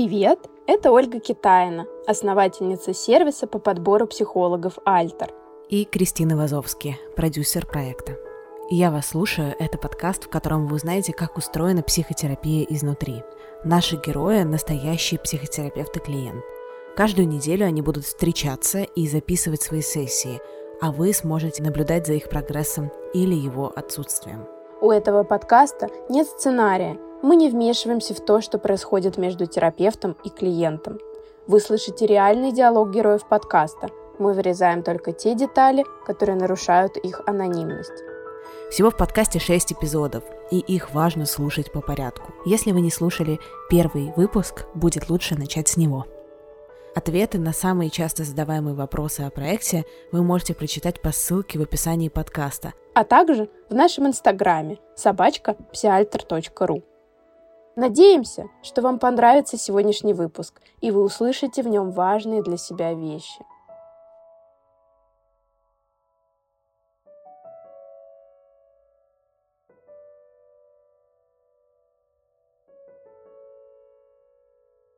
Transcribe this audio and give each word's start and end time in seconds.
Привет! 0.00 0.38
Это 0.68 0.92
Ольга 0.92 1.18
Китаина, 1.18 1.84
основательница 2.06 2.94
сервиса 2.94 3.48
по 3.48 3.58
подбору 3.58 4.06
психологов 4.06 4.78
«Альтер». 4.84 5.34
И 5.68 5.84
Кристина 5.84 6.36
Вазовски, 6.36 6.96
продюсер 7.16 7.66
проекта. 7.66 8.16
Я 8.70 8.92
вас 8.92 9.08
слушаю, 9.08 9.56
это 9.58 9.76
подкаст, 9.76 10.26
в 10.26 10.28
котором 10.28 10.68
вы 10.68 10.76
узнаете, 10.76 11.12
как 11.12 11.36
устроена 11.36 11.82
психотерапия 11.82 12.64
изнутри. 12.70 13.24
Наши 13.64 13.96
герои– 13.96 14.42
настоящие 14.44 15.18
психотерапевт 15.18 15.96
и 15.96 15.98
клиент. 15.98 16.44
Каждую 16.96 17.26
неделю 17.26 17.66
они 17.66 17.82
будут 17.82 18.04
встречаться 18.04 18.82
и 18.82 19.08
записывать 19.08 19.62
свои 19.62 19.82
сессии, 19.82 20.40
а 20.80 20.92
вы 20.92 21.12
сможете 21.12 21.64
наблюдать 21.64 22.06
за 22.06 22.12
их 22.12 22.28
прогрессом 22.28 22.92
или 23.14 23.34
его 23.34 23.72
отсутствием. 23.74 24.46
У 24.80 24.92
этого 24.92 25.24
подкаста 25.24 25.88
нет 26.08 26.28
сценария– 26.28 26.96
мы 27.22 27.36
не 27.36 27.50
вмешиваемся 27.50 28.14
в 28.14 28.20
то, 28.20 28.40
что 28.40 28.58
происходит 28.58 29.18
между 29.18 29.46
терапевтом 29.46 30.16
и 30.24 30.30
клиентом. 30.30 30.98
Вы 31.46 31.60
слышите 31.60 32.06
реальный 32.06 32.52
диалог 32.52 32.90
героев 32.90 33.26
подкаста. 33.26 33.88
Мы 34.18 34.32
вырезаем 34.34 34.82
только 34.82 35.12
те 35.12 35.34
детали, 35.34 35.84
которые 36.06 36.36
нарушают 36.36 36.96
их 36.96 37.20
анонимность. 37.26 38.04
Всего 38.70 38.90
в 38.90 38.96
подкасте 38.96 39.38
6 39.38 39.72
эпизодов, 39.72 40.24
и 40.50 40.58
их 40.58 40.92
важно 40.92 41.24
слушать 41.24 41.72
по 41.72 41.80
порядку. 41.80 42.32
Если 42.44 42.72
вы 42.72 42.80
не 42.80 42.90
слушали 42.90 43.40
первый 43.70 44.12
выпуск, 44.14 44.66
будет 44.74 45.08
лучше 45.08 45.36
начать 45.36 45.68
с 45.68 45.76
него. 45.76 46.04
Ответы 46.94 47.38
на 47.38 47.52
самые 47.52 47.90
часто 47.90 48.24
задаваемые 48.24 48.74
вопросы 48.74 49.20
о 49.20 49.30
проекте 49.30 49.84
вы 50.12 50.22
можете 50.22 50.54
прочитать 50.54 51.00
по 51.00 51.12
ссылке 51.12 51.58
в 51.58 51.62
описании 51.62 52.08
подкаста, 52.08 52.74
а 52.94 53.04
также 53.04 53.48
в 53.70 53.74
нашем 53.74 54.08
инстаграме 54.08 54.78
собачка 54.96 55.54
псиальтер.ру. 55.72 56.82
Надеемся, 57.78 58.48
что 58.60 58.82
вам 58.82 58.98
понравится 58.98 59.56
сегодняшний 59.56 60.12
выпуск, 60.12 60.60
и 60.80 60.90
вы 60.90 61.00
услышите 61.00 61.62
в 61.62 61.68
нем 61.68 61.92
важные 61.92 62.42
для 62.42 62.56
себя 62.56 62.92
вещи. 62.92 63.40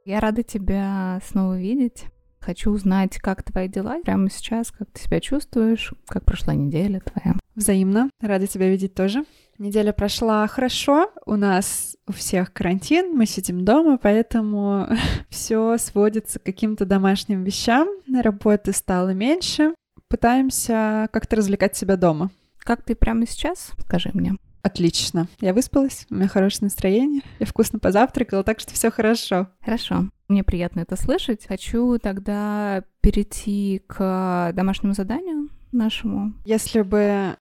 Я 0.07 0.21
рада 0.21 0.43
тебя 0.43 1.21
снова 1.27 1.59
видеть. 1.59 2.07
Хочу 2.39 2.71
узнать, 2.71 3.19
как 3.19 3.43
твои 3.43 3.69
дела 3.69 4.01
прямо 4.01 4.31
сейчас, 4.31 4.71
как 4.71 4.91
ты 4.91 5.03
себя 5.03 5.21
чувствуешь, 5.21 5.93
как 6.07 6.25
прошла 6.25 6.55
неделя 6.55 7.01
твоя. 7.01 7.37
Взаимно. 7.55 8.09
Рада 8.23 8.47
тебя 8.47 8.71
видеть 8.71 8.95
тоже. 8.95 9.27
Неделя 9.61 9.93
прошла 9.93 10.47
хорошо. 10.47 11.11
У 11.27 11.37
нас 11.37 11.95
у 12.07 12.13
всех 12.13 12.51
карантин, 12.51 13.15
мы 13.15 13.27
сидим 13.27 13.63
дома, 13.63 13.99
поэтому 13.99 14.89
все 15.29 15.77
сводится 15.77 16.39
к 16.39 16.45
каким-то 16.45 16.87
домашним 16.87 17.45
вещам. 17.45 17.87
Работы 18.11 18.73
стало 18.73 19.11
меньше. 19.11 19.75
Пытаемся 20.09 21.11
как-то 21.13 21.37
развлекать 21.37 21.77
себя 21.77 21.97
дома. 21.97 22.31
Как 22.57 22.83
ты 22.83 22.95
прямо 22.95 23.27
сейчас? 23.27 23.73
Скажи 23.85 24.11
мне. 24.15 24.33
Отлично. 24.63 25.29
Я 25.43 25.53
выспалась, 25.53 26.07
у 26.09 26.15
меня 26.15 26.29
хорошее 26.29 26.69
настроение, 26.69 27.21
я 27.39 27.45
вкусно 27.45 27.79
позавтракала, 27.79 28.43
так 28.43 28.61
что 28.61 28.73
все 28.73 28.91
хорошо. 28.91 29.49
Хорошо. 29.63 30.09
Мне 30.29 30.43
приятно 30.43 30.81
это 30.81 30.97
слышать. 30.97 31.47
Хочу 31.47 31.99
тогда 31.99 32.83
перейти 33.03 33.83
к 33.87 34.53
домашнему 34.55 34.95
заданию 34.95 35.51
нашему. 35.71 36.33
Если 36.47 36.81
бы 36.81 37.37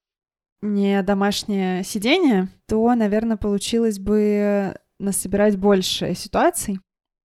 не 0.62 1.02
домашнее 1.04 1.84
сидение, 1.84 2.50
то, 2.68 2.94
наверное, 2.96 3.38
получилось 3.38 4.00
бы 4.00 4.76
насобирать 5.00 5.58
больше 5.58 6.14
ситуаций. 6.16 6.80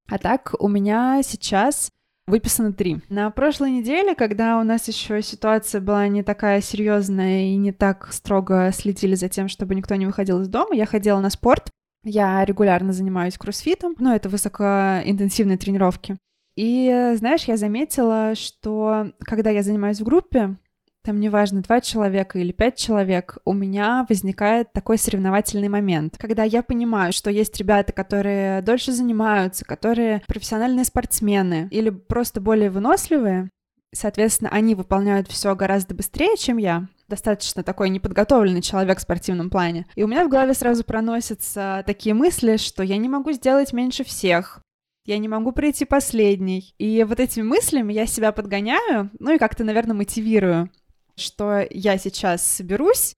А 0.08 0.18
так 0.18 0.54
у 0.58 0.68
меня 0.68 1.22
сейчас 1.22 1.90
выписано 2.26 2.72
три. 2.72 3.00
На 3.08 3.30
прошлой 3.30 3.70
неделе, 3.70 4.14
когда 4.14 4.58
у 4.58 4.64
нас 4.64 4.88
еще 4.88 5.22
ситуация 5.22 5.80
была 5.80 6.08
не 6.08 6.22
такая 6.22 6.60
серьезная 6.60 7.46
и 7.48 7.56
не 7.56 7.72
так 7.72 8.12
строго 8.12 8.70
следили 8.72 9.14
за 9.14 9.28
тем, 9.28 9.48
чтобы 9.48 9.74
никто 9.74 9.94
не 9.94 10.06
выходил 10.06 10.40
из 10.40 10.48
дома, 10.48 10.74
я 10.74 10.86
ходила 10.86 11.20
на 11.20 11.30
спорт. 11.30 11.70
Я 12.06 12.44
регулярно 12.44 12.92
занимаюсь 12.92 13.38
кроссфитом, 13.38 13.94
но 13.98 14.14
это 14.14 14.28
высокоинтенсивные 14.28 15.56
тренировки. 15.56 16.18
И, 16.54 17.12
знаешь, 17.16 17.44
я 17.44 17.56
заметила, 17.56 18.34
что 18.34 19.12
когда 19.20 19.50
я 19.50 19.62
занимаюсь 19.62 20.00
в 20.00 20.04
группе, 20.04 20.56
там 21.04 21.20
неважно, 21.20 21.60
два 21.60 21.80
человека 21.82 22.38
или 22.38 22.50
пять 22.50 22.76
человек, 22.76 23.36
у 23.44 23.52
меня 23.52 24.06
возникает 24.08 24.72
такой 24.72 24.96
соревновательный 24.96 25.68
момент, 25.68 26.16
когда 26.18 26.44
я 26.44 26.62
понимаю, 26.62 27.12
что 27.12 27.30
есть 27.30 27.58
ребята, 27.58 27.92
которые 27.92 28.62
дольше 28.62 28.92
занимаются, 28.92 29.66
которые 29.66 30.22
профессиональные 30.26 30.84
спортсмены 30.84 31.68
или 31.70 31.90
просто 31.90 32.40
более 32.40 32.70
выносливые, 32.70 33.50
соответственно, 33.92 34.50
они 34.50 34.74
выполняют 34.74 35.28
все 35.28 35.54
гораздо 35.54 35.94
быстрее, 35.94 36.36
чем 36.38 36.56
я, 36.56 36.88
достаточно 37.06 37.62
такой 37.62 37.90
неподготовленный 37.90 38.62
человек 38.62 38.98
в 38.98 39.02
спортивном 39.02 39.50
плане. 39.50 39.86
И 39.96 40.02
у 40.02 40.08
меня 40.08 40.24
в 40.24 40.30
голове 40.30 40.54
сразу 40.54 40.84
проносятся 40.84 41.84
такие 41.86 42.14
мысли, 42.14 42.56
что 42.56 42.82
я 42.82 42.96
не 42.96 43.10
могу 43.10 43.32
сделать 43.32 43.74
меньше 43.74 44.04
всех, 44.04 44.62
я 45.04 45.18
не 45.18 45.28
могу 45.28 45.52
прийти 45.52 45.84
последней. 45.84 46.74
И 46.78 47.04
вот 47.04 47.20
этими 47.20 47.42
мыслями 47.42 47.92
я 47.92 48.06
себя 48.06 48.32
подгоняю, 48.32 49.10
ну 49.18 49.34
и 49.34 49.38
как-то, 49.38 49.64
наверное, 49.64 49.94
мотивирую 49.94 50.70
что 51.16 51.66
я 51.70 51.98
сейчас 51.98 52.46
соберусь 52.46 53.14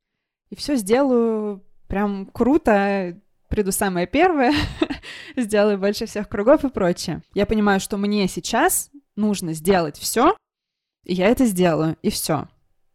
и 0.50 0.56
все 0.56 0.76
сделаю 0.76 1.64
прям 1.88 2.26
круто, 2.26 3.18
приду 3.48 3.72
самое 3.72 4.06
первое, 4.06 4.52
сделаю 5.36 5.78
больше 5.78 6.06
всех 6.06 6.28
кругов 6.28 6.64
и 6.64 6.68
прочее. 6.68 7.22
Я 7.34 7.46
понимаю, 7.46 7.80
что 7.80 7.96
мне 7.96 8.28
сейчас 8.28 8.90
нужно 9.14 9.52
сделать 9.52 9.98
все, 9.98 10.36
и 11.04 11.14
я 11.14 11.28
это 11.28 11.46
сделаю, 11.46 11.96
и 12.02 12.10
все. 12.10 12.48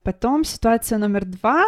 Потом 0.03 0.43
ситуация 0.43 0.97
номер 0.97 1.25
два, 1.25 1.63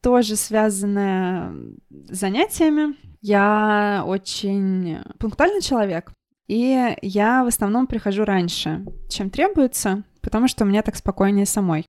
тоже 0.00 0.36
связанная 0.36 1.54
с 1.90 2.18
занятиями. 2.18 2.96
Я 3.20 4.02
очень 4.04 4.98
пунктуальный 5.18 5.62
человек, 5.62 6.12
и 6.48 6.96
я 7.02 7.44
в 7.44 7.46
основном 7.46 7.86
прихожу 7.86 8.24
раньше, 8.24 8.84
чем 9.08 9.30
требуется, 9.30 10.02
потому 10.20 10.48
что 10.48 10.64
мне 10.64 10.82
так 10.82 10.96
спокойнее 10.96 11.46
самой. 11.46 11.86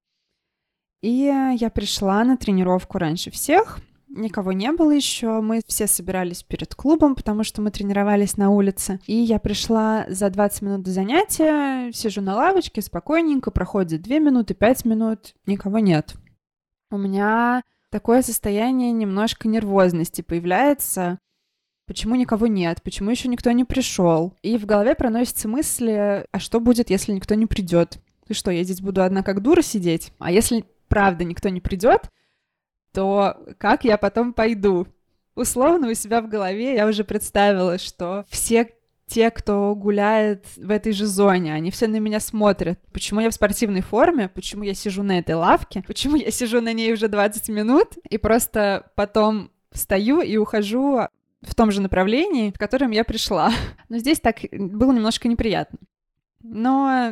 И 1.04 1.30
я 1.60 1.70
пришла 1.70 2.24
на 2.24 2.38
тренировку 2.38 2.98
раньше 2.98 3.30
всех. 3.30 3.80
Никого 4.08 4.54
не 4.54 4.72
было 4.72 4.92
еще. 4.92 5.42
Мы 5.42 5.62
все 5.68 5.86
собирались 5.86 6.44
перед 6.44 6.74
клубом, 6.76 7.16
потому 7.16 7.44
что 7.44 7.62
мы 7.62 7.72
тренировались 7.72 8.38
на 8.38 8.52
улице. 8.52 9.02
И 9.06 9.16
я 9.16 9.38
пришла 9.40 10.06
за 10.08 10.30
20 10.30 10.62
минут 10.62 10.84
до 10.84 10.92
занятия, 10.92 11.92
сижу 11.92 12.22
на 12.22 12.36
лавочке 12.36 12.82
спокойненько, 12.82 13.52
проходит 13.52 14.02
2 14.02 14.20
минуты, 14.20 14.54
5 14.54 14.86
минут, 14.86 15.34
никого 15.46 15.80
нет. 15.80 16.16
У 16.90 16.98
меня 16.98 17.64
такое 17.90 18.22
состояние 18.22 18.94
немножко 18.94 19.50
нервозности 19.50 20.22
появляется. 20.22 21.20
Почему 21.86 22.16
никого 22.16 22.48
нет? 22.48 22.82
Почему 22.82 23.10
еще 23.10 23.28
никто 23.28 23.52
не 23.52 23.66
пришел? 23.66 24.38
И 24.42 24.58
в 24.58 24.66
голове 24.66 24.96
проносятся 24.96 25.50
мысли, 25.50 26.26
а 26.32 26.40
что 26.40 26.62
будет, 26.62 26.90
если 26.90 27.12
никто 27.12 27.36
не 27.36 27.46
придет? 27.46 28.00
Ты 28.26 28.34
что, 28.34 28.52
я 28.52 28.64
здесь 28.64 28.80
буду 28.80 29.04
одна 29.04 29.22
как 29.22 29.42
дура 29.42 29.62
сидеть? 29.62 30.14
А 30.18 30.32
если 30.32 30.64
правда 30.94 31.24
никто 31.24 31.50
не 31.50 31.60
придет, 31.60 32.12
то 32.94 33.36
как 33.58 33.84
я 33.84 33.98
потом 33.98 34.32
пойду? 34.32 34.86
Условно 35.34 35.90
у 35.90 35.96
себя 35.96 36.22
в 36.22 36.30
голове 36.30 36.76
я 36.76 36.86
уже 36.86 37.04
представила, 37.04 37.80
что 37.80 38.26
все 38.30 38.70
те, 39.08 39.32
кто 39.32 39.74
гуляет 39.74 40.46
в 40.56 40.70
этой 40.70 40.92
же 40.92 41.08
зоне, 41.08 41.56
они 41.56 41.72
все 41.72 41.88
на 41.88 41.96
меня 41.96 42.20
смотрят. 42.20 42.80
Почему 42.92 43.22
я 43.22 43.32
в 43.32 43.34
спортивной 43.34 43.82
форме? 43.82 44.30
Почему 44.30 44.62
я 44.62 44.76
сижу 44.76 45.02
на 45.02 45.18
этой 45.18 45.34
лавке? 45.34 45.84
Почему 45.88 46.16
я 46.16 46.30
сижу 46.30 46.62
на 46.62 46.74
ней 46.74 46.94
уже 46.94 47.08
20 47.08 47.50
минут? 47.50 47.98
И 48.08 48.20
просто 48.20 48.92
потом 48.94 49.50
встаю 49.72 50.22
и 50.22 50.38
ухожу 50.38 51.08
в 51.42 51.56
том 51.56 51.72
же 51.72 51.82
направлении, 51.82 52.52
в 52.52 52.60
котором 52.60 52.92
я 52.92 53.04
пришла. 53.04 53.52
Но 53.90 53.98
здесь 53.98 54.20
так 54.20 54.38
было 54.52 54.92
немножко 54.92 55.28
неприятно. 55.28 55.80
Но 56.44 57.12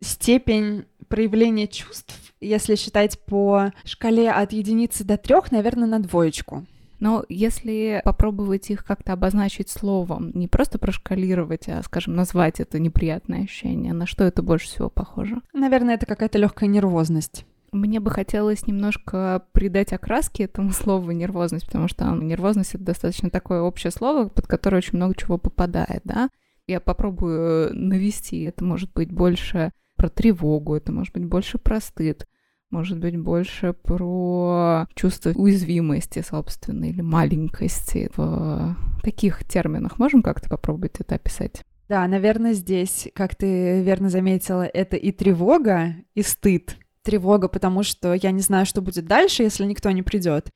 степень 0.00 0.84
проявления 1.12 1.68
чувств, 1.68 2.32
если 2.40 2.74
считать 2.74 3.22
по 3.26 3.70
шкале 3.84 4.30
от 4.30 4.52
единицы 4.52 5.04
до 5.04 5.18
трех, 5.18 5.52
наверное, 5.52 5.86
на 5.86 6.00
двоечку. 6.00 6.64
Но 7.00 7.22
если 7.28 8.00
попробовать 8.02 8.70
их 8.70 8.82
как-то 8.82 9.12
обозначить 9.12 9.68
словом, 9.68 10.30
не 10.32 10.48
просто 10.48 10.78
прошкалировать, 10.78 11.68
а, 11.68 11.82
скажем, 11.82 12.14
назвать 12.14 12.60
это 12.60 12.78
неприятное 12.78 13.42
ощущение, 13.42 13.92
на 13.92 14.06
что 14.06 14.24
это 14.24 14.42
больше 14.42 14.68
всего 14.68 14.88
похоже? 14.88 15.42
Наверное, 15.52 15.96
это 15.96 16.06
какая-то 16.06 16.38
легкая 16.38 16.70
нервозность. 16.70 17.44
Мне 17.72 18.00
бы 18.00 18.10
хотелось 18.10 18.66
немножко 18.66 19.44
придать 19.52 19.92
окраски 19.92 20.44
этому 20.44 20.70
слову 20.72 21.10
нервозность, 21.10 21.66
потому 21.66 21.88
что 21.88 22.06
нервозность— 22.06 22.74
это 22.74 22.84
достаточно 22.84 23.28
такое 23.28 23.60
общее 23.60 23.90
слово, 23.90 24.28
под 24.28 24.46
которое 24.46 24.78
очень 24.78 24.96
много 24.96 25.14
чего 25.14 25.36
попадает, 25.36 26.00
да? 26.04 26.30
Я 26.66 26.80
попробую 26.80 27.68
навести. 27.74 28.44
Это 28.44 28.64
может 28.64 28.90
быть 28.94 29.12
больше 29.12 29.72
про 30.02 30.08
тревогу, 30.08 30.74
это 30.74 30.90
может 30.90 31.14
быть 31.14 31.24
больше 31.24 31.58
про 31.58 31.80
стыд, 31.80 32.26
может 32.70 32.98
быть 32.98 33.16
больше 33.16 33.72
про 33.72 34.88
чувство 34.96 35.30
уязвимости, 35.30 36.24
собственно, 36.28 36.86
или 36.86 37.00
маленькости. 37.00 38.10
В 38.16 38.76
таких 39.04 39.44
терминах 39.44 40.00
можем 40.00 40.24
как-то 40.24 40.50
попробовать 40.50 40.98
это 40.98 41.14
описать? 41.14 41.62
Да, 41.88 42.04
наверное, 42.08 42.52
здесь, 42.52 43.10
как 43.14 43.36
ты 43.36 43.80
верно 43.82 44.10
заметила, 44.10 44.62
это 44.62 44.96
и 44.96 45.12
тревога, 45.12 45.94
и 46.16 46.22
стыд. 46.22 46.78
Тревога, 47.02 47.46
потому 47.46 47.84
что 47.84 48.12
я 48.12 48.32
не 48.32 48.40
знаю, 48.40 48.66
что 48.66 48.82
будет 48.82 49.06
дальше, 49.06 49.44
если 49.44 49.64
никто 49.64 49.88
не 49.92 50.02
придет. 50.02 50.50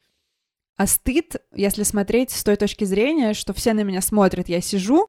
А 0.77 0.89
стыд, 0.89 1.37
если 1.55 1.85
смотреть 1.85 2.33
с 2.33 2.43
той 2.43 2.57
точки 2.57 2.83
зрения, 2.83 3.33
что 3.33 3.53
все 3.53 3.75
на 3.75 3.85
меня 3.85 4.01
смотрят, 4.01 4.49
я 4.49 4.61
сижу, 4.61 5.07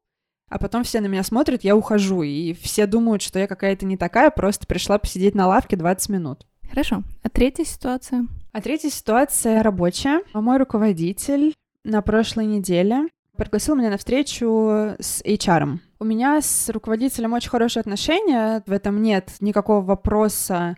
а 0.50 0.60
потом 0.60 0.84
все 0.84 1.02
на 1.02 1.08
меня 1.08 1.24
смотрят, 1.24 1.64
я 1.64 1.76
ухожу, 1.76 2.24
и 2.24 2.54
все 2.54 2.88
думают, 2.88 3.22
что 3.22 3.40
я 3.40 3.48
какая-то 3.48 3.86
не 3.86 3.98
такая, 3.98 4.32
просто 4.32 4.66
пришла 4.66 4.98
посидеть 4.98 5.36
на 5.36 5.48
лавке 5.48 5.76
20 5.76 6.10
минут. 6.10 6.46
Хорошо. 6.70 7.04
А 7.24 7.30
третья 7.30 7.64
ситуация? 7.64 8.28
А 8.52 8.62
третья 8.62 8.90
ситуация 8.90 9.64
рабочая. 9.64 10.22
Мой 10.34 10.58
руководитель 10.58 11.54
на 11.84 12.02
прошлой 12.02 12.46
неделе 12.46 13.08
пригласил 13.38 13.76
меня 13.76 13.90
на 13.90 13.98
встречу 13.98 14.96
с 15.00 15.22
HR. 15.24 15.80
У 16.00 16.04
меня 16.04 16.42
с 16.42 16.70
руководителем 16.70 17.34
очень 17.34 17.50
хорошие 17.50 17.82
отношения, 17.82 18.64
в 18.66 18.72
этом 18.72 19.02
нет 19.02 19.32
никакого 19.40 19.86
вопроса 19.86 20.78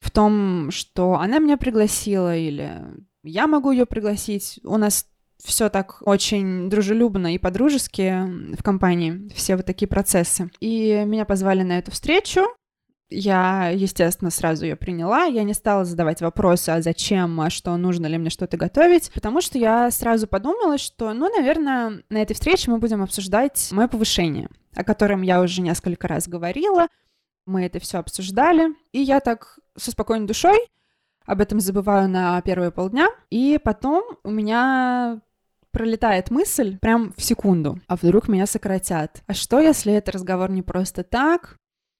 в 0.00 0.10
том, 0.10 0.70
что 0.70 1.14
она 1.14 1.38
меня 1.38 1.56
пригласила 1.56 2.36
или 2.36 2.82
я 3.22 3.46
могу 3.46 3.72
ее 3.72 3.86
пригласить. 3.86 4.60
У 4.62 4.76
нас 4.76 5.06
все 5.42 5.68
так 5.68 5.98
очень 6.00 6.68
дружелюбно 6.68 7.34
и 7.34 7.38
по-дружески 7.38 8.54
в 8.54 8.62
компании, 8.62 9.28
все 9.34 9.56
вот 9.56 9.66
такие 9.66 9.88
процессы. 9.88 10.50
И 10.60 11.02
меня 11.06 11.24
позвали 11.24 11.62
на 11.62 11.78
эту 11.78 11.90
встречу. 11.90 12.42
Я, 13.08 13.68
естественно, 13.68 14.30
сразу 14.30 14.64
ее 14.64 14.74
приняла. 14.74 15.24
Я 15.24 15.44
не 15.44 15.54
стала 15.54 15.84
задавать 15.84 16.20
вопросы, 16.20 16.70
а 16.70 16.82
зачем, 16.82 17.40
а 17.40 17.50
что, 17.50 17.76
нужно 17.76 18.06
ли 18.06 18.18
мне 18.18 18.30
что-то 18.30 18.56
готовить, 18.56 19.12
потому 19.12 19.40
что 19.40 19.58
я 19.58 19.90
сразу 19.92 20.26
подумала, 20.26 20.76
что, 20.76 21.12
ну, 21.12 21.32
наверное, 21.32 22.02
на 22.08 22.18
этой 22.18 22.34
встрече 22.34 22.70
мы 22.70 22.78
будем 22.78 23.02
обсуждать 23.02 23.68
мое 23.70 23.86
повышение, 23.86 24.48
о 24.74 24.82
котором 24.82 25.22
я 25.22 25.40
уже 25.40 25.62
несколько 25.62 26.08
раз 26.08 26.26
говорила. 26.26 26.88
Мы 27.46 27.64
это 27.66 27.78
все 27.78 27.98
обсуждали, 27.98 28.70
и 28.90 29.00
я 29.00 29.20
так 29.20 29.60
со 29.76 29.92
спокойной 29.92 30.26
душой 30.26 30.58
об 31.26 31.40
этом 31.40 31.60
забываю 31.60 32.08
на 32.08 32.40
первые 32.42 32.70
полдня, 32.70 33.08
и 33.30 33.58
потом 33.62 34.04
у 34.24 34.30
меня 34.30 35.20
пролетает 35.70 36.30
мысль 36.30 36.78
прям 36.78 37.12
в 37.16 37.22
секунду, 37.22 37.78
а 37.86 37.96
вдруг 37.96 38.28
меня 38.28 38.46
сократят? 38.46 39.22
А 39.26 39.34
что, 39.34 39.60
если 39.60 39.92
это 39.92 40.12
разговор 40.12 40.50
не 40.50 40.62
просто 40.62 41.02
так, 41.02 41.58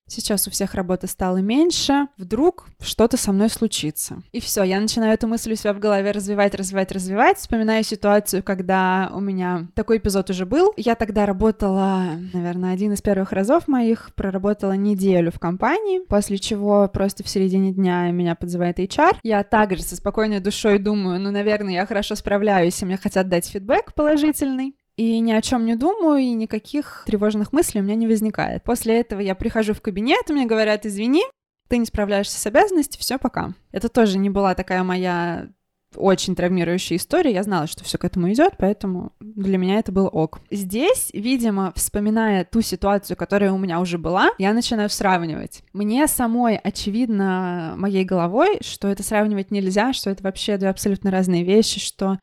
Сейчас 0.09 0.47
у 0.47 0.51
всех 0.51 0.75
работы 0.75 1.09
стало 1.09 1.39
меньше, 1.39 2.07
вдруг 2.17 2.69
что-то 2.81 3.17
со 3.17 3.33
мной 3.33 3.51
случится. 3.51 4.23
И 4.31 4.41
все, 4.41 4.63
я 4.63 4.81
начинаю 4.81 5.15
эту 5.15 5.27
мысль 5.27 5.53
у 5.53 5.57
себя 5.57 5.73
в 5.73 5.81
голове 5.81 6.13
развивать, 6.13 6.55
развивать, 6.55 6.93
развивать. 6.93 7.39
Вспоминаю 7.39 7.83
ситуацию, 7.83 8.45
когда 8.45 9.11
у 9.13 9.21
меня 9.21 9.67
такой 9.75 9.99
эпизод 9.99 10.31
уже 10.31 10.47
был. 10.47 10.73
Я 10.77 10.95
тогда 10.95 11.27
работала, 11.27 12.05
наверное, 12.33 12.73
один 12.73 12.93
из 12.93 13.03
первых 13.03 13.33
разов 13.33 13.67
моих, 13.67 14.15
проработала 14.15 14.73
неделю 14.73 15.33
в 15.33 15.41
компании, 15.41 16.01
после 16.07 16.39
чего 16.39 16.89
просто 16.89 17.25
в 17.25 17.29
середине 17.29 17.73
дня 17.73 18.09
меня 18.13 18.37
подзывает 18.37 18.79
HR. 18.79 19.17
Я 19.25 19.43
также 19.43 19.83
со 19.83 19.97
спокойной 19.97 20.39
душой 20.39 20.79
думаю, 20.79 21.19
ну, 21.19 21.33
наверное, 21.33 21.75
я 21.75 21.87
хорошо 21.87 22.15
справляюсь, 22.15 22.81
и 22.81 22.85
мне 22.85 22.97
хотят 22.97 23.29
дать 23.29 23.47
фидбэк 23.49 23.93
положительный 23.95 24.77
и 24.97 25.19
ни 25.21 25.33
о 25.33 25.43
чем 25.43 25.67
не 25.67 25.77
думаю, 25.77 26.21
и 26.21 26.33
никаких 26.33 27.05
тревожных 27.07 27.53
мыслей 27.53 27.81
у 27.81 27.85
меня 27.85 27.95
не 27.95 28.07
возникает. 28.07 28.63
После 28.65 28.99
этого 29.01 29.21
я 29.21 29.35
прихожу 29.35 29.75
в 29.75 29.81
кабинет, 29.81 30.29
мне 30.29 30.47
говорят, 30.47 30.87
извини, 30.87 31.23
ты 31.69 31.79
не 31.79 31.87
справляешься 31.87 32.39
с 32.39 32.47
обязанностью, 32.47 33.01
все, 33.01 33.19
пока. 33.19 33.55
Это 33.73 33.89
тоже 33.89 34.19
не 34.19 34.31
была 34.31 34.55
такая 34.55 34.83
моя 34.83 35.49
очень 35.95 36.35
травмирующая 36.35 36.97
история. 36.97 37.33
Я 37.33 37.43
знала, 37.43 37.67
что 37.67 37.85
все 37.85 37.99
к 37.99 38.05
этому 38.05 38.31
идет, 38.33 38.55
поэтому 38.59 39.13
для 39.21 39.59
меня 39.59 39.79
это 39.79 39.93
был 39.93 40.09
ок. 40.13 40.41
Здесь, 40.51 41.11
видимо, 41.13 41.73
вспоминая 41.75 42.45
ту 42.45 42.61
ситуацию, 42.61 43.17
которая 43.17 43.53
у 43.53 43.59
меня 43.59 43.81
уже 43.81 43.99
была, 43.99 44.31
я 44.39 44.53
начинаю 44.53 44.91
сравнивать. 44.91 45.63
Мне 45.73 46.07
самой 46.07 46.57
очевидно 46.57 47.75
моей 47.77 48.05
головой, 48.05 48.59
что 48.61 48.89
это 48.89 49.03
сравнивать 49.03 49.51
нельзя, 49.51 49.93
что 49.93 50.11
это 50.11 50.23
вообще 50.23 50.57
две 50.59 50.69
абсолютно 50.69 51.11
разные 51.11 51.45
вещи, 51.45 51.81
что 51.81 52.19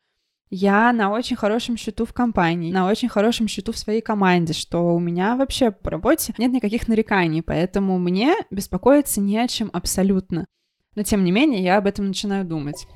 я 0.54 0.92
на 0.92 1.10
очень 1.10 1.34
хорошем 1.34 1.76
счету 1.76 2.04
в 2.04 2.12
компании, 2.12 2.72
на 2.72 2.86
очень 2.86 3.08
хорошем 3.08 3.48
счету 3.48 3.72
в 3.72 3.78
своей 3.78 4.00
команде, 4.00 4.52
что 4.52 4.94
у 4.94 5.00
меня 5.00 5.36
вообще 5.36 5.72
по 5.72 5.90
работе 5.90 6.32
нет 6.38 6.52
никаких 6.52 6.86
нареканий, 6.86 7.42
поэтому 7.42 7.98
мне 7.98 8.36
беспокоиться 8.52 9.20
не 9.20 9.36
о 9.38 9.48
чем 9.48 9.68
абсолютно. 9.72 10.46
Но 10.94 11.02
тем 11.02 11.24
не 11.24 11.32
менее, 11.32 11.60
я 11.60 11.76
об 11.76 11.88
этом 11.88 12.06
начинаю 12.06 12.44
думать. 12.44 12.86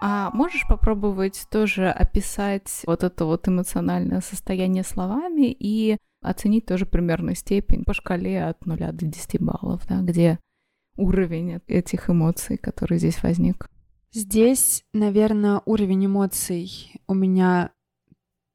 А 0.00 0.30
можешь 0.32 0.66
попробовать 0.68 1.46
тоже 1.52 1.88
описать 1.88 2.82
вот 2.84 3.04
это 3.04 3.26
вот 3.26 3.46
эмоциональное 3.46 4.20
состояние 4.20 4.82
словами 4.82 5.54
и 5.56 5.98
оценить 6.20 6.66
тоже 6.66 6.84
примерную 6.84 7.36
степень 7.36 7.84
по 7.84 7.94
шкале 7.94 8.44
от 8.44 8.66
0 8.66 8.76
до 8.76 9.06
10 9.06 9.40
баллов, 9.40 9.86
да, 9.88 10.00
где 10.00 10.40
уровень 10.96 11.60
этих 11.66 12.10
эмоций, 12.10 12.56
который 12.56 12.98
здесь 12.98 13.22
возник? 13.22 13.68
Здесь, 14.12 14.84
наверное, 14.92 15.60
уровень 15.64 16.06
эмоций 16.06 16.92
у 17.08 17.14
меня 17.14 17.72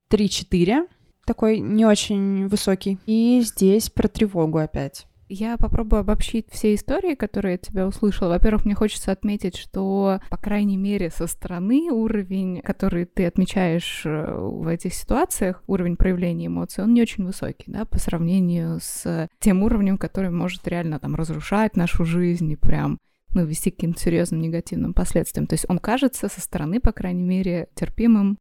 3-4, 0.09 0.87
такой 1.25 1.59
не 1.59 1.85
очень 1.85 2.47
высокий. 2.47 2.97
И 3.05 3.41
здесь 3.41 3.89
про 3.89 4.07
тревогу 4.07 4.59
опять. 4.59 5.05
Я 5.31 5.57
попробую 5.57 5.99
обобщить 5.99 6.47
все 6.49 6.73
истории, 6.73 7.13
которые 7.13 7.53
я 7.53 7.57
тебя 7.59 7.87
услышала. 7.87 8.29
Во-первых, 8.29 8.65
мне 8.65 8.73
хочется 8.73 9.11
отметить, 9.11 9.55
что, 9.55 10.21
по 10.31 10.37
крайней 10.37 10.75
мере, 10.75 11.11
со 11.11 11.27
стороны 11.27 11.91
уровень, 11.91 12.61
который 12.61 13.05
ты 13.05 13.27
отмечаешь 13.27 14.01
э, 14.05 14.33
в 14.35 14.67
этих 14.67 14.95
ситуациях, 14.95 15.63
уровень 15.67 15.97
проявления 15.97 16.47
эмоций, 16.47 16.83
он 16.83 16.95
не 16.95 17.03
очень 17.03 17.25
высокий, 17.25 17.71
да, 17.71 17.85
по 17.85 17.99
сравнению 17.99 18.79
с 18.81 19.29
тем 19.39 19.61
уровнем, 19.61 19.99
который 19.99 20.31
может 20.31 20.67
реально 20.67 20.99
там 20.99 21.13
разрушать 21.13 21.75
нашу 21.75 22.05
жизнь 22.05 22.51
и 22.51 22.55
прям 22.55 22.97
ну, 23.35 23.45
вести 23.45 23.69
к 23.69 23.75
каким-то 23.75 24.01
серьезным 24.01 24.41
негативным 24.41 24.95
последствиям. 24.95 25.45
То 25.45 25.53
есть 25.53 25.65
он 25.69 25.77
кажется 25.77 26.27
со 26.27 26.41
стороны, 26.41 26.79
по 26.79 26.91
крайней 26.91 27.21
мере, 27.21 27.67
терпимым 27.75 28.39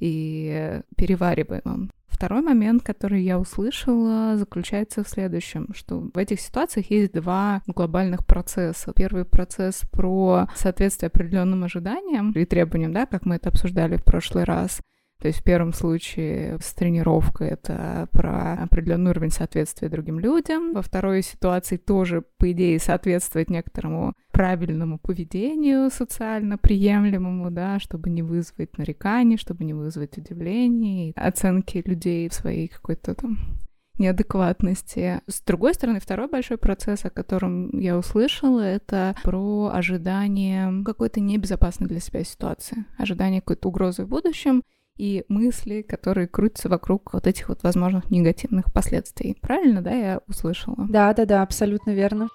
и 0.00 0.82
перевариваемым. 0.96 1.90
Второй 2.16 2.40
момент, 2.40 2.82
который 2.82 3.22
я 3.22 3.38
услышала, 3.38 4.38
заключается 4.38 5.04
в 5.04 5.08
следующем, 5.08 5.68
что 5.74 6.08
в 6.14 6.16
этих 6.16 6.40
ситуациях 6.40 6.90
есть 6.90 7.12
два 7.12 7.60
глобальных 7.66 8.24
процесса. 8.24 8.94
Первый 8.96 9.26
процесс 9.26 9.82
про 9.92 10.48
соответствие 10.54 11.08
определенным 11.08 11.64
ожиданиям 11.64 12.32
и 12.32 12.46
требованиям, 12.46 12.94
да, 12.94 13.04
как 13.04 13.26
мы 13.26 13.34
это 13.34 13.50
обсуждали 13.50 13.96
в 13.96 14.02
прошлый 14.04 14.44
раз, 14.44 14.80
то 15.20 15.28
есть 15.28 15.40
в 15.40 15.44
первом 15.44 15.72
случае 15.72 16.58
с 16.60 16.74
тренировкой 16.74 17.48
это 17.48 18.08
про 18.12 18.52
определенный 18.54 19.12
уровень 19.12 19.30
соответствия 19.30 19.88
другим 19.88 20.20
людям. 20.20 20.74
Во 20.74 20.82
второй 20.82 21.22
ситуации 21.22 21.78
тоже, 21.78 22.22
по 22.38 22.52
идее, 22.52 22.78
соответствовать 22.78 23.48
некоторому 23.48 24.14
правильному 24.30 24.98
поведению 24.98 25.90
социально 25.90 26.58
приемлемому, 26.58 27.50
да, 27.50 27.80
чтобы 27.80 28.10
не 28.10 28.22
вызвать 28.22 28.76
нареканий, 28.76 29.38
чтобы 29.38 29.64
не 29.64 29.72
вызвать 29.72 30.18
удивлений, 30.18 31.14
оценки 31.16 31.82
людей 31.86 32.28
в 32.28 32.34
своей 32.34 32.68
какой-то 32.68 33.14
там 33.14 33.38
неадекватности. 33.98 35.22
С 35.26 35.40
другой 35.40 35.74
стороны, 35.74 36.00
второй 36.00 36.28
большой 36.28 36.58
процесс, 36.58 37.04
о 37.04 37.10
котором 37.10 37.70
я 37.78 37.96
услышала, 37.96 38.60
это 38.60 39.14
про 39.22 39.70
ожидание 39.72 40.84
какой-то 40.84 41.20
небезопасной 41.20 41.88
для 41.88 42.00
себя 42.00 42.22
ситуации, 42.24 42.84
ожидание 42.98 43.40
какой-то 43.40 43.68
угрозы 43.68 44.04
в 44.04 44.08
будущем 44.08 44.62
и 44.96 45.24
мысли, 45.28 45.82
которые 45.82 46.28
крутятся 46.28 46.68
вокруг 46.68 47.12
вот 47.12 47.26
этих 47.26 47.48
вот 47.48 47.62
возможных 47.62 48.10
негативных 48.10 48.72
последствий. 48.72 49.36
Правильно, 49.40 49.82
да, 49.82 49.92
я 49.92 50.20
услышала? 50.26 50.86
Да, 50.88 51.12
да, 51.12 51.24
да, 51.24 51.42
абсолютно 51.42 51.90
верно. 51.90 52.28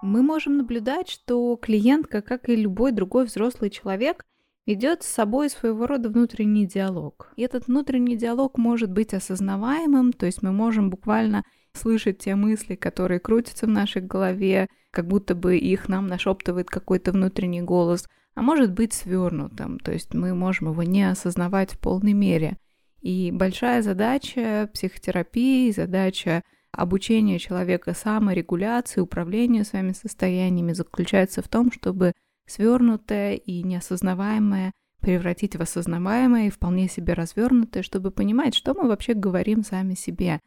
Мы 0.00 0.22
можем 0.22 0.56
наблюдать, 0.56 1.08
что 1.08 1.56
клиентка, 1.56 2.22
как 2.22 2.48
и 2.48 2.56
любой 2.56 2.92
другой 2.92 3.24
взрослый 3.24 3.68
человек, 3.68 4.24
ведет 4.64 5.02
с 5.02 5.06
собой 5.06 5.50
своего 5.50 5.86
рода 5.86 6.08
внутренний 6.08 6.66
диалог. 6.66 7.32
И 7.36 7.42
этот 7.42 7.66
внутренний 7.66 8.16
диалог 8.16 8.58
может 8.58 8.92
быть 8.92 9.12
осознаваемым, 9.12 10.12
то 10.12 10.26
есть 10.26 10.42
мы 10.42 10.52
можем 10.52 10.90
буквально 10.90 11.42
слышать 11.72 12.18
те 12.18 12.34
мысли, 12.34 12.74
которые 12.74 13.18
крутятся 13.18 13.66
в 13.66 13.70
нашей 13.70 14.02
голове, 14.02 14.68
как 14.90 15.06
будто 15.06 15.34
бы 15.34 15.56
их 15.56 15.88
нам 15.88 16.06
нашептывает 16.06 16.68
какой-то 16.68 17.12
внутренний 17.12 17.62
голос, 17.62 18.08
а 18.34 18.42
может 18.42 18.72
быть 18.72 18.92
свернутым, 18.92 19.78
то 19.80 19.92
есть 19.92 20.14
мы 20.14 20.34
можем 20.34 20.70
его 20.70 20.82
не 20.82 21.08
осознавать 21.10 21.72
в 21.72 21.78
полной 21.78 22.12
мере. 22.12 22.56
И 23.00 23.30
большая 23.32 23.82
задача 23.82 24.70
психотерапии, 24.72 25.70
задача 25.70 26.42
обучения 26.72 27.38
человека 27.38 27.94
саморегуляции, 27.94 29.00
управлению 29.00 29.64
своими 29.64 29.92
состояниями 29.92 30.72
заключается 30.72 31.42
в 31.42 31.48
том, 31.48 31.72
чтобы 31.72 32.12
свернутое 32.46 33.34
и 33.34 33.62
неосознаваемое 33.62 34.72
превратить 35.00 35.56
в 35.56 35.60
осознаваемое 35.60 36.48
и 36.48 36.50
вполне 36.50 36.88
себе 36.88 37.12
развернутое, 37.12 37.82
чтобы 37.82 38.10
понимать, 38.10 38.54
что 38.54 38.74
мы 38.74 38.88
вообще 38.88 39.14
говорим 39.14 39.62
сами 39.62 39.94
себе, 39.94 40.40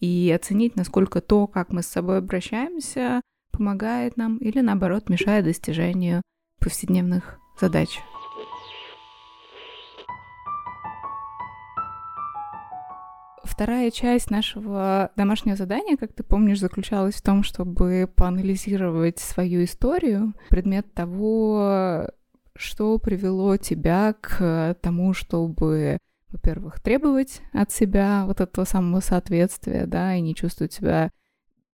и 0.00 0.32
оценить, 0.34 0.76
насколько 0.76 1.20
то, 1.20 1.46
как 1.46 1.70
мы 1.70 1.82
с 1.82 1.88
собой 1.88 2.18
обращаемся, 2.18 3.20
помогает 3.50 4.16
нам 4.16 4.38
или 4.38 4.60
наоборот 4.60 5.08
мешает 5.08 5.44
достижению 5.44 6.22
повседневных 6.60 7.38
задач. 7.60 8.00
Вторая 13.44 13.90
часть 13.90 14.30
нашего 14.30 15.10
домашнего 15.16 15.56
задания, 15.56 15.96
как 15.96 16.12
ты 16.12 16.22
помнишь, 16.22 16.60
заключалась 16.60 17.16
в 17.16 17.22
том, 17.22 17.42
чтобы 17.42 18.08
поанализировать 18.14 19.18
свою 19.18 19.64
историю, 19.64 20.34
предмет 20.48 20.94
того, 20.94 22.08
что 22.54 22.98
привело 22.98 23.56
тебя 23.56 24.14
к 24.20 24.76
тому, 24.80 25.12
чтобы, 25.12 25.98
во-первых, 26.28 26.80
требовать 26.80 27.40
от 27.52 27.72
себя 27.72 28.24
вот 28.26 28.40
этого 28.40 28.64
самого 28.64 29.00
соответствия, 29.00 29.86
да, 29.86 30.14
и 30.14 30.20
не 30.20 30.36
чувствовать 30.36 30.72
себя 30.72 31.10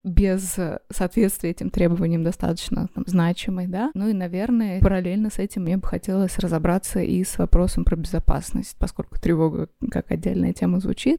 без 0.04 0.58
соответствия 0.90 1.52
этим 1.52 1.70
требованиям 1.70 2.24
достаточно 2.24 2.88
там, 2.94 3.04
значимой, 3.08 3.68
да. 3.68 3.92
Ну 3.94 4.10
и, 4.10 4.14
наверное, 4.14 4.82
параллельно 4.82 5.30
с 5.30 5.40
этим 5.40 5.64
мне 5.64 5.78
бы 5.78 5.88
хотелось 5.88 6.38
разобраться 6.40 7.00
и 7.00 7.24
с 7.24 7.38
вопросом 7.38 7.86
про 7.86 7.96
безопасность, 7.96 8.76
поскольку 8.78 9.20
тревога 9.20 9.70
как 9.90 10.12
отдельная 10.12 10.54
тема 10.54 10.80
звучит. 10.80 11.18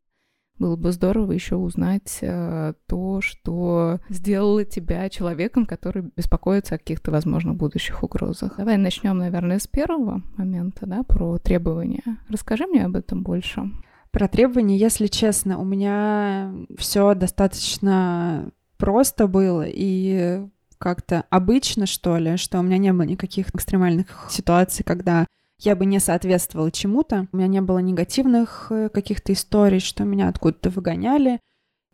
Было 0.58 0.76
бы 0.76 0.92
здорово 0.92 1.32
еще 1.32 1.56
узнать 1.56 2.18
э, 2.20 2.74
то, 2.86 3.20
что 3.20 3.98
сделало 4.08 4.64
тебя 4.64 5.08
человеком, 5.08 5.66
который 5.66 6.12
беспокоится 6.16 6.76
о 6.76 6.78
каких-то, 6.78 7.10
возможно, 7.10 7.54
будущих 7.54 8.04
угрозах. 8.04 8.54
Давай 8.58 8.76
начнем, 8.76 9.18
наверное, 9.18 9.58
с 9.58 9.66
первого 9.66 10.22
момента, 10.36 10.86
да, 10.86 11.02
про 11.02 11.38
требования. 11.38 12.04
Расскажи 12.28 12.66
мне 12.68 12.84
об 12.84 12.94
этом 12.94 13.24
больше. 13.24 13.62
Про 14.12 14.28
требования, 14.28 14.76
если 14.76 15.08
честно, 15.08 15.58
у 15.58 15.64
меня 15.64 16.54
все 16.78 17.14
достаточно 17.14 18.52
просто 18.84 19.28
было 19.28 19.64
и 19.66 20.46
как-то 20.76 21.24
обычно, 21.30 21.86
что 21.86 22.18
ли, 22.18 22.36
что 22.36 22.58
у 22.58 22.62
меня 22.62 22.76
не 22.76 22.92
было 22.92 23.04
никаких 23.06 23.48
экстремальных 23.48 24.26
ситуаций, 24.28 24.84
когда 24.84 25.26
я 25.58 25.74
бы 25.74 25.86
не 25.86 25.98
соответствовала 26.00 26.70
чему-то. 26.70 27.26
У 27.32 27.38
меня 27.38 27.46
не 27.46 27.62
было 27.62 27.78
негативных 27.78 28.66
э, 28.68 28.90
каких-то 28.90 29.32
историй, 29.32 29.80
что 29.80 30.04
меня 30.04 30.28
откуда-то 30.28 30.68
выгоняли, 30.68 31.40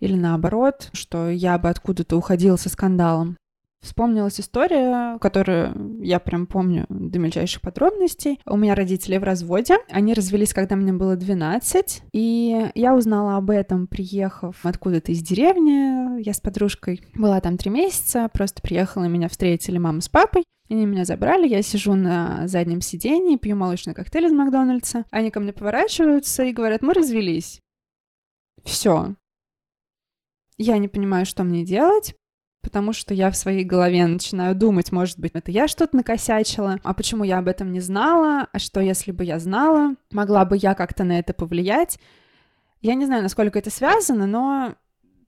или 0.00 0.16
наоборот, 0.16 0.90
что 0.92 1.30
я 1.30 1.58
бы 1.58 1.68
откуда-то 1.68 2.16
уходила 2.16 2.56
со 2.56 2.68
скандалом. 2.68 3.36
Вспомнилась 3.82 4.38
история, 4.38 5.18
которую 5.20 6.02
я 6.02 6.20
прям 6.20 6.46
помню 6.46 6.84
до 6.90 7.18
мельчайших 7.18 7.62
подробностей. 7.62 8.38
У 8.44 8.58
меня 8.58 8.74
родители 8.74 9.16
в 9.16 9.24
разводе. 9.24 9.78
Они 9.88 10.12
развелись, 10.12 10.52
когда 10.52 10.76
мне 10.76 10.92
было 10.92 11.16
12. 11.16 12.02
И 12.12 12.70
я 12.74 12.94
узнала 12.94 13.36
об 13.38 13.48
этом, 13.48 13.86
приехав 13.86 14.54
откуда-то 14.64 15.12
из 15.12 15.22
деревни. 15.22 16.20
Я 16.22 16.34
с 16.34 16.40
подружкой 16.40 17.02
была 17.14 17.40
там 17.40 17.56
три 17.56 17.70
месяца. 17.70 18.28
Просто 18.34 18.60
приехала, 18.60 19.04
меня 19.04 19.28
встретили 19.28 19.78
мама 19.78 20.02
с 20.02 20.10
папой. 20.10 20.44
Они 20.68 20.84
меня 20.84 21.04
забрали, 21.04 21.48
я 21.48 21.62
сижу 21.62 21.94
на 21.94 22.46
заднем 22.46 22.80
сидении, 22.80 23.36
пью 23.36 23.56
молочный 23.56 23.94
коктейль 23.94 24.26
из 24.26 24.32
Макдональдса. 24.32 25.04
Они 25.10 25.30
ко 25.30 25.40
мне 25.40 25.52
поворачиваются 25.52 26.44
и 26.44 26.52
говорят, 26.52 26.82
мы 26.82 26.92
развелись. 26.92 27.60
Все. 28.62 29.16
Я 30.58 30.78
не 30.78 30.86
понимаю, 30.86 31.26
что 31.26 31.42
мне 31.42 31.64
делать 31.64 32.14
потому 32.62 32.92
что 32.92 33.14
я 33.14 33.30
в 33.30 33.36
своей 33.36 33.64
голове 33.64 34.06
начинаю 34.06 34.54
думать, 34.54 34.92
может 34.92 35.18
быть, 35.18 35.32
это 35.34 35.50
я 35.50 35.68
что-то 35.68 35.96
накосячила, 35.96 36.78
а 36.82 36.94
почему 36.94 37.24
я 37.24 37.38
об 37.38 37.48
этом 37.48 37.72
не 37.72 37.80
знала, 37.80 38.48
а 38.52 38.58
что 38.58 38.80
если 38.80 39.12
бы 39.12 39.24
я 39.24 39.38
знала, 39.38 39.94
могла 40.10 40.44
бы 40.44 40.56
я 40.56 40.74
как-то 40.74 41.04
на 41.04 41.18
это 41.18 41.32
повлиять. 41.32 41.98
Я 42.82 42.94
не 42.94 43.06
знаю, 43.06 43.22
насколько 43.22 43.58
это 43.58 43.70
связано, 43.70 44.26
но 44.26 44.74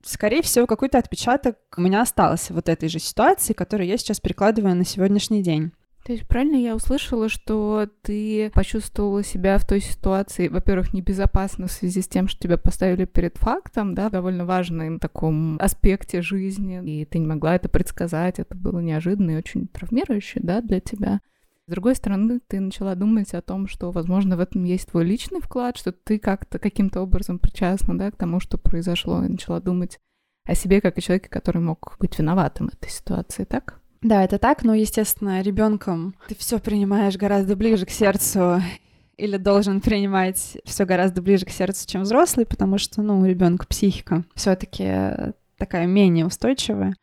скорее 0.02 0.42
всего, 0.42 0.66
какой-то 0.66 0.98
отпечаток 0.98 1.56
у 1.76 1.80
меня 1.80 2.02
остался 2.02 2.54
вот 2.54 2.68
этой 2.68 2.88
же 2.88 2.98
ситуации, 2.98 3.52
которую 3.52 3.86
я 3.86 3.96
сейчас 3.96 4.20
перекладываю 4.20 4.74
на 4.74 4.84
сегодняшний 4.84 5.42
день. 5.42 5.72
То 6.04 6.12
есть 6.12 6.26
правильно 6.26 6.56
я 6.56 6.74
услышала, 6.74 7.28
что 7.28 7.88
ты 8.02 8.50
почувствовала 8.54 9.22
себя 9.22 9.56
в 9.58 9.66
той 9.66 9.80
ситуации, 9.80 10.48
во-первых, 10.48 10.92
небезопасно 10.92 11.68
в 11.68 11.72
связи 11.72 12.02
с 12.02 12.08
тем, 12.08 12.26
что 12.26 12.40
тебя 12.40 12.58
поставили 12.58 13.04
перед 13.04 13.36
фактом, 13.36 13.94
да, 13.94 14.10
довольно 14.10 14.44
важным 14.44 14.98
таком 14.98 15.58
аспекте 15.60 16.20
жизни, 16.20 16.82
и 16.84 17.04
ты 17.04 17.20
не 17.20 17.28
могла 17.28 17.54
это 17.54 17.68
предсказать, 17.68 18.40
это 18.40 18.56
было 18.56 18.80
неожиданно 18.80 19.30
и 19.30 19.36
очень 19.36 19.68
травмирующе, 19.68 20.40
да, 20.42 20.60
для 20.60 20.80
тебя. 20.80 21.20
С 21.68 21.70
другой 21.70 21.94
стороны, 21.94 22.40
ты 22.48 22.58
начала 22.58 22.96
думать 22.96 23.32
о 23.34 23.40
том, 23.40 23.68
что, 23.68 23.92
возможно, 23.92 24.36
в 24.36 24.40
этом 24.40 24.64
есть 24.64 24.88
твой 24.88 25.04
личный 25.04 25.40
вклад, 25.40 25.76
что 25.76 25.92
ты 25.92 26.18
как-то 26.18 26.58
каким-то 26.58 27.00
образом 27.00 27.38
причастна, 27.38 27.96
да, 27.96 28.10
к 28.10 28.16
тому, 28.16 28.40
что 28.40 28.58
произошло, 28.58 29.24
и 29.24 29.28
начала 29.28 29.60
думать 29.60 30.00
о 30.44 30.56
себе 30.56 30.80
как 30.80 30.98
о 30.98 31.00
человеке, 31.00 31.28
который 31.28 31.62
мог 31.62 31.96
быть 32.00 32.18
виноватым 32.18 32.68
в 32.68 32.74
этой 32.74 32.90
ситуации, 32.90 33.44
так? 33.44 33.81
Да, 34.02 34.24
это 34.24 34.38
так, 34.38 34.64
но, 34.64 34.74
естественно, 34.74 35.42
ребенком 35.42 36.14
ты 36.28 36.34
все 36.34 36.58
принимаешь 36.58 37.16
гораздо 37.16 37.54
ближе 37.54 37.86
к 37.86 37.90
сердцу 37.90 38.60
или 39.16 39.36
должен 39.36 39.80
принимать 39.80 40.58
все 40.64 40.84
гораздо 40.84 41.22
ближе 41.22 41.46
к 41.46 41.50
сердцу, 41.50 41.86
чем 41.86 42.02
взрослый, 42.02 42.44
потому 42.44 42.78
что, 42.78 43.02
ну, 43.02 43.20
у 43.20 43.24
ребенка 43.24 43.66
психика 43.66 44.24
все-таки 44.34 45.32
такая 45.56 45.86
менее 45.86 46.26
устойчивая 46.26 46.94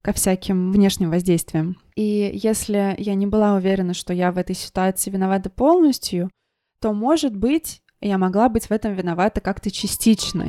ко 0.00 0.12
всяким 0.12 0.72
внешним 0.72 1.10
воздействиям. 1.10 1.76
И 1.94 2.30
если 2.32 2.94
я 2.96 3.14
не 3.14 3.26
была 3.26 3.54
уверена, 3.54 3.92
что 3.92 4.14
я 4.14 4.32
в 4.32 4.38
этой 4.38 4.54
ситуации 4.54 5.10
виновата 5.10 5.50
полностью, 5.50 6.30
то, 6.80 6.94
может 6.94 7.36
быть, 7.36 7.82
я 8.00 8.16
могла 8.16 8.48
быть 8.48 8.66
в 8.66 8.70
этом 8.70 8.94
виновата 8.94 9.40
как-то 9.40 9.70
частично. 9.70 10.46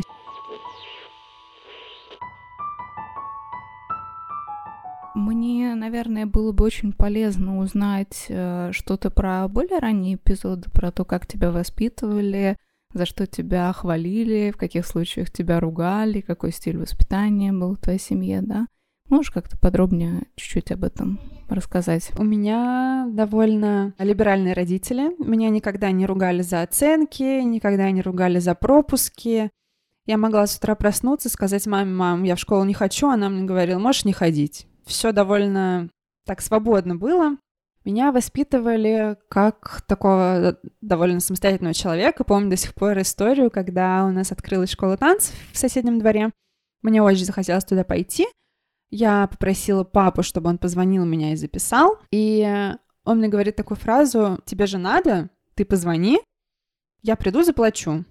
Мне, 5.20 5.76
наверное, 5.76 6.26
было 6.26 6.54
бы 6.54 6.64
очень 6.64 6.94
полезно 6.94 7.60
узнать 7.60 8.28
э, 8.30 8.72
что-то 8.72 9.12
про 9.12 9.50
более 9.50 9.80
ранние 9.80 10.16
эпизоды, 10.16 10.70
про 10.72 10.92
то, 10.92 11.04
как 11.04 11.28
тебя 11.28 11.52
воспитывали, 11.52 12.56
за 12.94 13.06
что 13.06 13.28
тебя 13.28 13.72
хвалили, 13.74 14.52
в 14.52 14.58
каких 14.58 14.86
случаях 14.86 15.30
тебя 15.30 15.60
ругали, 15.60 16.22
какой 16.22 16.54
стиль 16.54 16.78
воспитания 16.78 17.52
был 17.52 17.76
в 17.76 17.80
твоей 17.80 18.00
семье, 18.00 18.42
да? 18.42 18.68
Можешь 19.10 19.32
как-то 19.32 19.58
подробнее 19.60 20.24
чуть-чуть 20.36 20.72
об 20.72 20.86
этом 20.86 21.20
рассказать? 21.50 22.12
У 22.18 22.24
меня 22.24 23.06
довольно 23.12 23.94
либеральные 24.00 24.54
родители. 24.54 25.12
Меня 25.22 25.50
никогда 25.50 25.92
не 25.92 26.06
ругали 26.06 26.44
за 26.44 26.62
оценки, 26.62 27.42
никогда 27.44 27.92
не 27.92 28.02
ругали 28.02 28.40
за 28.40 28.56
пропуски. 28.56 29.50
Я 30.06 30.18
могла 30.18 30.48
с 30.48 30.56
утра 30.56 30.76
проснуться, 30.76 31.28
сказать 31.28 31.68
маме, 31.68 31.92
мам, 31.92 32.24
я 32.24 32.38
в 32.38 32.40
школу 32.40 32.64
не 32.64 32.74
хочу, 32.74 33.10
она 33.10 33.30
мне 33.30 33.44
говорила, 33.44 33.80
можешь 33.80 34.06
не 34.06 34.14
ходить 34.14 34.66
все 34.86 35.12
довольно 35.12 35.90
так 36.26 36.42
свободно 36.42 36.96
было. 36.96 37.38
Меня 37.86 38.12
воспитывали 38.12 39.18
как 39.30 39.82
такого 39.88 40.60
довольно 40.82 41.20
самостоятельного 41.20 41.74
человека. 41.74 42.24
Помню 42.24 42.50
до 42.50 42.58
сих 42.58 42.74
пор 42.74 43.00
историю, 43.00 43.50
когда 43.50 44.06
у 44.06 44.12
нас 44.12 44.32
открылась 44.32 44.72
школа 44.72 44.98
танцев 44.98 45.36
в 45.54 45.58
соседнем 45.58 46.00
дворе. 46.00 46.32
Мне 46.82 47.02
очень 47.02 47.26
захотелось 47.26 47.66
туда 47.66 47.84
пойти. 47.84 48.28
Я 48.92 49.28
попросила 49.28 49.84
папу, 49.84 50.24
чтобы 50.24 50.50
он 50.50 50.58
позвонил 50.58 51.06
меня 51.06 51.34
и 51.34 51.36
записал. 51.36 51.98
И 52.12 52.74
он 53.06 53.18
мне 53.18 53.28
говорит 53.28 53.56
такую 53.56 53.78
фразу, 53.78 54.40
тебе 54.46 54.66
же 54.66 54.78
надо, 54.78 55.30
ты 55.56 55.66
позвони, 55.66 56.20
я 57.02 57.16
приду, 57.16 57.44
заплачу. 57.44 58.04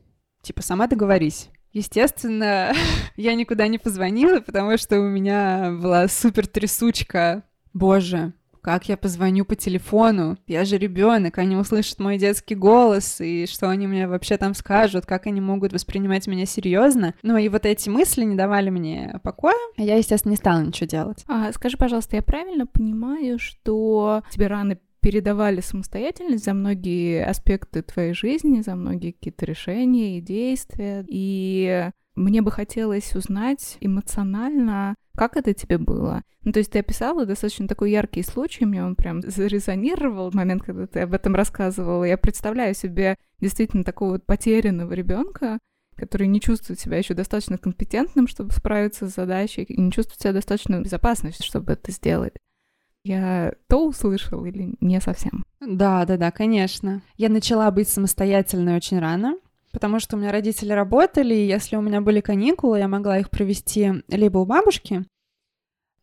Типа, 0.43 0.63
сама 0.63 0.87
договорись. 0.87 1.51
Естественно, 1.73 2.73
я 3.17 3.35
никуда 3.35 3.69
не 3.69 3.79
позвонила, 3.79 4.41
потому 4.41 4.77
что 4.79 5.01
у 5.01 5.09
меня 5.09 5.77
была 5.81 6.09
супер 6.09 6.47
трясучка. 6.47 7.45
Боже, 7.75 8.33
как 8.61 8.89
я 8.89 8.97
позвоню 8.97 9.45
по 9.45 9.57
телефону? 9.57 10.37
Я 10.47 10.65
же 10.65 10.79
ребенок, 10.79 11.39
они 11.39 11.57
услышат 11.57 12.01
мой 12.01 12.19
детский 12.19 12.55
голос, 12.55 13.21
и 13.21 13.47
что 13.47 13.71
они 13.71 13.87
мне 13.87 14.07
вообще 14.07 14.37
там 14.37 14.55
скажут, 14.55 15.07
как 15.07 15.27
они 15.27 15.41
могут 15.41 15.73
воспринимать 15.73 16.27
меня 16.27 16.45
серьезно. 16.45 17.15
Ну 17.23 17.37
и 17.37 17.49
вот 17.49 17.65
эти 17.65 17.89
мысли 17.89 18.25
не 18.25 18.35
давали 18.37 18.71
мне 18.71 19.21
покоя. 19.23 19.55
Я, 19.77 19.97
естественно, 19.97 20.33
не 20.33 20.37
стала 20.37 20.61
ничего 20.61 20.87
делать. 20.87 21.25
А, 21.29 21.53
скажи, 21.53 21.77
пожалуйста, 21.77 22.17
я 22.17 22.23
правильно 22.23 22.67
понимаю, 22.67 23.39
что 23.39 24.23
тебе 24.31 24.49
рано 24.49 24.79
передавали 25.01 25.61
самостоятельность 25.61 26.45
за 26.45 26.55
многие 26.55 27.25
аспекты 27.25 27.83
твоей 27.83 28.15
жизни, 28.15 28.61
за 28.61 28.75
многие 28.75 29.13
какие-то 29.13 29.47
решения 29.47 30.19
и 30.19 30.23
действия. 30.23 31.05
И 31.09 31.91
мне 32.15 32.43
бы 32.43 32.51
хотелось 32.51 33.15
узнать 33.15 33.77
эмоционально, 33.81 34.95
как 35.17 35.37
это 35.37 35.55
тебе 35.55 35.79
было? 35.79 36.23
Ну, 36.43 36.53
то 36.53 36.61
есть 36.61 36.73
ты 36.73 36.79
описала 36.79 37.27
достаточно 37.27 37.69
такой 37.69 37.91
яркий 37.91 38.23
случай, 38.23 38.65
мне 38.65 38.85
он 38.85 38.97
прям 38.97 39.21
зарезонировал 39.23 40.31
в 40.31 40.35
момент, 40.35 40.63
когда 40.63 40.87
ты 40.87 41.01
об 41.01 41.15
этом 41.15 41.35
рассказывала. 41.35 42.05
Я 42.05 42.17
представляю 42.17 42.75
себе 42.75 43.17
действительно 43.41 43.85
такого 43.85 44.13
вот 44.13 44.27
потерянного 44.27 44.93
ребенка, 44.93 45.59
который 45.97 46.29
не 46.29 46.41
чувствует 46.41 46.79
себя 46.79 46.99
еще 46.99 47.15
достаточно 47.15 47.59
компетентным, 47.59 48.29
чтобы 48.29 48.53
справиться 48.53 49.09
с 49.09 49.15
задачей, 49.15 49.63
и 49.63 49.81
не 49.81 49.91
чувствует 49.91 50.21
себя 50.21 50.33
достаточно 50.33 50.81
безопасностью, 50.81 51.45
чтобы 51.45 51.73
это 51.73 51.91
сделать. 51.91 52.35
Я 53.05 53.55
то 53.69 53.87
услышал 53.87 54.45
или 54.45 54.75
не 54.81 55.01
совсем? 55.01 55.45
Да, 55.61 56.05
да, 56.05 56.17
да, 56.17 56.31
конечно. 56.31 57.03
Я 57.17 57.29
начала 57.29 57.71
быть 57.71 57.89
самостоятельной 57.89 58.77
очень 58.77 58.99
рано, 58.99 59.37
потому 59.73 60.01
что 60.01 60.17
у 60.17 60.19
меня 60.19 60.33
родители 60.33 60.73
работали, 60.73 61.35
и 61.35 61.47
если 61.47 61.77
у 61.77 61.81
меня 61.81 62.01
были 62.01 62.21
каникулы, 62.21 62.79
я 62.79 62.89
могла 62.89 63.19
их 63.19 63.31
провести 63.31 64.03
либо 64.09 64.39
у 64.39 64.47
бабушки, 64.47 65.05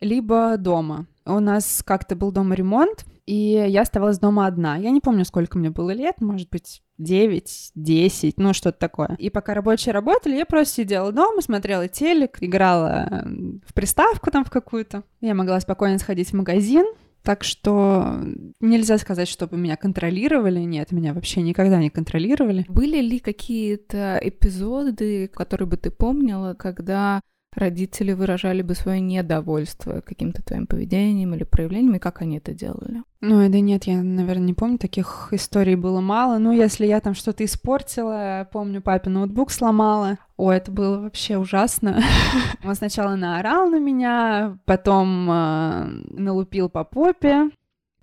либо 0.02 0.58
дома. 0.58 1.08
У 1.26 1.40
нас 1.40 1.84
как-то 1.86 2.16
был 2.16 2.32
дома 2.32 2.56
ремонт, 2.56 3.06
и 3.26 3.66
я 3.68 3.82
оставалась 3.82 4.20
дома 4.20 4.48
одна. 4.48 4.78
Я 4.78 4.92
не 4.92 5.02
помню, 5.02 5.26
сколько 5.26 5.58
мне 5.58 5.70
было 5.70 5.92
лет, 5.92 6.22
может 6.22 6.50
быть, 6.50 6.82
9, 6.98 7.72
10, 7.76 8.38
ну 8.38 8.54
что-то 8.54 8.78
такое. 8.78 9.16
И 9.20 9.30
пока 9.30 9.54
рабочие 9.54 9.94
работали, 9.94 10.36
я 10.36 10.46
просто 10.46 10.76
сидела 10.76 11.12
дома, 11.12 11.42
смотрела 11.42 11.88
телек, 11.88 12.38
играла 12.42 13.26
в 13.68 13.74
приставку 13.74 14.32
там 14.32 14.46
в 14.46 14.50
какую-то. 14.50 15.04
Я 15.22 15.34
могла 15.34 15.60
спокойно 15.60 15.98
сходить 15.98 16.30
в 16.30 16.34
магазин, 16.34 16.86
так 17.24 17.44
что 17.44 18.20
нельзя 18.60 19.00
сказать, 19.00 19.28
чтобы 19.28 19.58
меня 19.58 19.76
контролировали. 19.76 20.60
Нет, 20.60 20.92
меня 20.92 21.14
вообще 21.14 21.42
никогда 21.42 21.80
не 21.80 21.90
контролировали. 21.90 22.66
Были 22.68 23.02
ли 23.02 23.20
какие-то 23.20 24.20
эпизоды, 24.22 25.28
которые 25.30 25.68
бы 25.68 25.78
ты 25.78 25.90
помнила, 25.90 26.54
когда 26.54 27.22
родители 27.56 28.14
выражали 28.14 28.62
бы 28.62 28.76
свое 28.76 29.00
недовольство 29.00 30.02
каким-то 30.02 30.44
твоим 30.44 30.68
поведением 30.68 31.34
или 31.34 31.44
проявлением, 31.44 31.96
и 31.96 32.00
как 32.00 32.22
они 32.22 32.38
это 32.38 32.54
делали? 32.54 33.04
Ну, 33.22 33.50
да 33.50 33.60
нет, 33.60 33.86
я, 33.86 34.04
наверное, 34.04 34.48
не 34.48 34.54
помню, 34.54 34.78
таких 34.78 35.30
историй 35.32 35.76
было 35.76 36.02
мало. 36.02 36.38
Ну, 36.38 36.52
если 36.52 36.86
я 36.86 37.00
там 37.00 37.16
что-то 37.16 37.44
испортила, 37.44 38.48
помню, 38.52 38.82
папе 38.82 39.10
ноутбук 39.10 39.52
сломала. 39.52 40.20
О, 40.38 40.52
это 40.52 40.72
было 40.72 41.00
вообще 41.00 41.38
ужасно. 41.38 42.02
Он 42.64 42.76
сначала 42.76 43.16
наорал 43.16 43.70
на 43.70 43.80
меня, 43.80 44.58
потом 44.66 45.30
э, 45.32 45.86
налупил 46.12 46.70
по 46.70 46.84
попе, 46.84 47.50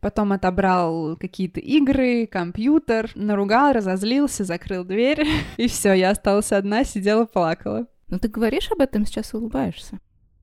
потом 0.00 0.32
отобрал 0.32 1.16
какие-то 1.16 1.60
игры, 1.60 2.26
компьютер, 2.26 3.10
наругал, 3.14 3.72
разозлился, 3.72 4.44
закрыл 4.44 4.84
дверь, 4.84 5.26
и 5.56 5.68
все, 5.68 5.92
я 5.92 6.10
осталась 6.10 6.52
одна, 6.52 6.84
сидела, 6.84 7.24
плакала. 7.24 7.86
Но 8.12 8.18
ты 8.18 8.28
говоришь 8.28 8.70
об 8.70 8.82
этом 8.82 9.06
сейчас 9.06 9.32
и 9.32 9.38
улыбаешься. 9.38 9.98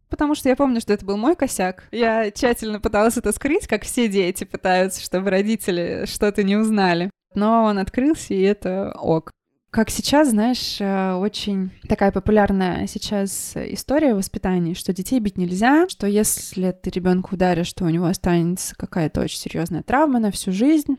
Потому 0.09 0.33
что 0.33 0.49
я 0.49 0.55
помню, 0.55 0.81
что 0.81 0.91
это 0.91 1.05
был 1.05 1.17
мой 1.17 1.35
косяк. 1.35 1.87
Я 1.91 2.31
тщательно 2.31 2.79
пыталась 2.79 3.15
это 3.17 3.31
скрыть, 3.31 3.67
как 3.67 3.83
все 3.83 4.07
дети 4.07 4.43
пытаются, 4.43 5.03
чтобы 5.03 5.29
родители 5.29 6.05
что-то 6.07 6.41
не 6.41 6.57
узнали. 6.57 7.11
Но 7.35 7.65
он 7.65 7.77
открылся, 7.77 8.33
и 8.33 8.41
это 8.41 8.91
ок. 8.99 9.29
Как 9.69 9.91
сейчас, 9.91 10.29
знаешь, 10.31 10.81
э, 10.81 11.13
очень 11.13 11.69
такая 11.87 12.11
популярная 12.11 12.87
сейчас 12.87 13.53
история 13.55 14.15
воспитания, 14.15 14.73
что 14.73 14.91
детей 14.91 15.19
бить 15.19 15.37
нельзя, 15.37 15.87
что 15.89 16.07
если 16.07 16.71
ты 16.71 16.89
ребенка 16.89 17.35
ударишь, 17.35 17.71
то 17.73 17.85
у 17.85 17.89
него 17.89 18.07
останется 18.07 18.73
какая-то 18.75 19.21
очень 19.21 19.37
серьезная 19.37 19.83
травма 19.83 20.17
на 20.17 20.31
всю 20.31 20.51
жизнь. 20.51 20.97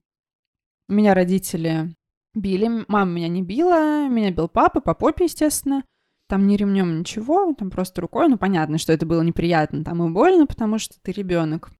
Меня 0.86 1.14
родители 1.14 1.92
били, 2.32 2.84
мама 2.86 3.10
меня 3.10 3.26
не 3.26 3.42
била, 3.42 4.08
меня 4.08 4.30
бил 4.30 4.46
папа, 4.46 4.80
по 4.80 4.94
попе, 4.94 5.24
естественно. 5.24 5.82
Там 6.30 6.46
ни 6.46 6.54
ремнем 6.54 7.00
ничего, 7.00 7.52
там 7.54 7.70
просто 7.70 8.00
рукой. 8.00 8.28
Ну, 8.28 8.38
понятно, 8.38 8.78
что 8.78 8.92
это 8.92 9.04
было 9.04 9.20
неприятно, 9.20 9.82
там 9.82 10.00
и 10.06 10.10
больно, 10.10 10.46
потому 10.46 10.78
что 10.78 10.94
ты 11.02 11.10
ребенок. 11.10 11.72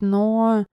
Но 0.00 0.66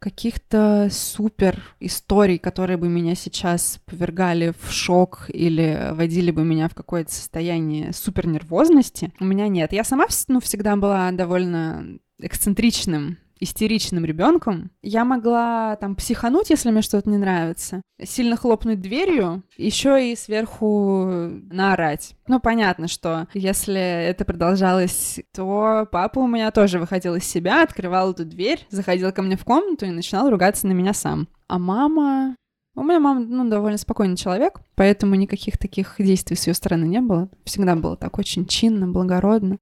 каких-то 0.00 0.88
супер 0.90 1.62
историй, 1.78 2.38
которые 2.38 2.78
бы 2.78 2.88
меня 2.88 3.14
сейчас 3.14 3.78
повергали 3.86 4.52
в 4.60 4.72
шок 4.72 5.26
или 5.28 5.92
водили 5.92 6.32
бы 6.32 6.42
меня 6.44 6.68
в 6.68 6.74
какое-то 6.74 7.12
состояние 7.12 7.92
супер 7.92 8.26
нервозности, 8.26 9.12
у 9.20 9.24
меня 9.24 9.46
нет. 9.46 9.72
Я 9.72 9.84
сама 9.84 10.06
ну, 10.26 10.40
всегда 10.40 10.74
была 10.74 11.12
довольно 11.12 12.00
эксцентричным 12.18 13.18
истеричным 13.44 14.04
ребенком, 14.04 14.70
я 14.82 15.04
могла 15.04 15.76
там 15.76 15.94
психануть, 15.94 16.50
если 16.50 16.70
мне 16.70 16.82
что-то 16.82 17.08
не 17.08 17.18
нравится, 17.18 17.82
сильно 18.02 18.36
хлопнуть 18.36 18.80
дверью, 18.80 19.44
еще 19.56 20.10
и 20.10 20.16
сверху 20.16 21.04
наорать. 21.50 22.16
Ну, 22.26 22.40
понятно, 22.40 22.88
что 22.88 23.28
если 23.34 23.80
это 23.80 24.24
продолжалось, 24.24 25.20
то 25.32 25.86
папа 25.90 26.18
у 26.18 26.26
меня 26.26 26.50
тоже 26.50 26.78
выходил 26.78 27.14
из 27.14 27.24
себя, 27.24 27.62
открывал 27.62 28.12
эту 28.12 28.24
дверь, 28.24 28.66
заходил 28.70 29.12
ко 29.12 29.22
мне 29.22 29.36
в 29.36 29.44
комнату 29.44 29.86
и 29.86 29.90
начинал 29.90 30.28
ругаться 30.30 30.66
на 30.66 30.72
меня 30.72 30.92
сам. 30.92 31.28
А 31.46 31.58
мама... 31.58 32.36
У 32.76 32.82
меня 32.82 32.98
мама, 32.98 33.20
ну, 33.20 33.48
довольно 33.48 33.78
спокойный 33.78 34.16
человек, 34.16 34.60
поэтому 34.74 35.14
никаких 35.14 35.58
таких 35.58 35.94
действий 35.98 36.34
с 36.36 36.48
ее 36.48 36.54
стороны 36.54 36.86
не 36.86 37.00
было. 37.00 37.28
Всегда 37.44 37.76
было 37.76 37.96
так 37.96 38.18
очень 38.18 38.46
чинно, 38.46 38.88
благородно. 38.88 39.58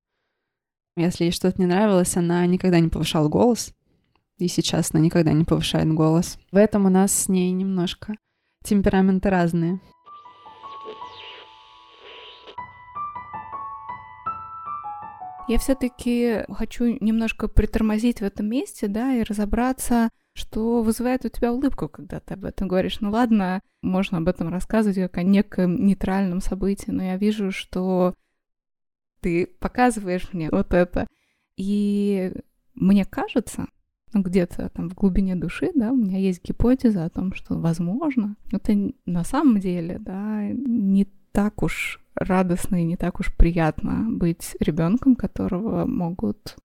Если 0.96 1.24
ей 1.24 1.30
что-то 1.30 1.60
не 1.60 1.66
нравилось, 1.66 2.16
она 2.16 2.44
никогда 2.46 2.78
не 2.80 2.88
повышала 2.88 3.28
голос. 3.28 3.72
И 4.42 4.48
сейчас 4.48 4.90
она 4.92 5.00
никогда 5.00 5.32
не 5.32 5.44
повышает 5.44 5.86
голос. 5.94 6.36
В 6.50 6.56
этом 6.56 6.86
у 6.86 6.88
нас 6.88 7.12
с 7.12 7.28
ней 7.28 7.52
немножко 7.52 8.16
темпераменты 8.64 9.30
разные. 9.30 9.78
Я 15.46 15.58
все-таки 15.58 16.44
хочу 16.52 16.98
немножко 16.98 17.46
притормозить 17.46 18.18
в 18.18 18.24
этом 18.24 18.46
месте, 18.46 18.88
да, 18.88 19.14
и 19.14 19.22
разобраться, 19.22 20.08
что 20.34 20.82
вызывает 20.82 21.24
у 21.24 21.28
тебя 21.28 21.52
улыбку, 21.52 21.88
когда 21.88 22.18
ты 22.18 22.34
об 22.34 22.44
этом 22.44 22.66
говоришь. 22.66 22.98
Ну 22.98 23.12
ладно, 23.12 23.60
можно 23.80 24.18
об 24.18 24.26
этом 24.26 24.48
рассказывать 24.48 24.96
как 24.96 25.18
о 25.18 25.22
неком 25.22 25.86
нейтральном 25.86 26.40
событии, 26.40 26.90
но 26.90 27.04
я 27.04 27.16
вижу, 27.16 27.52
что 27.52 28.16
ты 29.20 29.46
показываешь 29.46 30.32
мне 30.32 30.50
вот 30.50 30.74
это. 30.74 31.06
И 31.56 32.32
мне 32.74 33.04
кажется, 33.04 33.68
ну, 34.12 34.22
где-то 34.22 34.68
там 34.70 34.90
в 34.90 34.94
глубине 34.94 35.36
души, 35.36 35.70
да, 35.74 35.92
у 35.92 35.96
меня 35.96 36.18
есть 36.18 36.44
гипотеза 36.44 37.04
о 37.04 37.10
том, 37.10 37.32
что, 37.34 37.58
возможно, 37.58 38.36
это 38.50 38.92
на 39.06 39.24
самом 39.24 39.60
деле, 39.60 39.98
да, 39.98 40.42
не 40.52 41.06
так 41.32 41.62
уж 41.62 42.00
радостно 42.14 42.80
и 42.82 42.84
не 42.84 42.96
так 42.96 43.20
уж 43.20 43.34
приятно 43.34 44.06
быть 44.08 44.56
ребенком, 44.60 45.16
которого 45.16 45.86
могут 45.86 46.56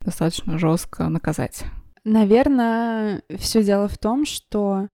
достаточно 0.00 0.58
жестко 0.58 1.08
наказать. 1.08 1.64
Наверное, 2.04 3.22
все 3.38 3.64
дело 3.64 3.88
в 3.88 3.98
том, 3.98 4.24
что 4.26 4.88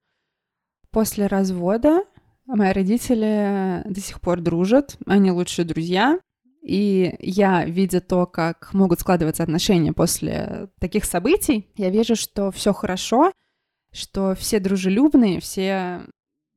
после 0.91 1.27
развода 1.27 2.03
мои 2.45 2.71
родители 2.71 3.83
до 3.85 3.99
сих 3.99 4.21
пор 4.21 4.41
дружат, 4.41 4.97
они 5.05 5.31
лучшие 5.31 5.65
друзья, 5.65 6.19
и 6.61 7.15
я, 7.19 7.65
видя 7.65 8.01
то, 8.01 8.25
как 8.25 8.73
могут 8.73 8.99
складываться 8.99 9.43
отношения 9.43 9.93
после 9.93 10.69
таких 10.79 11.05
событий, 11.05 11.69
я 11.75 11.89
вижу, 11.89 12.15
что 12.15 12.51
все 12.51 12.73
хорошо, 12.73 13.31
что 13.91 14.35
все 14.35 14.59
дружелюбные, 14.59 15.39
все 15.39 16.01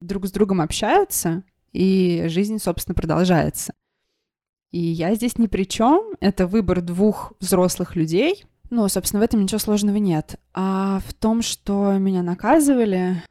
друг 0.00 0.26
с 0.26 0.30
другом 0.30 0.60
общаются, 0.60 1.42
и 1.72 2.24
жизнь, 2.28 2.58
собственно, 2.58 2.94
продолжается. 2.94 3.74
И 4.70 4.78
я 4.78 5.14
здесь 5.14 5.38
ни 5.38 5.46
при 5.46 5.64
чем. 5.64 6.14
Это 6.20 6.46
выбор 6.46 6.80
двух 6.80 7.32
взрослых 7.40 7.96
людей. 7.96 8.44
Ну, 8.70 8.88
собственно, 8.88 9.20
в 9.20 9.24
этом 9.24 9.42
ничего 9.42 9.58
сложного 9.58 9.96
нет. 9.96 10.36
А 10.52 11.00
в 11.06 11.14
том, 11.14 11.42
что 11.42 11.92
меня 11.92 12.22
наказывали, 12.22 13.22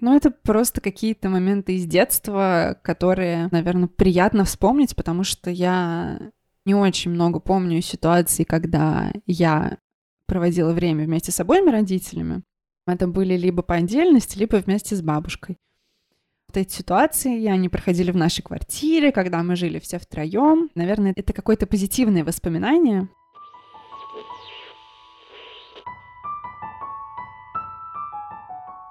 ну, 0.00 0.16
это 0.16 0.30
просто 0.30 0.80
какие-то 0.80 1.28
моменты 1.28 1.76
из 1.76 1.86
детства, 1.86 2.78
которые, 2.82 3.48
наверное, 3.50 3.88
приятно 3.88 4.44
вспомнить, 4.44 4.94
потому 4.94 5.24
что 5.24 5.50
я 5.50 6.32
не 6.64 6.74
очень 6.74 7.10
много 7.10 7.40
помню 7.40 7.80
ситуаций, 7.80 8.44
когда 8.44 9.12
я 9.26 9.78
проводила 10.26 10.72
время 10.72 11.04
вместе 11.04 11.32
с 11.32 11.40
обоими 11.40 11.70
родителями. 11.70 12.42
Это 12.86 13.06
были 13.06 13.36
либо 13.36 13.62
по 13.62 13.74
отдельности, 13.74 14.38
либо 14.38 14.56
вместе 14.56 14.96
с 14.96 15.02
бабушкой. 15.02 15.58
Вот 16.48 16.56
эти 16.56 16.72
ситуации, 16.72 17.46
они 17.46 17.68
проходили 17.68 18.10
в 18.12 18.16
нашей 18.16 18.42
квартире, 18.42 19.12
когда 19.12 19.42
мы 19.42 19.56
жили 19.56 19.78
все 19.78 19.98
втроем. 19.98 20.70
Наверное, 20.74 21.12
это 21.16 21.32
какое-то 21.32 21.66
позитивное 21.66 22.24
воспоминание, 22.24 23.08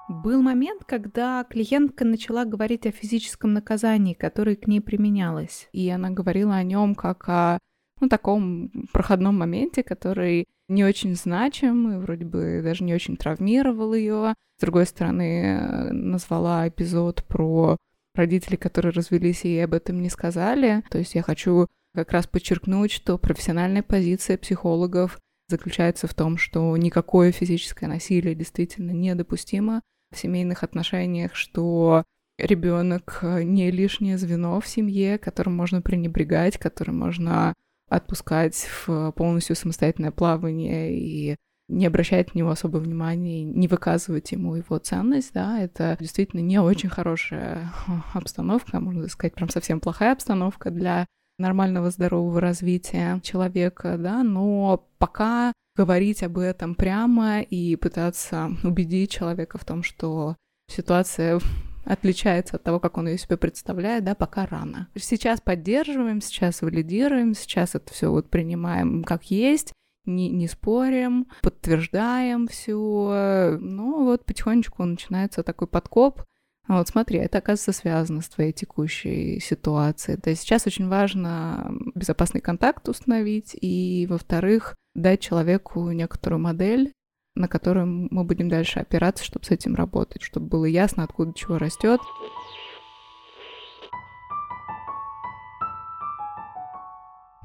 Был 0.08 0.40
момент, 0.40 0.84
когда 0.84 1.44
клиентка 1.44 2.04
начала 2.04 2.44
говорить 2.44 2.86
о 2.86 2.92
физическом 2.92 3.52
наказании, 3.52 4.14
которое 4.14 4.54
к 4.54 4.68
ней 4.68 4.80
применялось. 4.80 5.68
И 5.72 5.88
она 5.88 6.10
говорила 6.10 6.54
о 6.54 6.62
нем 6.62 6.94
как 6.94 7.28
о 7.28 7.58
ну, 8.00 8.08
таком 8.08 8.70
проходном 8.92 9.36
моменте, 9.38 9.82
который 9.82 10.44
не 10.68 10.84
очень 10.84 11.16
значим 11.16 11.90
и 11.90 11.98
вроде 11.98 12.24
бы 12.24 12.60
даже 12.62 12.84
не 12.84 12.94
очень 12.94 13.16
травмировал 13.16 13.94
ее. 13.94 14.34
С 14.58 14.60
другой 14.60 14.86
стороны, 14.86 15.90
назвала 15.92 16.68
эпизод 16.68 17.24
про 17.24 17.76
родителей, 18.14 18.56
которые 18.56 18.92
развелись 18.92 19.44
и 19.44 19.48
ей 19.48 19.64
об 19.64 19.74
этом 19.74 20.00
не 20.00 20.08
сказали. 20.08 20.84
То 20.88 20.98
есть 20.98 21.14
я 21.14 21.22
хочу 21.22 21.66
как 21.94 22.12
раз 22.12 22.26
подчеркнуть, 22.26 22.92
что 22.92 23.18
профессиональная 23.18 23.82
позиция 23.82 24.38
психологов 24.38 25.18
заключается 25.48 26.06
в 26.06 26.14
том, 26.14 26.36
что 26.36 26.76
никакое 26.76 27.32
физическое 27.32 27.86
насилие 27.86 28.34
действительно 28.34 28.90
недопустимо, 28.90 29.82
семейных 30.16 30.62
отношениях, 30.62 31.34
что 31.34 32.04
ребенок 32.38 33.20
э, 33.22 33.42
не 33.42 33.70
лишнее 33.70 34.18
звено 34.18 34.60
в 34.60 34.66
семье, 34.66 35.18
которым 35.18 35.56
можно 35.56 35.80
пренебрегать, 35.80 36.58
которым 36.58 36.98
можно 36.98 37.54
отпускать 37.88 38.56
в 38.86 39.12
полностью 39.12 39.56
самостоятельное 39.56 40.10
плавание 40.10 40.98
и 40.98 41.36
не 41.68 41.86
обращать 41.86 42.34
на 42.34 42.38
него 42.38 42.50
особого 42.50 42.80
внимания, 42.80 43.42
не 43.42 43.66
выказывать 43.68 44.30
ему 44.32 44.54
его 44.54 44.78
ценность, 44.78 45.32
да, 45.32 45.60
это 45.60 45.96
действительно 45.98 46.40
не 46.40 46.60
очень 46.60 46.88
хорошая 46.88 47.72
обстановка, 48.14 48.80
можно 48.80 49.08
сказать, 49.08 49.34
прям 49.34 49.48
совсем 49.48 49.80
плохая 49.80 50.12
обстановка 50.12 50.70
для 50.70 51.06
нормального 51.38 51.90
здорового 51.90 52.40
развития 52.40 53.20
человека, 53.22 53.96
да, 53.98 54.22
но 54.22 54.86
пока 54.98 55.52
говорить 55.76 56.22
об 56.22 56.38
этом 56.38 56.74
прямо 56.74 57.40
и 57.40 57.76
пытаться 57.76 58.50
убедить 58.64 59.10
человека 59.10 59.58
в 59.58 59.64
том, 59.64 59.82
что 59.82 60.36
ситуация 60.68 61.40
отличается 61.84 62.56
от 62.56 62.64
того, 62.64 62.80
как 62.80 62.98
он 62.98 63.08
ее 63.08 63.18
себе 63.18 63.36
представляет, 63.36 64.04
да, 64.04 64.14
пока 64.14 64.46
рано. 64.46 64.88
Сейчас 64.96 65.40
поддерживаем, 65.40 66.20
сейчас 66.20 66.62
валидируем, 66.62 67.34
сейчас 67.34 67.74
это 67.74 67.92
все 67.92 68.10
вот 68.10 68.28
принимаем 68.28 69.04
как 69.04 69.24
есть, 69.30 69.72
не, 70.04 70.30
не 70.30 70.48
спорим, 70.48 71.26
подтверждаем 71.42 72.48
все. 72.48 73.58
Ну 73.60 74.04
вот 74.04 74.24
потихонечку 74.24 74.84
начинается 74.84 75.42
такой 75.42 75.68
подкоп. 75.68 76.22
А 76.68 76.78
вот 76.78 76.88
смотри, 76.88 77.18
это 77.18 77.38
оказывается 77.38 77.72
связано 77.72 78.22
с 78.22 78.28
твоей 78.28 78.52
текущей 78.52 79.38
ситуацией. 79.40 80.16
То 80.16 80.30
есть 80.30 80.42
сейчас 80.42 80.66
очень 80.66 80.88
важно 80.88 81.70
безопасный 81.94 82.40
контакт 82.40 82.88
установить, 82.88 83.56
и, 83.60 84.06
во-вторых, 84.10 84.74
дать 84.94 85.20
человеку 85.20 85.90
некоторую 85.92 86.40
модель, 86.40 86.92
на 87.36 87.46
которую 87.46 88.08
мы 88.10 88.24
будем 88.24 88.48
дальше 88.48 88.80
опираться, 88.80 89.22
чтобы 89.22 89.44
с 89.44 89.50
этим 89.50 89.74
работать, 89.76 90.22
чтобы 90.22 90.46
было 90.46 90.64
ясно, 90.64 91.04
откуда 91.04 91.32
чего 91.34 91.58
растет. 91.58 92.00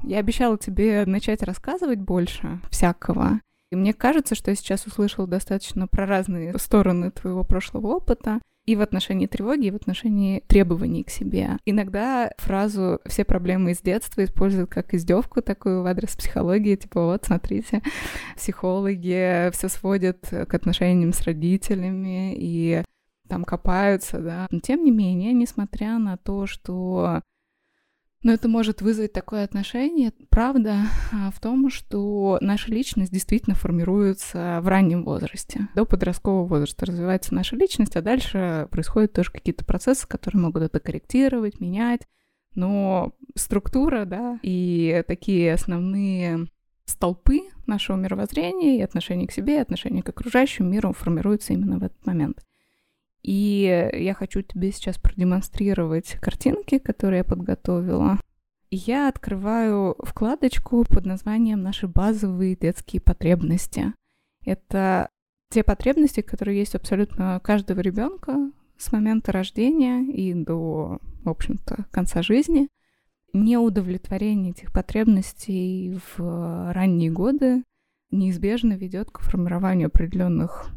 Я 0.02 0.18
обещала 0.18 0.58
тебе 0.58 1.04
начать 1.06 1.44
рассказывать 1.44 2.00
больше 2.00 2.60
всякого. 2.70 3.40
И 3.70 3.76
мне 3.76 3.94
кажется, 3.94 4.34
что 4.34 4.50
я 4.50 4.56
сейчас 4.56 4.84
услышала 4.86 5.28
достаточно 5.28 5.86
про 5.86 6.06
разные 6.06 6.58
стороны 6.58 7.12
твоего 7.12 7.44
прошлого 7.44 7.86
опыта 7.86 8.40
и 8.64 8.76
в 8.76 8.80
отношении 8.80 9.26
тревоги, 9.26 9.66
и 9.66 9.70
в 9.70 9.76
отношении 9.76 10.40
требований 10.46 11.04
к 11.04 11.10
себе. 11.10 11.58
Иногда 11.64 12.30
фразу 12.38 13.00
«все 13.06 13.24
проблемы 13.24 13.72
из 13.72 13.80
детства» 13.80 14.24
используют 14.24 14.70
как 14.70 14.94
издевку 14.94 15.42
такую 15.42 15.82
в 15.82 15.86
адрес 15.86 16.14
психологии, 16.16 16.76
типа 16.76 17.04
вот, 17.04 17.24
смотрите, 17.24 17.82
психологи 18.36 19.50
все 19.50 19.68
сводят 19.68 20.28
к 20.28 20.54
отношениям 20.54 21.12
с 21.12 21.22
родителями 21.22 22.34
и 22.36 22.84
там 23.28 23.44
копаются, 23.44 24.18
да. 24.18 24.46
Но 24.50 24.60
тем 24.60 24.84
не 24.84 24.90
менее, 24.90 25.32
несмотря 25.32 25.98
на 25.98 26.16
то, 26.16 26.46
что 26.46 27.22
но 28.22 28.32
это 28.32 28.48
может 28.48 28.82
вызвать 28.82 29.12
такое 29.12 29.44
отношение. 29.44 30.12
Правда 30.30 30.82
а, 31.12 31.30
в 31.30 31.40
том, 31.40 31.70
что 31.70 32.38
наша 32.40 32.70
личность 32.70 33.12
действительно 33.12 33.56
формируется 33.56 34.60
в 34.62 34.68
раннем 34.68 35.04
возрасте. 35.04 35.68
До 35.74 35.84
подросткового 35.84 36.46
возраста 36.46 36.86
развивается 36.86 37.34
наша 37.34 37.56
личность, 37.56 37.96
а 37.96 38.02
дальше 38.02 38.68
происходят 38.70 39.12
тоже 39.12 39.32
какие-то 39.32 39.64
процессы, 39.64 40.06
которые 40.06 40.42
могут 40.42 40.62
это 40.62 40.78
корректировать, 40.78 41.60
менять. 41.60 42.02
Но 42.54 43.12
структура, 43.34 44.04
да, 44.04 44.38
и 44.42 45.02
такие 45.06 45.54
основные 45.54 46.46
столпы 46.84 47.40
нашего 47.66 47.96
мировоззрения 47.96 48.78
и 48.78 48.82
отношения 48.82 49.26
к 49.26 49.32
себе, 49.32 49.56
и 49.56 49.60
отношения 49.60 50.02
к 50.02 50.08
окружающему 50.08 50.68
миру 50.68 50.92
формируются 50.92 51.54
именно 51.54 51.78
в 51.78 51.84
этот 51.84 52.04
момент. 52.06 52.42
И 53.22 53.90
я 53.92 54.14
хочу 54.14 54.42
тебе 54.42 54.72
сейчас 54.72 54.98
продемонстрировать 54.98 56.16
картинки, 56.20 56.78
которые 56.78 57.18
я 57.18 57.24
подготовила. 57.24 58.18
Я 58.70 59.08
открываю 59.08 59.96
вкладочку 60.02 60.84
под 60.84 61.06
названием 61.06 61.62
«Наши 61.62 61.86
базовые 61.86 62.56
детские 62.56 63.00
потребности». 63.00 63.92
Это 64.44 65.08
те 65.50 65.62
потребности, 65.62 66.22
которые 66.22 66.58
есть 66.58 66.74
абсолютно 66.74 67.38
каждого 67.44 67.80
ребенка 67.80 68.50
с 68.78 68.90
момента 68.90 69.30
рождения 69.30 70.02
и 70.10 70.32
до, 70.32 70.98
в 71.22 71.28
общем-то, 71.28 71.84
конца 71.90 72.22
жизни. 72.22 72.68
Неудовлетворение 73.34 74.52
этих 74.52 74.72
потребностей 74.72 76.00
в 76.16 76.72
ранние 76.72 77.10
годы 77.10 77.62
неизбежно 78.10 78.72
ведет 78.72 79.10
к 79.10 79.20
формированию 79.20 79.88
определенных 79.88 80.70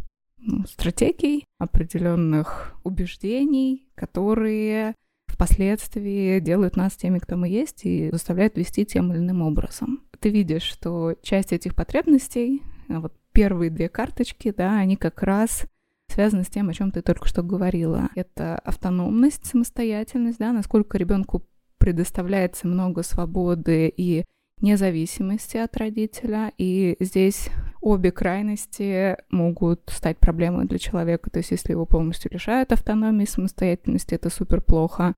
стратегий, 0.68 1.46
определенных 1.60 2.76
убеждений, 2.84 3.88
которые 3.96 4.96
впоследствии 5.28 6.40
делают 6.40 6.78
нас 6.78 6.96
теми, 6.96 7.20
кто 7.20 7.36
мы 7.36 7.50
есть, 7.50 7.86
и 7.86 8.10
заставляют 8.12 8.58
вести 8.58 8.86
тем 8.86 9.12
или 9.12 9.20
иным 9.20 9.42
образом. 9.42 10.04
Ты 10.20 10.30
видишь, 10.30 10.64
что 10.64 11.16
часть 11.22 11.52
этих 11.52 11.76
потребностей, 11.76 12.64
а 12.90 13.00
вот 13.02 13.14
первые 13.34 13.70
две 13.70 13.90
карточки, 13.90 14.54
да, 14.56 14.78
они 14.78 14.96
как 14.96 15.22
раз 15.24 15.66
связаны 16.08 16.44
с 16.44 16.48
тем, 16.48 16.70
о 16.70 16.74
чем 16.74 16.92
ты 16.92 17.02
только 17.02 17.28
что 17.28 17.44
говорила. 17.44 18.10
Это 18.16 18.58
автономность, 18.60 19.46
самостоятельность, 19.46 20.40
да, 20.40 20.54
насколько 20.54 20.98
ребенку 20.98 21.46
предоставляется 21.78 22.68
много 22.68 23.04
свободы 23.04 23.94
и 23.96 24.24
независимости 24.62 25.58
от 25.58 25.76
родителя. 25.78 26.54
И 26.58 26.96
здесь 27.00 27.50
обе 27.86 28.12
крайности 28.12 29.16
могут 29.30 29.82
стать 29.88 30.18
проблемой 30.18 30.66
для 30.66 30.80
человека. 30.80 31.30
То 31.30 31.38
есть 31.38 31.52
если 31.52 31.72
его 31.72 31.86
полностью 31.86 32.32
лишают 32.34 32.72
автономии 32.72 33.26
самостоятельности, 33.26 34.16
это 34.16 34.32
супер 34.32 34.62
плохо. 34.62 35.14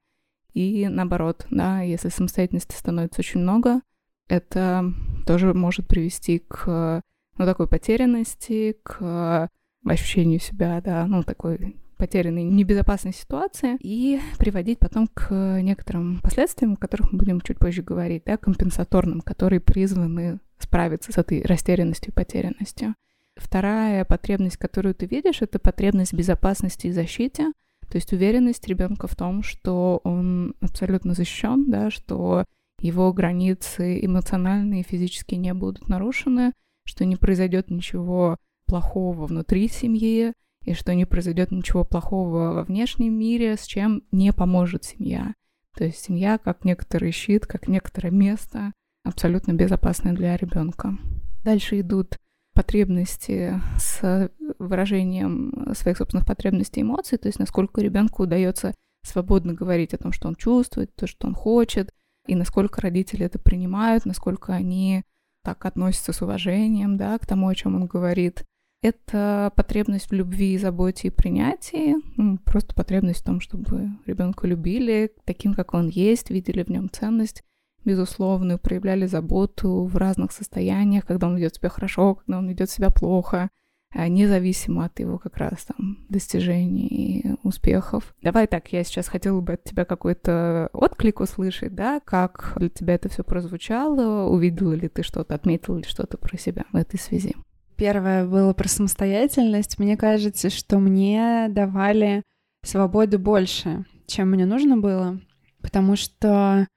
И 0.53 0.87
наоборот, 0.89 1.47
да, 1.49 1.79
если 1.79 2.09
самостоятельности 2.09 2.75
становится 2.75 3.21
очень 3.21 3.39
много, 3.39 3.79
это 4.27 4.91
тоже 5.25 5.53
может 5.53 5.87
привести 5.87 6.39
к 6.39 7.01
ну, 7.37 7.45
такой 7.45 7.69
потерянности, 7.69 8.75
к 8.83 9.49
ощущению 9.85 10.41
себя, 10.41 10.81
да, 10.81 11.05
ну, 11.05 11.23
такой 11.23 11.77
потерянной 11.95 12.43
небезопасной 12.43 13.13
ситуации 13.13 13.77
и 13.79 14.19
приводить 14.37 14.79
потом 14.79 15.07
к 15.07 15.61
некоторым 15.61 16.19
последствиям, 16.19 16.73
о 16.73 16.77
которых 16.77 17.13
мы 17.13 17.19
будем 17.19 17.39
чуть 17.39 17.59
позже 17.59 17.81
говорить, 17.81 18.23
да, 18.25 18.35
компенсаторным, 18.35 19.21
которые 19.21 19.61
призваны 19.61 20.39
справиться 20.59 21.11
с 21.11 21.17
этой 21.17 21.41
растерянностью 21.43 22.11
и 22.11 22.15
потерянностью. 22.15 22.95
Вторая 23.35 24.03
потребность, 24.03 24.57
которую 24.57 24.95
ты 24.95 25.05
видишь, 25.05 25.41
это 25.41 25.59
потребность 25.59 26.13
безопасности 26.13 26.87
и 26.87 26.91
защите, 26.91 27.51
то 27.89 27.97
есть 27.97 28.11
уверенность 28.11 28.67
ребенка 28.67 29.07
в 29.07 29.15
том, 29.15 29.43
что 29.43 30.01
он 30.03 30.55
абсолютно 30.59 31.13
защищен, 31.13 31.69
да, 31.69 31.89
что 31.89 32.45
его 32.79 33.13
границы 33.13 34.03
эмоциональные 34.03 34.81
и 34.81 34.87
физически 34.87 35.35
не 35.35 35.53
будут 35.53 35.87
нарушены, 35.87 36.53
что 36.83 37.05
не 37.05 37.15
произойдет 37.15 37.69
ничего 37.69 38.37
плохого 38.65 39.25
внутри 39.25 39.67
семьи, 39.67 40.33
и 40.67 40.73
что 40.73 40.93
не 40.93 41.05
произойдет 41.05 41.51
ничего 41.51 41.85
плохого 41.85 42.51
во 42.51 42.63
внешнем 42.63 43.17
мире, 43.17 43.55
с 43.55 43.65
чем 43.65 44.03
не 44.11 44.33
поможет 44.33 44.83
семья. 44.83 45.33
То 45.77 45.85
есть 45.85 46.03
семья 46.03 46.37
как 46.37 46.65
некоторый 46.65 47.11
щит, 47.11 47.45
как 47.45 47.69
некоторое 47.69 48.11
место, 48.11 48.73
абсолютно 49.07 49.53
безопасное 49.53 50.13
для 50.13 50.35
ребенка. 50.37 50.97
Дальше 51.43 51.79
идут 51.79 52.17
потребности 52.53 53.61
с 53.77 54.31
выражением 54.59 55.73
своих 55.75 55.97
собственных 55.97 56.25
потребностей 56.25 56.79
и 56.79 56.83
эмоций, 56.83 57.17
то 57.17 57.27
есть 57.27 57.39
насколько 57.39 57.81
ребенку 57.81 58.23
удается 58.23 58.73
свободно 59.03 59.53
говорить 59.53 59.93
о 59.93 59.97
том, 59.97 60.11
что 60.11 60.27
он 60.27 60.35
чувствует, 60.35 60.93
то, 60.95 61.07
что 61.07 61.27
он 61.27 61.35
хочет, 61.35 61.91
и 62.25 62.35
насколько 62.35 62.81
родители 62.81 63.25
это 63.25 63.39
принимают, 63.39 64.05
насколько 64.05 64.53
они 64.53 65.03
так 65.43 65.65
относятся 65.65 66.11
с 66.13 66.21
уважением, 66.21 66.97
да, 66.97 67.17
к 67.17 67.25
тому, 67.25 67.47
о 67.47 67.55
чем 67.55 67.75
он 67.75 67.85
говорит. 67.85 68.43
Это 68.83 69.51
потребность 69.55 70.09
в 70.09 70.13
любви, 70.13 70.57
заботе 70.57 71.07
и 71.07 71.11
принятии, 71.11 71.95
ну, 72.17 72.37
просто 72.39 72.75
потребность 72.75 73.21
в 73.21 73.25
том, 73.25 73.39
чтобы 73.39 73.89
ребенка 74.05 74.45
любили 74.45 75.11
таким, 75.25 75.53
как 75.53 75.73
он 75.73 75.87
есть, 75.87 76.29
видели 76.29 76.63
в 76.63 76.69
нем 76.69 76.89
ценность 76.89 77.43
безусловную, 77.87 78.59
проявляли 78.59 79.07
заботу 79.07 79.85
в 79.85 79.95
разных 79.97 80.31
состояниях, 80.31 81.05
когда 81.05 81.27
он 81.27 81.37
ведет 81.37 81.55
себя 81.55 81.69
хорошо, 81.69 82.15
когда 82.15 82.37
он 82.37 82.47
ведет 82.47 82.69
себя 82.69 82.89
плохо, 82.89 83.49
а 83.95 84.07
независимо 84.09 84.85
от 84.85 84.99
его 84.99 85.17
как 85.17 85.37
раз 85.37 85.65
там 85.65 86.05
достижений 86.09 86.87
и 86.87 87.35
успехов. 87.43 88.13
Давай 88.21 88.45
так, 88.45 88.71
я 88.73 88.83
сейчас 88.83 89.07
хотела 89.07 89.39
бы 89.39 89.53
от 89.53 89.63
тебя 89.63 89.85
какой-то 89.85 90.69
отклик 90.73 91.21
услышать, 91.21 91.73
да, 91.73 92.01
как 92.01 92.53
для 92.57 92.69
тебя 92.69 92.95
это 92.95 93.09
все 93.09 93.23
прозвучало, 93.23 94.27
увидела 94.27 94.73
ли 94.73 94.89
ты 94.89 95.03
что-то, 95.03 95.33
отметила 95.33 95.77
ли 95.77 95.83
что-то 95.83 96.17
про 96.17 96.37
себя 96.37 96.65
в 96.73 96.75
этой 96.75 96.99
связи. 96.99 97.35
Первое 97.77 98.25
было 98.27 98.53
про 98.53 98.67
самостоятельность. 98.67 99.79
Мне 99.79 99.95
кажется, 99.95 100.49
что 100.49 100.79
мне 100.79 101.47
давали 101.49 102.23
свободу 102.63 103.19
больше, 103.19 103.85
чем 104.07 104.31
мне 104.31 104.45
нужно 104.45 104.77
было, 104.77 105.21
потому 105.61 105.95
что 105.95 106.67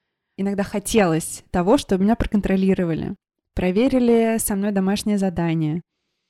иногда 0.40 0.62
хотелось 0.62 1.44
того, 1.50 1.79
чтобы 1.79 2.05
меня 2.05 2.16
проконтролировали. 2.16 3.14
Проверили 3.55 4.38
со 4.38 4.57
мной 4.57 4.72
домашнее 4.72 5.18
задание. 5.18 5.83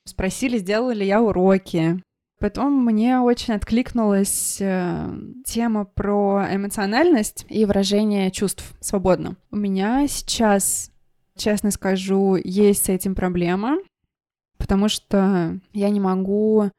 Спросили, 0.06 0.58
сделала 0.58 0.92
ли 0.92 1.06
я 1.06 1.20
уроки. 1.22 2.02
Потом 2.38 2.84
мне 2.84 3.20
очень 3.20 3.54
откликнулась 3.54 4.58
э, 4.60 5.10
тема 5.44 5.84
про 5.84 6.46
эмоциональность 6.50 7.44
и 7.48 7.66
выражение 7.66 8.30
чувств 8.30 8.74
свободно. 8.80 9.36
У 9.50 9.56
меня 9.56 10.06
сейчас, 10.08 10.90
честно 11.36 11.70
скажу, 11.70 12.36
есть 12.42 12.86
с 12.86 12.88
этим 12.88 13.14
проблема 13.14 13.76
потому 14.60 14.88
что 14.88 15.58
я 15.72 15.88
не 15.88 15.98
могу 15.98 16.70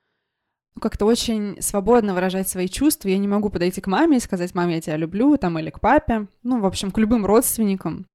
как-то 0.79 1.05
очень 1.05 1.61
свободно 1.61 2.13
выражать 2.13 2.47
свои 2.49 2.67
чувства. 2.67 3.09
Я 3.09 3.17
не 3.17 3.27
могу 3.27 3.49
подойти 3.49 3.81
к 3.81 3.87
маме 3.87 4.17
и 4.17 4.21
сказать, 4.21 4.55
маме, 4.55 4.75
я 4.75 4.81
тебя 4.81 4.97
люблю, 4.97 5.37
там, 5.37 5.59
или 5.59 5.69
к 5.69 5.79
папе, 5.79 6.27
ну, 6.43 6.61
в 6.61 6.65
общем, 6.65 6.91
к 6.91 6.97
любым 6.97 7.25
родственникам, 7.25 8.05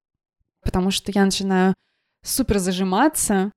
потому 0.62 0.90
что 0.90 1.12
я 1.12 1.24
начинаю 1.24 1.74
супер 2.22 2.58
зажиматься, 2.58 3.52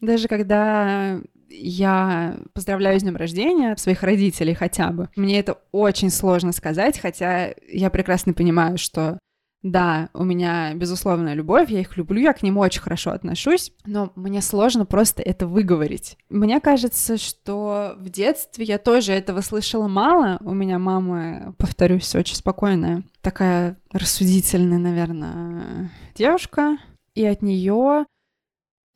даже 0.00 0.28
когда 0.28 1.20
я 1.48 2.36
поздравляю 2.52 2.98
с 2.98 3.02
днем 3.02 3.16
рождения 3.16 3.76
своих 3.76 4.02
родителей 4.02 4.54
хотя 4.54 4.90
бы. 4.90 5.08
Мне 5.14 5.38
это 5.38 5.58
очень 5.72 6.10
сложно 6.10 6.52
сказать, 6.52 6.98
хотя 6.98 7.54
я 7.68 7.90
прекрасно 7.90 8.32
понимаю, 8.32 8.78
что 8.78 9.18
да, 9.64 10.10
у 10.12 10.24
меня 10.24 10.74
безусловная 10.74 11.32
любовь, 11.32 11.70
я 11.70 11.80
их 11.80 11.96
люблю, 11.96 12.20
я 12.20 12.34
к 12.34 12.42
ним 12.42 12.58
очень 12.58 12.82
хорошо 12.82 13.12
отношусь, 13.12 13.72
но 13.86 14.12
мне 14.14 14.42
сложно 14.42 14.84
просто 14.84 15.22
это 15.22 15.46
выговорить. 15.46 16.18
Мне 16.28 16.60
кажется, 16.60 17.16
что 17.16 17.94
в 17.98 18.10
детстве 18.10 18.66
я 18.66 18.76
тоже 18.76 19.12
этого 19.12 19.40
слышала 19.40 19.88
мало. 19.88 20.36
У 20.42 20.52
меня 20.52 20.78
мама, 20.78 21.54
повторюсь, 21.56 22.14
очень 22.14 22.36
спокойная, 22.36 23.04
такая 23.22 23.78
рассудительная, 23.90 24.78
наверное, 24.78 25.90
девушка, 26.14 26.76
и 27.14 27.24
от 27.24 27.40
нее 27.40 28.04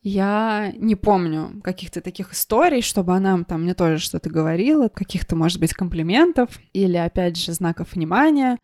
я 0.03 0.71
не 0.77 0.95
помню 0.95 1.61
каких-то 1.63 1.99
таких 2.01 2.33
историй, 2.33 2.83
чтобы 2.83 3.15
она 3.15 3.43
там 3.43 3.63
мне 3.63 3.73
тоже 3.73 3.97
что-то 3.97 4.29
говорила, 4.29 4.87
каких-то, 4.87 5.35
может 5.35 5.59
быть, 5.59 5.73
комплиментов 5.73 6.59
или, 6.73 6.95
опять 6.95 7.37
же, 7.37 7.53
знаков 7.53 7.93
внимания. 7.93 8.59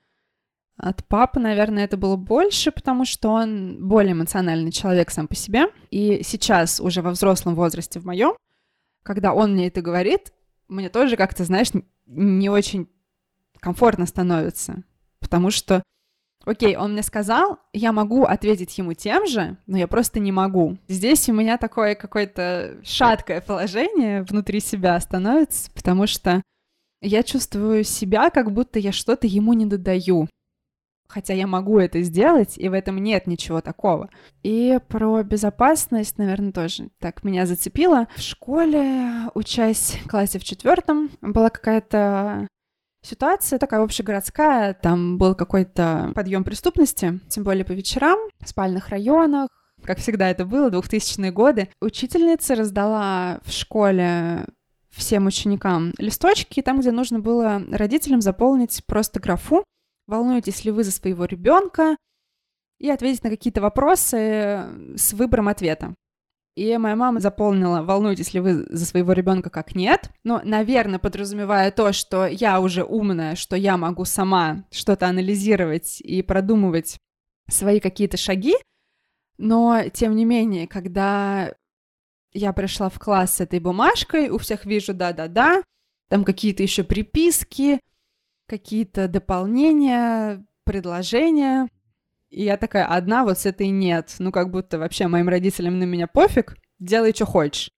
От 0.78 1.06
папы, 1.06 1.40
наверное, 1.40 1.86
это 1.86 1.96
было 1.96 2.18
больше, 2.18 2.72
потому 2.72 3.06
что 3.06 3.30
он 3.30 3.88
более 3.88 4.12
эмоциональный 4.12 4.72
человек 4.72 5.10
сам 5.10 5.28
по 5.28 5.36
себе. 5.36 5.68
И 5.90 6.22
сейчас, 6.24 6.82
уже 6.82 7.02
во 7.02 7.12
взрослом 7.12 7.56
возрасте 7.56 8.00
в 8.00 8.06
моем, 8.06 8.34
когда 9.04 9.34
он 9.34 9.54
мне 9.54 9.68
это 9.68 9.82
говорит, 9.82 10.34
мне 10.68 10.90
тоже 10.90 11.16
как-то, 11.16 11.46
знаешь, 11.46 11.70
не 12.06 12.50
очень 12.50 12.90
комфортно 13.60 14.06
становится. 14.06 14.84
Потому 15.20 15.50
что, 15.50 15.82
окей, 16.44 16.76
он 16.76 16.92
мне 16.92 17.04
сказал, 17.04 17.60
я 17.72 17.94
могу 17.94 18.24
ответить 18.24 18.78
ему 18.78 18.94
тем 18.94 19.28
же, 19.28 19.58
но 19.68 19.78
я 19.78 19.88
просто 19.88 20.20
не 20.20 20.34
могу. 20.34 20.78
Здесь 20.90 21.30
у 21.30 21.34
меня 21.34 21.58
такое 21.58 21.96
какое-то 21.96 22.80
шаткое 22.84 23.40
положение 23.40 24.24
внутри 24.24 24.60
себя 24.60 25.00
становится, 25.00 25.72
потому 25.72 26.06
что 26.06 26.42
я 27.02 27.24
чувствую 27.24 27.86
себя, 27.86 28.30
как 28.30 28.52
будто 28.52 28.78
я 28.78 28.92
что-то 28.92 29.26
ему 29.26 29.54
не 29.54 29.66
додаю 29.66 30.28
хотя 31.08 31.34
я 31.34 31.48
могу 31.48 31.80
это 31.80 32.02
сделать, 32.02 32.58
и 32.58 32.70
в 32.70 32.74
этом 32.74 32.98
нет 32.98 33.28
ничего 33.28 33.62
такого. 33.62 34.10
И 34.44 34.80
про 34.88 35.24
безопасность, 35.24 36.18
наверное, 36.18 36.52
тоже 36.52 36.90
так 37.00 37.24
меня 37.24 37.46
зацепило. 37.46 38.08
В 38.16 38.22
школе, 38.22 39.30
учась 39.34 39.98
в 40.04 40.10
классе 40.10 40.40
в 40.40 40.44
четвертом, 40.44 41.10
была 41.22 41.50
какая-то 41.50 42.48
ситуация 43.02 43.60
такая 43.60 43.82
общегородская, 43.82 44.74
там 44.74 45.18
был 45.18 45.36
какой-то 45.36 46.12
подъем 46.16 46.44
преступности, 46.44 47.20
тем 47.30 47.44
более 47.44 47.64
по 47.64 47.72
вечерам, 47.72 48.18
в 48.40 48.50
спальных 48.50 48.90
районах, 48.90 49.50
как 49.84 50.00
всегда 50.00 50.30
это 50.30 50.46
было, 50.46 50.70
2000-е 50.70 51.32
годы. 51.32 51.70
Учительница 51.80 52.56
раздала 52.56 53.40
в 53.44 53.52
школе 53.52 54.46
всем 54.90 55.28
ученикам 55.28 55.94
листочки, 55.98 56.62
там, 56.62 56.80
где 56.80 56.92
нужно 56.92 57.20
было 57.20 57.62
родителям 57.72 58.22
заполнить 58.22 58.82
просто 58.88 59.20
графу 59.20 59.64
волнуетесь 60.08 60.66
ли 60.66 60.72
вы 60.72 60.84
за 60.84 60.92
своего 60.92 61.26
ребенка, 61.26 61.98
и 62.80 62.90
ответить 62.90 63.24
на 63.24 63.30
какие-то 63.30 63.62
вопросы 63.62 64.18
э, 64.18 64.96
с 64.98 65.14
выбором 65.14 65.48
ответа. 65.48 65.96
И 66.56 66.78
моя 66.78 66.96
мама 66.96 67.20
заполнила, 67.20 67.82
волнуетесь 67.84 68.34
ли 68.34 68.40
вы 68.40 68.66
за 68.70 68.86
своего 68.86 69.12
ребенка 69.12 69.50
как 69.50 69.76
нет, 69.76 70.10
но, 70.24 70.42
наверное, 70.44 71.00
подразумевая 71.00 71.70
то, 71.72 71.92
что 71.92 72.26
я 72.26 72.62
уже 72.62 72.84
умная, 72.84 73.36
что 73.36 73.58
я 73.58 73.76
могу 73.76 74.06
сама 74.06 74.66
что-то 74.72 75.08
анализировать 75.08 76.00
и 76.00 76.22
продумывать 76.22 76.98
свои 77.50 77.82
какие-то 77.82 78.16
шаги, 78.16 78.56
но, 79.38 79.84
тем 79.94 80.16
не 80.16 80.24
менее, 80.24 80.66
когда 80.66 81.54
я 82.32 82.54
пришла 82.54 82.90
в 82.90 83.00
класс 83.00 83.36
с 83.36 83.42
этой 83.42 83.60
бумажкой, 83.60 84.30
у 84.30 84.38
всех 84.38 84.66
вижу 84.66 84.94
да-да-да, 84.94 85.62
там 86.08 86.24
какие-то 86.24 86.64
еще 86.64 86.86
приписки, 86.86 87.82
какие-то 88.48 89.08
дополнения, 89.08 90.46
предложения. 90.64 91.70
И 92.30 92.44
я 92.44 92.58
такая 92.58 92.86
одна, 92.86 93.24
вот 93.24 93.40
с 93.40 93.46
этой 93.46 93.68
нет. 93.68 94.16
Ну, 94.20 94.32
как 94.32 94.52
будто 94.52 94.78
вообще 94.78 95.08
моим 95.08 95.30
родителям 95.30 95.80
на 95.80 95.84
меня 95.84 96.08
пофиг, 96.08 96.58
делай, 96.80 97.14
что 97.14 97.26
хочешь. 97.26 97.72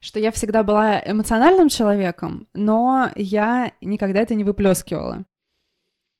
Что 0.00 0.20
я 0.20 0.30
всегда 0.30 0.62
была 0.62 1.00
эмоциональным 1.04 1.68
человеком, 1.68 2.48
но 2.54 3.10
я 3.16 3.72
никогда 3.80 4.20
это 4.20 4.34
не 4.34 4.44
выплескивала. 4.44 5.24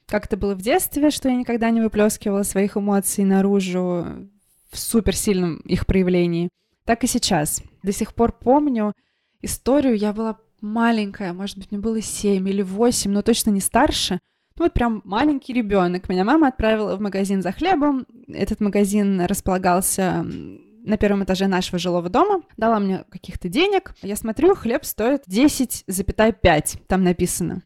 Как 0.06 0.26
это 0.26 0.36
было 0.36 0.54
в 0.54 0.62
детстве, 0.62 1.10
что 1.10 1.28
я 1.28 1.36
никогда 1.36 1.70
не 1.70 1.80
выплескивала 1.80 2.42
своих 2.42 2.76
эмоций 2.76 3.24
наружу 3.24 4.28
в 4.70 4.78
суперсильном 4.78 5.58
их 5.58 5.86
проявлении, 5.86 6.48
так 6.84 7.04
и 7.04 7.06
сейчас. 7.06 7.62
До 7.82 7.92
сих 7.92 8.14
пор 8.14 8.32
помню 8.32 8.94
историю, 9.42 9.96
я 9.96 10.12
была 10.12 10.38
маленькая, 10.60 11.32
может 11.32 11.58
быть, 11.58 11.70
мне 11.70 11.80
было 11.80 12.00
7 12.00 12.48
или 12.48 12.62
8, 12.62 13.10
но 13.10 13.22
точно 13.22 13.50
не 13.50 13.60
старше. 13.60 14.20
Ну, 14.56 14.64
вот 14.64 14.74
прям 14.74 15.02
маленький 15.04 15.52
ребенок. 15.52 16.08
Меня 16.08 16.24
мама 16.24 16.48
отправила 16.48 16.96
в 16.96 17.00
магазин 17.00 17.42
за 17.42 17.52
хлебом. 17.52 18.06
Этот 18.26 18.60
магазин 18.60 19.20
располагался 19.20 20.24
на 20.24 20.96
первом 20.96 21.22
этаже 21.24 21.46
нашего 21.46 21.78
жилого 21.78 22.08
дома, 22.08 22.42
дала 22.56 22.80
мне 22.80 23.04
каких-то 23.10 23.48
денег. 23.48 23.94
Я 24.02 24.16
смотрю, 24.16 24.54
хлеб 24.54 24.84
стоит 24.84 25.28
10,5, 25.28 26.80
там 26.86 27.04
написано. 27.04 27.62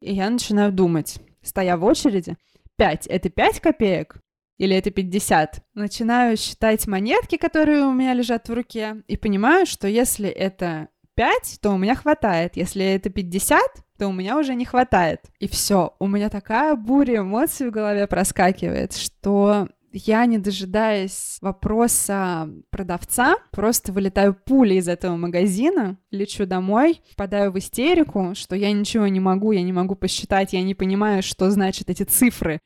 И 0.00 0.14
я 0.14 0.30
начинаю 0.30 0.72
думать, 0.72 1.18
стоя 1.42 1.76
в 1.76 1.84
очереди, 1.84 2.36
5— 2.76 3.06
это 3.08 3.28
5 3.28 3.60
копеек? 3.60 4.16
Или 4.56 4.76
это 4.76 4.90
50? 4.90 5.62
Начинаю 5.74 6.36
считать 6.36 6.86
монетки, 6.86 7.36
которые 7.36 7.82
у 7.86 7.92
меня 7.92 8.14
лежат 8.14 8.48
в 8.48 8.52
руке, 8.52 9.02
и 9.08 9.16
понимаю, 9.16 9.66
что 9.66 9.88
если 9.88 10.28
это 10.28 10.88
5, 11.20 11.58
то 11.60 11.72
у 11.72 11.76
меня 11.76 11.94
хватает. 11.94 12.56
Если 12.56 12.82
это 12.82 13.10
50, 13.10 13.60
то 13.98 14.08
у 14.08 14.12
меня 14.12 14.38
уже 14.38 14.54
не 14.54 14.64
хватает. 14.64 15.20
И 15.38 15.48
все, 15.48 15.94
у 15.98 16.06
меня 16.06 16.30
такая 16.30 16.74
буря 16.76 17.18
эмоций 17.18 17.68
в 17.68 17.70
голове 17.70 18.06
проскакивает, 18.06 18.94
что 18.94 19.68
я, 19.92 20.24
не 20.24 20.38
дожидаясь 20.38 21.36
вопроса 21.42 22.48
продавца, 22.70 23.36
просто 23.50 23.92
вылетаю 23.92 24.32
пулей 24.32 24.78
из 24.78 24.88
этого 24.88 25.16
магазина, 25.16 25.98
лечу 26.10 26.46
домой, 26.46 27.02
впадаю 27.12 27.52
в 27.52 27.58
истерику, 27.58 28.32
что 28.34 28.56
я 28.56 28.72
ничего 28.72 29.06
не 29.06 29.20
могу, 29.20 29.52
я 29.52 29.60
не 29.60 29.74
могу 29.74 29.96
посчитать, 29.96 30.54
я 30.54 30.62
не 30.62 30.74
понимаю, 30.74 31.22
что 31.22 31.50
значат 31.50 31.90
эти 31.90 32.04
цифры 32.04 32.60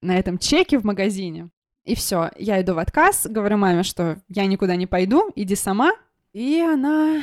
на 0.00 0.18
этом 0.18 0.38
чеке 0.38 0.78
в 0.78 0.84
магазине. 0.84 1.50
И 1.84 1.94
все, 1.94 2.30
я 2.38 2.58
иду 2.62 2.72
в 2.72 2.78
отказ, 2.78 3.26
говорю 3.28 3.58
маме, 3.58 3.82
что 3.82 4.16
я 4.28 4.46
никуда 4.46 4.76
не 4.76 4.86
пойду, 4.86 5.30
иди 5.36 5.56
сама. 5.56 5.92
И 6.32 6.58
она 6.58 7.22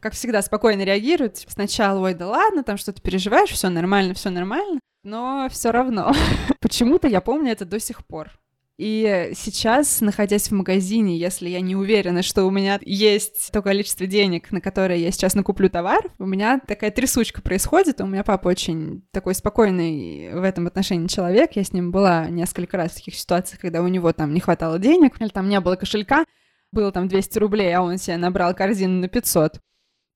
как 0.00 0.14
всегда, 0.14 0.42
спокойно 0.42 0.82
реагирует. 0.82 1.44
Сначала, 1.48 2.00
ой, 2.00 2.14
да 2.14 2.28
ладно, 2.28 2.62
там 2.62 2.76
что-то 2.76 3.00
переживаешь, 3.00 3.50
все 3.50 3.68
нормально, 3.68 4.14
все 4.14 4.30
нормально. 4.30 4.80
Но 5.02 5.48
все 5.50 5.70
равно. 5.70 6.12
Почему-то 6.60 7.08
я 7.08 7.20
помню 7.20 7.52
это 7.52 7.64
до 7.64 7.80
сих 7.80 8.06
пор. 8.06 8.38
И 8.78 9.32
сейчас, 9.34 10.00
находясь 10.00 10.50
в 10.50 10.54
магазине, 10.54 11.18
если 11.18 11.48
я 11.48 11.60
не 11.60 11.74
уверена, 11.74 12.22
что 12.22 12.44
у 12.44 12.50
меня 12.50 12.78
есть 12.82 13.50
то 13.52 13.60
количество 13.60 14.06
денег, 14.06 14.52
на 14.52 14.60
которое 14.60 14.98
я 14.98 15.10
сейчас 15.10 15.34
накуплю 15.34 15.68
товар, 15.68 15.98
у 16.20 16.26
меня 16.26 16.60
такая 16.64 16.92
трясучка 16.92 17.42
происходит. 17.42 18.00
У 18.00 18.06
меня 18.06 18.22
папа 18.22 18.46
очень 18.46 19.02
такой 19.10 19.34
спокойный 19.34 20.32
в 20.32 20.44
этом 20.44 20.68
отношении 20.68 21.08
человек. 21.08 21.56
Я 21.56 21.64
с 21.64 21.72
ним 21.72 21.90
была 21.90 22.28
несколько 22.28 22.76
раз 22.76 22.92
в 22.92 22.96
таких 22.96 23.16
ситуациях, 23.16 23.60
когда 23.60 23.82
у 23.82 23.88
него 23.88 24.12
там 24.12 24.32
не 24.32 24.38
хватало 24.38 24.78
денег, 24.78 25.20
или 25.20 25.28
там 25.28 25.48
не 25.48 25.58
было 25.58 25.74
кошелька, 25.74 26.24
было 26.70 26.92
там 26.92 27.08
200 27.08 27.36
рублей, 27.38 27.74
а 27.74 27.82
он 27.82 27.98
себе 27.98 28.16
набрал 28.16 28.54
корзину 28.54 29.00
на 29.00 29.08
500. 29.08 29.60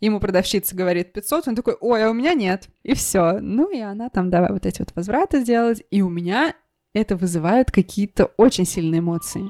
Ему 0.02 0.18
продавщица 0.18 0.74
говорит 0.74 1.12
500, 1.12 1.46
он 1.46 1.54
такой, 1.54 1.76
ой, 1.80 2.04
а 2.04 2.10
у 2.10 2.12
меня 2.12 2.34
нет. 2.34 2.68
И 2.82 2.92
все. 2.92 3.38
Ну 3.40 3.70
и 3.70 3.78
она 3.78 4.08
там, 4.08 4.30
давай 4.30 4.50
вот 4.50 4.66
эти 4.66 4.80
вот 4.80 4.92
возвраты 4.96 5.42
сделать. 5.42 5.84
И 5.92 6.02
у 6.02 6.08
меня 6.08 6.56
это 6.92 7.14
вызывает 7.14 7.70
какие-то 7.70 8.24
очень 8.36 8.64
сильные 8.64 8.98
эмоции. 8.98 9.44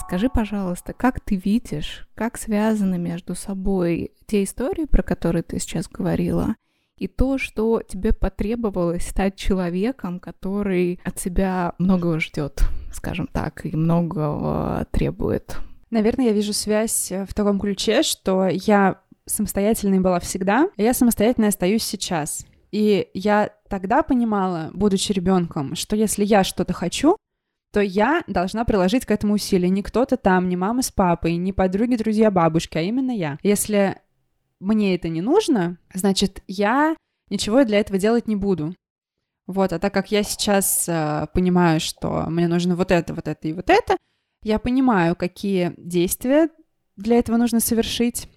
Скажи, 0.00 0.28
пожалуйста, 0.28 0.92
как 0.92 1.20
ты 1.20 1.36
видишь, 1.36 2.08
как 2.16 2.36
связаны 2.36 2.98
между 2.98 3.36
собой 3.36 4.10
те 4.26 4.42
истории, 4.42 4.86
про 4.86 5.04
которые 5.04 5.44
ты 5.44 5.60
сейчас 5.60 5.86
говорила, 5.86 6.56
и 6.98 7.06
то, 7.06 7.38
что 7.38 7.80
тебе 7.80 8.12
потребовалось 8.12 9.06
стать 9.06 9.36
человеком, 9.36 10.18
который 10.18 10.98
от 11.04 11.20
себя 11.20 11.74
многого 11.78 12.18
ждет, 12.18 12.64
скажем 12.94 13.26
так, 13.26 13.66
и 13.66 13.76
многого 13.76 14.86
требует. 14.90 15.58
Наверное, 15.90 16.26
я 16.26 16.32
вижу 16.32 16.52
связь 16.52 17.12
э, 17.12 17.26
в 17.26 17.34
таком 17.34 17.60
ключе, 17.60 18.02
что 18.02 18.48
я 18.48 19.00
самостоятельной 19.26 20.00
была 20.00 20.20
всегда, 20.20 20.68
и 20.76 20.82
я 20.82 20.94
самостоятельной 20.94 21.48
остаюсь 21.48 21.84
сейчас. 21.84 22.46
И 22.72 23.08
я 23.14 23.50
тогда 23.68 24.02
понимала, 24.02 24.70
будучи 24.72 25.12
ребенком, 25.12 25.76
что 25.76 25.94
если 25.96 26.24
я 26.24 26.42
что-то 26.42 26.72
хочу, 26.72 27.16
то 27.72 27.80
я 27.80 28.22
должна 28.26 28.64
приложить 28.64 29.06
к 29.06 29.10
этому 29.10 29.34
усилия. 29.34 29.68
Не 29.68 29.82
кто-то 29.82 30.16
там, 30.16 30.48
не 30.48 30.56
мама 30.56 30.82
с 30.82 30.90
папой, 30.90 31.36
не 31.36 31.52
подруги, 31.52 31.96
друзья, 31.96 32.30
бабушки, 32.30 32.78
а 32.78 32.82
именно 32.82 33.10
я. 33.10 33.38
Если 33.42 33.96
мне 34.60 34.94
это 34.94 35.08
не 35.08 35.20
нужно, 35.20 35.78
значит, 35.92 36.42
я 36.46 36.96
ничего 37.30 37.64
для 37.64 37.80
этого 37.80 37.98
делать 37.98 38.28
не 38.28 38.36
буду. 38.36 38.74
Вот, 39.46 39.72
а 39.72 39.78
так 39.78 39.92
как 39.92 40.10
я 40.10 40.22
сейчас 40.22 40.88
э, 40.88 41.26
понимаю, 41.34 41.80
что 41.80 42.24
мне 42.28 42.48
нужно 42.48 42.76
вот 42.76 42.90
это, 42.90 43.12
вот 43.14 43.28
это 43.28 43.48
и 43.48 43.52
вот 43.52 43.68
это, 43.68 43.96
я 44.42 44.58
понимаю, 44.58 45.16
какие 45.16 45.74
действия 45.76 46.48
для 46.96 47.18
этого 47.18 47.36
нужно 47.36 47.60
совершить. 47.60 48.28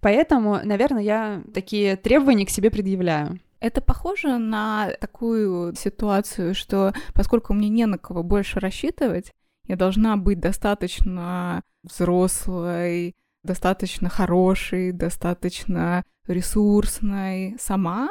Поэтому, 0.00 0.60
наверное, 0.64 1.02
я 1.02 1.42
такие 1.52 1.96
требования 1.96 2.46
к 2.46 2.50
себе 2.50 2.70
предъявляю. 2.70 3.40
Это 3.60 3.80
похоже 3.80 4.38
на 4.38 4.90
такую 5.00 5.74
ситуацию, 5.74 6.54
что 6.54 6.92
поскольку 7.14 7.54
мне 7.54 7.68
не 7.68 7.86
на 7.86 7.98
кого 7.98 8.22
больше 8.22 8.60
рассчитывать, 8.60 9.32
я 9.66 9.76
должна 9.76 10.16
быть 10.16 10.40
достаточно 10.40 11.62
взрослой, 11.82 13.14
достаточно 13.42 14.08
хорошей, 14.08 14.92
достаточно 14.92 16.04
ресурсной 16.26 17.56
сама, 17.58 18.08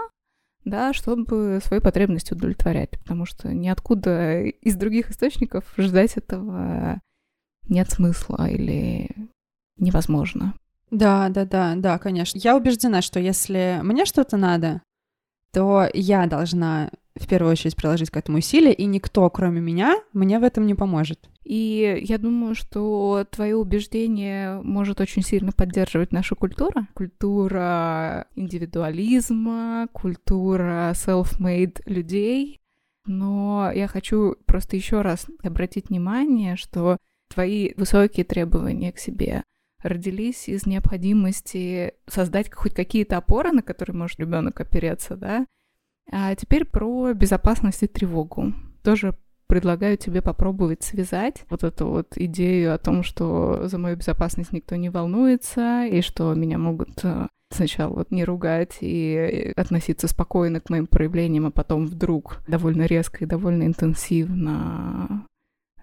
да, 0.65 0.93
чтобы 0.93 1.59
свои 1.63 1.79
потребности 1.79 2.33
удовлетворять, 2.33 2.91
потому 2.99 3.25
что 3.25 3.53
ниоткуда 3.53 4.41
из 4.41 4.75
других 4.75 5.11
источников 5.11 5.63
ждать 5.77 6.17
этого 6.17 6.99
нет 7.69 7.89
смысла 7.89 8.47
или 8.49 9.09
невозможно. 9.77 10.53
Да, 10.91 11.29
да, 11.29 11.45
да, 11.45 11.75
да, 11.75 11.97
конечно. 11.97 12.37
Я 12.37 12.55
убеждена, 12.55 13.01
что 13.01 13.19
если 13.19 13.79
мне 13.83 14.05
что-то 14.05 14.37
надо, 14.37 14.81
то 15.51 15.87
я 15.93 16.25
должна 16.27 16.89
в 17.15 17.27
первую 17.27 17.51
очередь 17.51 17.75
приложить 17.75 18.09
к 18.09 18.17
этому 18.17 18.39
усилия, 18.39 18.73
и 18.73 18.85
никто, 18.85 19.29
кроме 19.29 19.61
меня, 19.61 19.95
мне 20.13 20.39
в 20.39 20.43
этом 20.43 20.65
не 20.67 20.75
поможет. 20.75 21.29
И 21.45 22.01
я 22.01 22.17
думаю, 22.17 22.55
что 22.55 23.23
твое 23.29 23.55
убеждение 23.55 24.59
может 24.63 24.99
очень 24.99 25.21
сильно 25.21 25.51
поддерживать 25.51 26.11
наша 26.11 26.33
культура. 26.33 26.87
Культура 26.95 28.25
индивидуализма, 28.35 29.87
культура 29.93 30.91
self-made 30.95 31.83
людей. 31.85 32.61
Но 33.05 33.71
я 33.73 33.87
хочу 33.87 34.37
просто 34.47 34.75
еще 34.75 35.01
раз 35.01 35.27
обратить 35.43 35.89
внимание, 35.89 36.55
что 36.55 36.97
твои 37.31 37.73
высокие 37.77 38.25
требования 38.25 38.91
к 38.91 38.97
себе 38.97 39.43
родились 39.83 40.49
из 40.49 40.65
необходимости 40.65 41.93
создать 42.07 42.51
хоть 42.51 42.73
какие-то 42.73 43.17
опоры, 43.17 43.51
на 43.51 43.61
которые 43.61 43.95
может 43.95 44.19
ребенок 44.19 44.59
опереться, 44.59 45.15
да. 45.15 45.45
А 46.11 46.33
теперь 46.33 46.65
про 46.65 47.13
безопасность 47.13 47.83
и 47.83 47.87
тревогу. 47.87 48.51
Тоже 48.83 49.15
предлагаю 49.47 49.97
тебе 49.97 50.21
попробовать 50.21 50.83
связать 50.83 51.43
вот 51.49 51.63
эту 51.63 51.87
вот 51.87 52.13
идею 52.15 52.73
о 52.73 52.77
том, 52.77 53.03
что 53.03 53.67
за 53.67 53.77
мою 53.77 53.95
безопасность 53.95 54.51
никто 54.51 54.75
не 54.75 54.89
волнуется, 54.89 55.85
и 55.85 56.01
что 56.01 56.33
меня 56.33 56.57
могут 56.57 57.03
э, 57.03 57.27
сначала 57.51 57.93
вот 57.93 58.11
не 58.11 58.23
ругать 58.23 58.77
и 58.81 59.53
относиться 59.55 60.07
спокойно 60.07 60.59
к 60.59 60.69
моим 60.69 60.87
проявлениям, 60.87 61.47
а 61.47 61.51
потом 61.51 61.85
вдруг 61.85 62.37
довольно 62.47 62.83
резко 62.83 63.23
и 63.23 63.27
довольно 63.27 63.63
интенсивно 63.63 65.25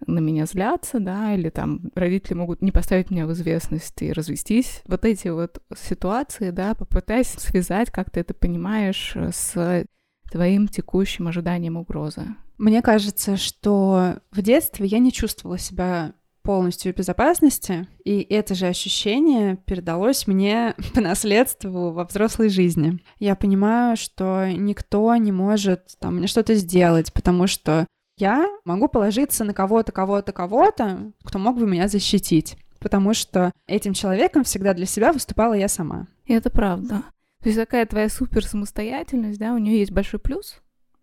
на 0.07 0.19
меня 0.19 0.47
злятся, 0.47 0.99
да, 0.99 1.35
или 1.35 1.49
там 1.49 1.81
родители 1.95 2.35
могут 2.35 2.61
не 2.61 2.73
поставить 2.73 3.11
меня 3.11 3.27
в 3.27 3.33
известность 3.33 4.03
и 4.03 4.13
развестись. 4.13 4.83
Вот 4.87 5.05
эти 5.05 5.29
вот 5.29 5.63
ситуации, 5.77 6.51
да, 6.51 6.75
попытайся 6.75 7.39
связать, 7.41 7.91
как 7.91 8.11
ты 8.11 8.21
это 8.21 8.35
понимаешь, 8.35 9.17
с 9.17 9.87
твоим 10.31 10.67
текущим 10.67 11.29
ожиданием 11.29 11.77
угрозы. 11.77 12.27
Мне 12.63 12.81
кажется, 12.81 13.37
что 13.37 14.21
в 14.31 14.41
детстве 14.41 14.87
я 14.87 15.01
не 15.01 15.11
чувствовала 15.11 15.59
себя 15.59 16.13
полностью 16.43 16.93
в 16.93 16.97
безопасности, 16.97 17.89
и 18.05 18.21
это 18.21 18.55
же 18.55 18.69
ощущение 18.69 19.57
передалось 19.67 20.29
мне 20.29 20.77
по 20.95 21.01
наследству 21.01 21.91
во 21.91 22.05
взрослой 22.05 22.51
жизни. 22.51 23.01
Я 23.19 23.35
понимаю, 23.35 23.97
что 23.97 24.47
никто 24.47 25.17
не 25.17 25.33
может 25.33 25.97
там 25.99 26.19
мне 26.19 26.29
что-то 26.29 26.55
сделать, 26.55 27.13
потому 27.13 27.49
что 27.49 27.85
я 28.17 28.47
могу 28.65 28.87
положиться 28.87 29.43
на 29.43 29.55
кого-то, 29.55 29.91
кого-то, 29.91 30.31
кого-то, 30.31 31.11
кто 31.25 31.41
мог 31.41 31.59
бы 31.59 31.67
меня 31.67 31.89
защитить. 31.89 32.57
Потому 32.79 33.13
что 33.13 33.51
этим 33.67 33.93
человеком 33.93 34.45
всегда 34.45 34.73
для 34.73 34.87
себя 34.87 35.13
выступала 35.13 35.55
я 35.55 35.67
сама. 35.67 36.07
И 36.27 36.33
это 36.33 36.49
правда. 36.49 37.03
То 37.43 37.49
есть 37.49 37.59
такая 37.59 37.87
твоя 37.87 38.09
супер 38.09 38.47
самостоятельность, 38.47 39.41
да, 39.41 39.53
у 39.53 39.59
нее 39.59 39.81
есть 39.81 39.91
большой 39.91 40.21
плюс. 40.21 40.63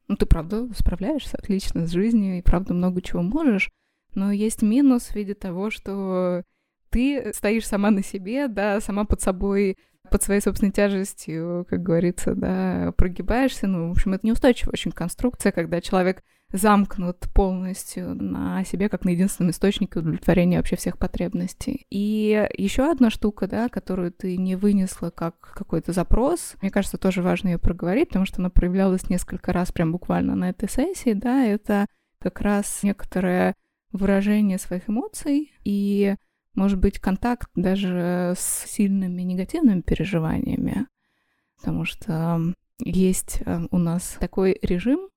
Ну, 0.10 0.17
ты, 0.17 0.26
правда, 0.26 0.67
справляешься 0.74 1.38
отлично 1.38 1.86
с 1.86 1.91
жизнью 1.91 2.39
и, 2.39 2.41
правда, 2.41 2.74
много 2.74 3.02
чего 3.02 3.22
можешь. 3.22 3.69
Но 4.15 4.32
есть 4.32 4.63
минус 4.63 5.04
в 5.04 5.15
виде 5.15 5.36
того, 5.36 5.69
что 5.69 6.43
ты 6.89 7.32
стоишь 7.34 7.67
сама 7.67 7.91
на 7.91 8.04
себе, 8.04 8.48
да, 8.48 8.82
сама 8.82 9.06
под 9.06 9.22
собой 9.22 9.78
под 10.10 10.24
своей 10.24 10.41
собственной 10.41 10.72
тяжестью, 10.72 11.67
как 11.69 11.84
говорится, 11.84 12.34
да, 12.34 12.91
прогибаешься. 12.98 13.67
Ну, 13.67 13.89
в 13.89 13.91
общем, 13.91 14.13
это 14.13 14.26
неустойчивая 14.26 14.74
очень 14.74 14.91
конструкция, 14.91 15.52
когда 15.52 15.82
человек 15.82 16.24
замкнут 16.52 17.20
полностью 17.34 18.16
на 18.16 18.64
себе 18.64 18.90
как 18.90 19.06
на 19.06 19.10
единственном 19.10 19.52
источнике 19.52 20.00
удовлетворения 20.00 20.58
вообще 20.58 20.76
всех 20.76 20.98
потребностей. 20.98 21.86
И 21.90 22.50
еще 22.58 22.90
одна 22.90 23.10
штука, 23.10 23.48
да, 23.48 23.70
которую 23.70 24.12
ты 24.12 24.36
не 24.38 24.56
вынесла 24.56 25.12
как 25.12 25.54
какой-то 25.56 25.92
запрос, 25.92 26.56
мне 26.62 26.72
кажется, 26.72 26.98
тоже 26.98 27.22
важно 27.22 27.50
ее 27.50 27.60
проговорить, 27.60 28.10
потому 28.10 28.26
что 28.26 28.40
она 28.40 28.50
проявлялась 28.50 29.10
несколько 29.10 29.54
раз 29.54 29.72
прям 29.72 29.92
буквально 29.92 30.36
на 30.36 30.50
этой 30.50 30.70
сессии, 30.70 31.14
да, 31.14 31.46
это 31.46 31.86
как 32.20 32.42
раз 32.42 32.82
некоторое 32.84 33.54
выражение 33.92 34.58
своих 34.58 34.90
эмоций 34.90 35.54
и 35.64 36.16
может 36.56 36.80
быть, 36.80 37.00
контакт 37.00 37.50
даже 37.56 38.34
с 38.38 38.66
сильными 38.68 39.22
негативными 39.22 39.82
переживаниями, 39.82 40.88
потому 41.58 41.86
что 41.86 42.54
есть 42.80 43.42
э, 43.46 43.62
у 43.72 43.78
нас 43.78 44.18
такой 44.20 44.58
режим 44.62 45.10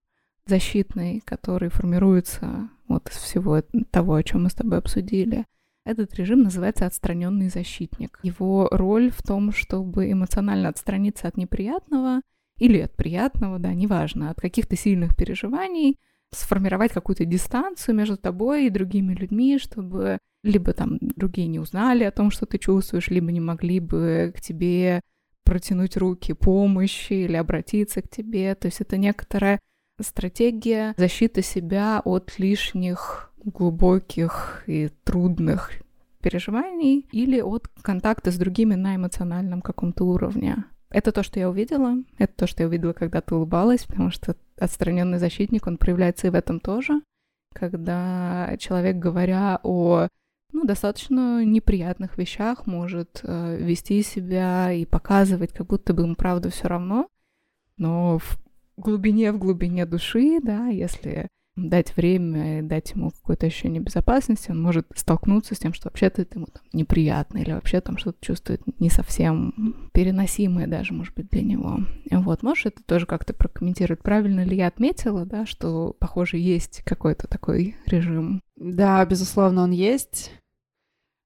защитный, 0.47 1.23
который 1.25 1.69
формируется 1.69 2.69
вот 2.89 3.09
из 3.09 3.17
всего 3.17 3.63
того, 3.91 4.15
о 4.15 4.23
чем 4.23 4.45
мы 4.45 4.51
с 4.51 4.55
тобой 4.55 4.79
обсудили. 4.79 5.47
Этот 5.85 6.15
режим 6.15 6.43
называется 6.43 6.87
отстраненный 6.87 7.49
защитник. 7.49 8.19
Его 8.23 8.69
роль 8.71 9.11
в 9.11 9.23
том, 9.23 9.53
чтобы 9.53 10.11
эмоционально 10.11 10.69
отстраниться 10.69 11.27
от 11.27 11.37
неприятного 11.37 12.21
или 12.59 12.79
от 12.79 12.95
приятного, 12.95 13.59
да, 13.59 13.73
неважно, 13.75 14.31
от 14.31 14.41
каких-то 14.41 14.77
сильных 14.77 15.17
переживаний, 15.17 15.99
сформировать 16.31 16.93
какую-то 16.93 17.25
дистанцию 17.25 17.97
между 17.97 18.17
тобой 18.17 18.67
и 18.67 18.71
другими 18.71 19.15
людьми, 19.15 19.59
чтобы 19.59 20.19
либо 20.45 20.73
там 20.73 20.99
другие 21.01 21.49
не 21.49 21.59
узнали 21.59 22.05
о 22.05 22.13
том, 22.13 22.31
что 22.31 22.47
ты 22.47 22.59
чувствуешь, 22.59 23.09
либо 23.09 23.33
не 23.33 23.41
могли 23.41 23.81
бы 23.81 24.33
к 24.37 24.41
тебе 24.41 25.01
протянуть 25.45 25.97
руки 25.97 26.33
помощи 26.33 27.13
или 27.13 27.37
обратиться 27.37 28.03
к 28.03 28.09
тебе. 28.09 28.55
То 28.55 28.67
есть 28.67 28.81
это 28.81 28.97
некоторая 28.97 29.61
стратегия 30.01 30.95
защиты 30.97 31.43
себя 31.43 32.01
от 32.05 32.39
лишних 32.39 33.33
глубоких 33.45 34.63
и 34.67 34.91
трудных 35.05 35.71
переживаний 36.21 37.07
или 37.11 37.41
от 37.41 37.69
контакта 37.83 38.31
с 38.31 38.37
другими 38.37 38.75
на 38.75 38.97
эмоциональном 38.97 39.61
каком-то 39.61 40.05
уровне. 40.05 40.65
Это 40.91 41.11
то, 41.11 41.23
что 41.23 41.41
я 41.41 41.49
увидела. 41.49 41.97
Это 42.19 42.33
то, 42.37 42.47
что 42.47 42.63
я 42.63 42.69
увидела, 42.69 42.93
когда 42.93 43.21
ты 43.21 43.35
улыбалась, 43.35 43.85
потому 43.85 44.11
что 44.11 44.37
отстраненный 44.59 45.19
защитник, 45.19 45.67
он 45.67 45.79
проявляется 45.79 46.27
и 46.27 46.31
в 46.31 46.35
этом 46.35 46.61
тоже. 46.61 47.01
Когда 47.55 48.55
человек, 48.59 48.97
говоря 48.97 49.59
о 49.63 50.09
ну, 50.53 50.65
достаточно 50.65 51.45
неприятных 51.45 52.19
вещах 52.19 52.67
может 52.67 53.21
э, 53.23 53.57
вести 53.59 54.03
себя 54.03 54.71
и 54.71 54.85
показывать, 54.85 55.53
как 55.53 55.67
будто 55.67 55.95
бы 55.95 56.03
ему 56.03 56.15
правда 56.15 56.51
все 56.51 56.69
равно. 56.69 57.09
Но 57.79 58.19
в 58.19 58.39
глубине, 58.77 59.33
в 59.33 59.39
глубине 59.39 59.87
души, 59.87 60.41
да, 60.43 60.69
если 60.69 61.29
дать 61.55 61.95
время 61.97 62.63
дать 62.63 62.93
ему 62.93 63.11
какое-то 63.11 63.47
ощущение 63.47 63.83
безопасности, 63.83 64.51
он 64.51 64.63
может 64.63 64.87
столкнуться 64.95 65.55
с 65.55 65.59
тем, 65.59 65.75
что 65.75 65.89
вообще-то 65.89 66.23
это 66.23 66.39
ему 66.39 66.47
там 66.47 66.63
неприятно 66.73 67.39
или 67.39 67.53
вообще 67.53 67.81
там 67.81 67.99
что-то 67.99 68.19
чувствует 68.25 68.63
не 68.81 68.89
совсем 68.89 69.91
переносимое 69.93 70.67
даже, 70.67 70.95
может 70.95 71.15
быть, 71.15 71.29
для 71.29 71.43
него. 71.43 71.81
Вот, 72.11 72.43
можешь 72.43 72.67
это 72.67 72.83
тоже 72.83 73.05
как-то 73.07 73.35
прокомментировать? 73.35 74.03
Правильно 74.03 74.45
ли 74.45 74.57
я 74.57 74.69
отметила, 74.69 75.27
да, 75.27 75.45
что, 75.45 75.95
похоже, 75.99 76.39
есть 76.39 76.83
какой-то 76.85 77.27
такой 77.29 77.77
режим? 77.87 78.41
Да, 78.57 79.05
безусловно, 79.05 79.65
он 79.65 79.73
есть. 79.73 80.33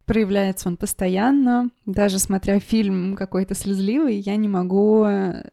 Проявляется 0.07 0.69
он 0.69 0.77
постоянно. 0.77 1.71
Даже 1.85 2.19
смотря 2.19 2.59
фильм 2.59 3.15
какой-то 3.15 3.55
слезливый, 3.55 4.17
я 4.17 4.37
не 4.37 4.49
могу 4.49 5.07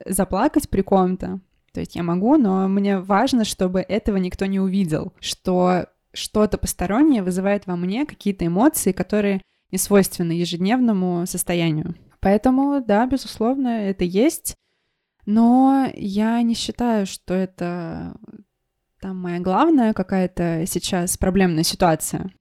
заплакать 0.06 0.70
при 0.70 0.82
ком-то, 0.82 1.40
то 1.74 1.80
есть 1.80 1.96
я 1.96 2.04
могу, 2.04 2.38
но 2.38 2.68
мне 2.68 3.00
важно, 3.00 3.46
чтобы 3.46 3.82
этого 3.82 4.18
никто 4.18 4.46
не 4.46 4.60
увидел, 4.60 5.14
что 5.20 5.88
что-то 6.14 6.60
постороннее 6.60 7.24
вызывает 7.24 7.66
во 7.66 7.76
мне 7.76 8.06
какие-то 8.06 8.46
эмоции, 8.46 8.92
которые 8.92 9.42
не 9.72 9.80
свойственны 9.80 10.34
ежедневному 10.34 11.26
состоянию. 11.26 11.96
Поэтому, 12.20 12.82
да, 12.86 13.08
безусловно, 13.08 13.68
это 13.68 14.04
есть, 14.04 14.56
но 15.26 15.88
я 15.96 16.42
не 16.44 16.54
считаю, 16.54 17.08
что 17.08 17.34
это 17.34 18.16
там 19.02 19.18
моя 19.20 19.40
главная 19.40 19.94
какая-то 19.94 20.66
сейчас 20.68 21.18
проблемная 21.18 21.64
ситуация. 21.64 22.32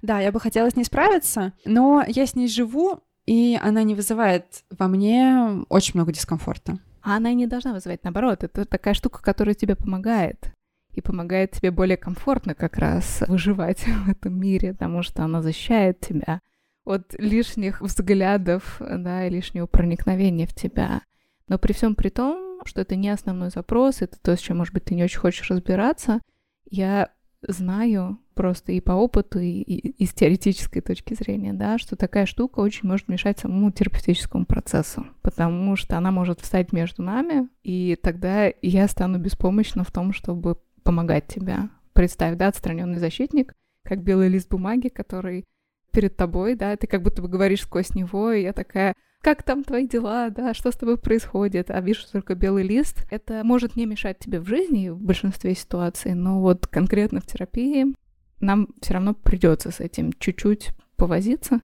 Да, 0.00 0.18
я 0.18 0.32
бы 0.32 0.40
хотела 0.40 0.70
с 0.70 0.76
ней 0.76 0.84
справиться, 0.84 1.52
но 1.66 2.02
я 2.08 2.26
с 2.26 2.34
ней 2.34 2.48
живу, 2.48 3.00
и 3.26 3.58
она 3.62 3.82
не 3.82 3.94
вызывает 3.94 4.64
во 4.70 4.88
мне 4.88 5.62
очень 5.68 5.92
много 5.94 6.12
дискомфорта. 6.12 6.78
А 7.02 7.16
она 7.16 7.30
и 7.30 7.34
не 7.34 7.46
должна 7.46 7.72
вызывать, 7.72 8.04
наоборот, 8.04 8.44
это 8.44 8.64
такая 8.64 8.94
штука, 8.94 9.22
которая 9.22 9.54
тебе 9.54 9.76
помогает. 9.76 10.52
И 10.92 11.00
помогает 11.00 11.52
тебе 11.52 11.70
более 11.70 11.96
комфортно 11.96 12.54
как 12.54 12.76
раз 12.76 13.22
выживать 13.28 13.86
в 13.86 14.10
этом 14.10 14.38
мире, 14.38 14.72
потому 14.72 15.02
что 15.02 15.22
она 15.22 15.40
защищает 15.40 16.00
тебя 16.00 16.40
от 16.84 17.14
лишних 17.18 17.80
взглядов, 17.80 18.80
да, 18.80 19.26
и 19.26 19.30
лишнего 19.30 19.66
проникновения 19.66 20.46
в 20.46 20.54
тебя. 20.54 21.02
Но 21.48 21.58
при 21.58 21.72
всем 21.72 21.94
при 21.94 22.08
том, 22.08 22.60
что 22.64 22.80
это 22.80 22.96
не 22.96 23.08
основной 23.10 23.50
запрос, 23.50 24.02
это 24.02 24.18
то, 24.20 24.36
с 24.36 24.40
чем, 24.40 24.58
может 24.58 24.74
быть, 24.74 24.84
ты 24.84 24.94
не 24.94 25.04
очень 25.04 25.20
хочешь 25.20 25.50
разбираться, 25.50 26.20
я 26.64 27.10
знаю 27.46 28.18
просто 28.40 28.72
и 28.72 28.80
по 28.80 28.92
опыту, 28.92 29.38
и, 29.38 29.50
и, 29.50 30.02
и 30.02 30.06
с 30.06 30.14
теоретической 30.14 30.80
точки 30.80 31.12
зрения, 31.12 31.52
да, 31.52 31.76
что 31.76 31.94
такая 31.94 32.24
штука 32.24 32.60
очень 32.60 32.88
может 32.88 33.06
мешать 33.06 33.38
самому 33.38 33.70
терапевтическому 33.70 34.46
процессу, 34.46 35.06
потому 35.20 35.76
что 35.76 35.98
она 35.98 36.10
может 36.10 36.40
встать 36.40 36.72
между 36.72 37.02
нами, 37.02 37.50
и 37.62 37.98
тогда 38.02 38.50
я 38.62 38.88
стану 38.88 39.18
беспомощна 39.18 39.84
в 39.84 39.92
том, 39.92 40.14
чтобы 40.14 40.56
помогать 40.82 41.26
тебе. 41.26 41.68
Представь, 41.92 42.38
да, 42.38 42.48
отстраненный 42.48 42.98
защитник, 42.98 43.52
как 43.84 44.02
белый 44.02 44.28
лист 44.30 44.48
бумаги, 44.48 44.88
который 44.88 45.44
перед 45.92 46.16
тобой, 46.16 46.54
да, 46.54 46.74
ты 46.78 46.86
как 46.86 47.02
будто 47.02 47.20
бы 47.20 47.28
говоришь 47.28 47.64
сквозь 47.64 47.94
него, 47.94 48.32
и 48.32 48.40
я 48.40 48.54
такая, 48.54 48.94
как 49.20 49.42
там 49.42 49.64
твои 49.64 49.86
дела, 49.86 50.30
да, 50.30 50.54
что 50.54 50.72
с 50.72 50.76
тобой 50.76 50.96
происходит, 50.96 51.70
а 51.70 51.78
вижу 51.82 52.06
только 52.10 52.34
белый 52.34 52.62
лист. 52.64 53.06
Это 53.10 53.42
может 53.44 53.76
не 53.76 53.84
мешать 53.84 54.18
тебе 54.18 54.40
в 54.40 54.46
жизни 54.46 54.88
в 54.88 54.98
большинстве 54.98 55.54
ситуаций, 55.54 56.14
но 56.14 56.40
вот 56.40 56.66
конкретно 56.66 57.20
в 57.20 57.26
терапии 57.26 57.94
нам 58.40 58.68
все 58.80 58.94
равно 58.94 59.14
придется 59.14 59.70
с 59.70 59.80
этим 59.80 60.12
чуть-чуть 60.14 60.70
повозиться, 60.96 61.60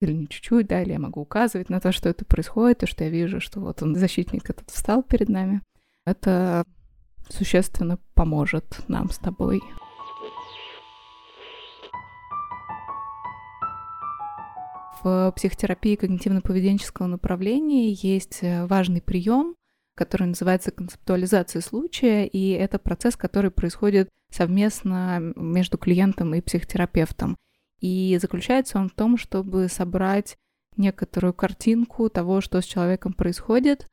или 0.00 0.12
не 0.12 0.28
чуть-чуть, 0.28 0.66
да, 0.66 0.82
или 0.82 0.92
я 0.92 0.98
могу 0.98 1.20
указывать 1.20 1.68
на 1.68 1.80
то, 1.80 1.92
что 1.92 2.08
это 2.08 2.24
происходит, 2.24 2.82
и 2.82 2.86
что 2.86 3.04
я 3.04 3.10
вижу, 3.10 3.40
что 3.40 3.60
вот 3.60 3.82
он, 3.82 3.96
защитник 3.96 4.48
этот 4.48 4.70
встал 4.70 5.02
перед 5.02 5.28
нами. 5.28 5.62
Это 6.06 6.64
существенно 7.28 7.98
поможет 8.14 8.80
нам 8.88 9.10
с 9.10 9.18
тобой. 9.18 9.60
В 15.02 15.32
психотерапии 15.34 15.96
когнитивно-поведенческого 15.96 17.06
направления 17.06 17.92
есть 17.92 18.40
э, 18.42 18.66
важный 18.66 19.00
прием, 19.00 19.54
который 20.00 20.28
называется 20.28 20.70
концептуализация 20.70 21.60
случая, 21.60 22.26
и 22.26 22.52
это 22.52 22.78
процесс, 22.78 23.16
который 23.16 23.50
происходит 23.50 24.08
совместно 24.30 25.18
между 25.36 25.76
клиентом 25.76 26.34
и 26.34 26.40
психотерапевтом. 26.40 27.36
И 27.80 28.18
заключается 28.18 28.78
он 28.78 28.88
в 28.88 28.94
том, 28.94 29.18
чтобы 29.18 29.68
собрать 29.68 30.38
некоторую 30.78 31.34
картинку 31.34 32.08
того, 32.08 32.40
что 32.40 32.62
с 32.62 32.64
человеком 32.64 33.12
происходит, 33.12 33.88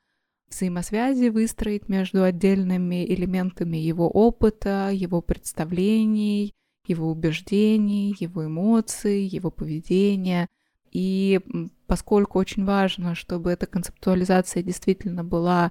взаимосвязи 0.50 1.28
выстроить 1.28 1.90
между 1.90 2.24
отдельными 2.24 3.06
элементами 3.06 3.76
его 3.76 4.08
опыта, 4.10 4.92
его 4.94 5.22
представлений, 5.22 6.54
его 6.86 7.12
убеждений, 7.12 8.16
его 8.18 8.46
эмоций, 8.46 9.24
его 9.26 9.52
поведения, 9.52 10.48
и 10.90 11.42
поскольку 11.86 12.40
очень 12.40 12.64
важно, 12.64 13.14
чтобы 13.14 13.52
эта 13.52 13.66
концептуализация 13.66 14.64
действительно 14.64 15.26
была 15.26 15.70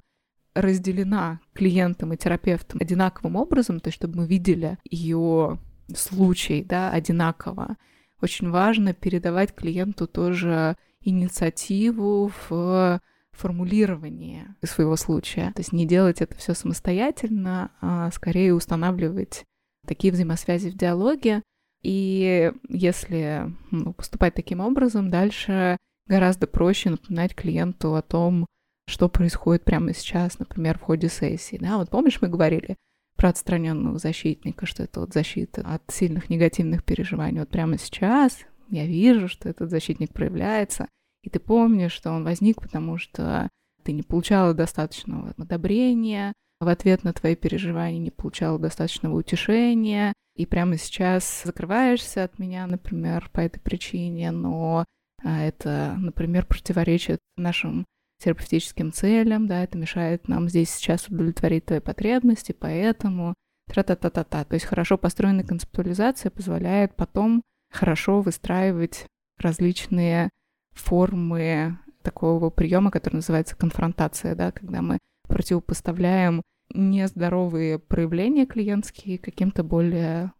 разделена 0.61 1.39
клиентом 1.53 2.13
и 2.13 2.17
терапевтом 2.17 2.79
одинаковым 2.81 3.35
образом, 3.35 3.79
то 3.79 3.89
есть 3.89 3.97
чтобы 3.97 4.17
мы 4.17 4.27
видели 4.27 4.77
ее 4.83 5.59
случай 5.95 6.63
да, 6.63 6.91
одинаково, 6.91 7.77
очень 8.21 8.49
важно 8.49 8.93
передавать 8.93 9.53
клиенту 9.53 10.07
тоже 10.07 10.75
инициативу 11.01 12.31
в 12.49 12.99
формулировании 13.31 14.47
своего 14.63 14.95
случая. 14.95 15.51
То 15.53 15.59
есть 15.59 15.71
не 15.71 15.85
делать 15.85 16.21
это 16.21 16.35
все 16.35 16.53
самостоятельно, 16.53 17.71
а 17.79 18.09
скорее 18.11 18.53
устанавливать 18.53 19.45
такие 19.85 20.11
взаимосвязи 20.11 20.69
в 20.69 20.75
диалоге, 20.75 21.43
и 21.83 22.51
если 22.67 23.53
ну, 23.71 23.93
поступать 23.93 24.33
таким 24.33 24.59
образом, 24.59 25.09
дальше 25.09 25.77
гораздо 26.07 26.47
проще 26.47 26.89
напоминать 26.89 27.35
клиенту 27.35 27.95
о 27.95 28.01
том, 28.01 28.45
что 28.87 29.09
происходит 29.09 29.63
прямо 29.63 29.93
сейчас, 29.93 30.39
например, 30.39 30.77
в 30.77 30.81
ходе 30.81 31.09
сессии. 31.09 31.57
Да? 31.59 31.77
Вот 31.77 31.89
помнишь, 31.89 32.21
мы 32.21 32.29
говорили 32.29 32.77
про 33.17 33.29
отстраненного 33.29 33.97
защитника, 33.97 34.65
что 34.65 34.83
это 34.83 35.01
вот 35.01 35.13
защита 35.13 35.61
от 35.61 35.83
сильных 35.89 36.29
негативных 36.29 36.83
переживаний. 36.83 37.39
Вот 37.39 37.49
прямо 37.49 37.77
сейчас 37.77 38.39
я 38.69 38.85
вижу, 38.85 39.27
что 39.27 39.49
этот 39.49 39.69
защитник 39.69 40.13
проявляется, 40.13 40.87
и 41.23 41.29
ты 41.29 41.39
помнишь, 41.39 41.91
что 41.91 42.11
он 42.11 42.23
возник, 42.23 42.61
потому 42.61 42.97
что 42.97 43.49
ты 43.83 43.91
не 43.91 44.03
получала 44.03 44.53
достаточного 44.53 45.33
одобрения, 45.37 46.33
в 46.59 46.67
ответ 46.67 47.03
на 47.03 47.13
твои 47.13 47.35
переживания 47.35 47.99
не 47.99 48.11
получала 48.11 48.57
достаточного 48.57 49.17
утешения, 49.17 50.13
и 50.35 50.45
прямо 50.45 50.77
сейчас 50.77 51.43
закрываешься 51.43 52.23
от 52.23 52.39
меня, 52.39 52.67
например, 52.67 53.29
по 53.33 53.39
этой 53.39 53.59
причине, 53.59 54.31
но 54.31 54.85
а, 55.23 55.41
это, 55.41 55.95
например, 55.97 56.45
противоречит 56.45 57.19
нашим 57.37 57.85
терапевтическим 58.19 58.91
целям, 58.91 59.47
да, 59.47 59.63
это 59.63 59.77
мешает 59.77 60.27
нам 60.27 60.49
здесь 60.49 60.69
сейчас 60.71 61.07
удовлетворить 61.07 61.65
твои 61.65 61.79
потребности, 61.79 62.51
поэтому 62.57 63.33
тра-та-та-та-та. 63.67 64.43
То 64.43 64.53
есть 64.55 64.65
хорошо 64.65 64.97
построенная 64.97 65.43
концептуализация 65.43 66.31
позволяет 66.31 66.95
потом 66.95 67.43
хорошо 67.71 68.21
выстраивать 68.21 69.05
различные 69.37 70.29
формы 70.71 71.77
такого 72.01 72.49
приема, 72.49 72.91
который 72.91 73.15
называется 73.15 73.55
конфронтация, 73.55 74.35
да, 74.35 74.51
когда 74.51 74.81
мы 74.81 74.99
противопоставляем 75.27 76.41
нездоровые 76.73 77.79
проявления 77.79 78.45
клиентские 78.45 79.17
каким-то 79.17 79.63
более 79.63 80.31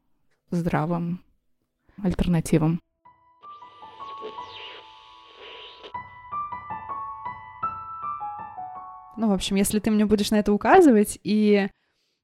здравым 0.49 1.21
альтернативам. 2.01 2.79
Ну, 9.17 9.29
в 9.29 9.33
общем, 9.33 9.55
если 9.55 9.79
ты 9.79 9.89
мне 9.89 10.05
будешь 10.05 10.31
на 10.31 10.35
это 10.35 10.53
указывать 10.53 11.19
и, 11.23 11.67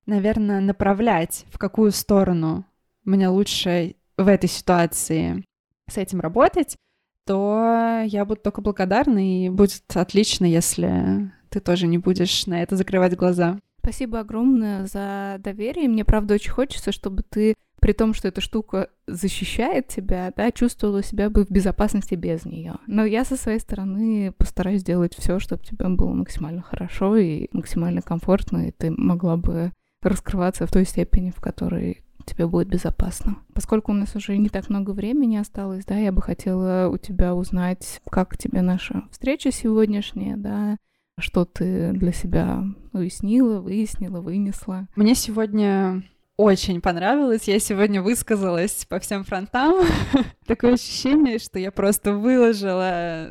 наверное, 0.06 0.62
направлять, 0.62 1.46
в 1.52 1.58
какую 1.58 1.92
сторону 1.92 2.66
мне 3.04 3.28
лучше 3.28 3.96
в 4.16 4.28
этой 4.28 4.48
ситуации 4.48 5.44
с 5.90 5.98
этим 5.98 6.20
работать, 6.20 6.78
то 7.26 8.04
я 8.06 8.26
буду 8.26 8.42
только 8.42 8.62
благодарна, 8.62 9.46
и 9.46 9.50
будет 9.50 9.84
отлично, 9.96 10.46
если 10.46 11.32
ты 11.50 11.60
тоже 11.60 11.88
не 11.88 11.98
будешь 11.98 12.46
на 12.46 12.62
это 12.62 12.76
закрывать 12.76 13.16
глаза. 13.16 13.60
Спасибо 13.80 14.20
огромное 14.20 14.86
за 14.86 15.38
доверие. 15.40 15.90
Мне, 15.90 16.06
правда, 16.06 16.36
очень 16.36 16.52
хочется, 16.52 16.92
чтобы 16.92 17.24
ты, 17.24 17.56
при 17.84 17.92
том, 17.92 18.14
что 18.14 18.30
эта 18.30 18.40
штука 18.40 18.88
защищает 19.08 19.90
тебя, 19.90 20.32
да, 20.38 20.54
чувствовала 20.54 21.04
себя 21.04 21.30
бы 21.30 21.44
в 21.44 21.52
безопасности 21.52 22.16
без 22.16 22.46
нее. 22.46 22.76
Но 22.88 23.04
я 23.04 23.26
со 23.26 23.36
своей 23.36 23.60
стороны 23.60 24.32
постараюсь 24.38 24.80
сделать 24.80 25.14
все, 25.14 25.38
чтобы 25.38 25.66
тебе 25.66 25.90
было 25.90 26.14
максимально 26.14 26.62
хорошо 26.62 27.18
и 27.18 27.50
максимально 27.52 28.02
комфортно, 28.02 28.70
и 28.70 28.72
ты 28.72 28.90
могла 28.90 29.36
бы 29.36 29.74
раскрываться 30.02 30.66
в 30.66 30.72
той 30.72 30.86
степени, 30.86 31.32
в 31.32 31.42
которой 31.42 32.06
тебе 32.26 32.48
будет 32.48 32.70
безопасно. 32.70 33.40
Поскольку 33.54 33.92
у 33.92 33.96
нас 33.96 34.16
уже 34.16 34.38
не 34.38 34.48
так 34.48 34.70
много 34.70 34.92
времени 34.92 35.36
осталось, 35.36 35.84
да, 35.84 35.98
я 35.98 36.14
бы 36.14 36.22
хотела 36.22 36.88
у 36.88 36.98
тебя 36.98 37.36
узнать, 37.36 38.02
как 38.10 38.38
тебе 38.38 38.62
наша 38.62 39.04
встреча 39.12 39.52
сегодняшняя, 39.52 40.38
да, 40.38 40.78
что 41.20 41.44
ты 41.44 41.92
для 41.92 42.14
себя 42.14 42.64
уяснила, 42.94 43.60
выяснила, 43.60 44.22
вынесла? 44.22 44.88
Мне 44.96 45.16
сегодня 45.16 46.04
очень 46.44 46.82
понравилось. 46.82 47.48
Я 47.48 47.58
сегодня 47.60 48.02
высказалась 48.02 48.86
по 48.86 49.00
всем 49.00 49.24
фронтам. 49.24 49.88
Такое 50.46 50.74
ощущение, 50.74 51.40
что 51.40 51.58
я 51.58 51.72
просто 51.72 52.14
выложила 52.14 53.30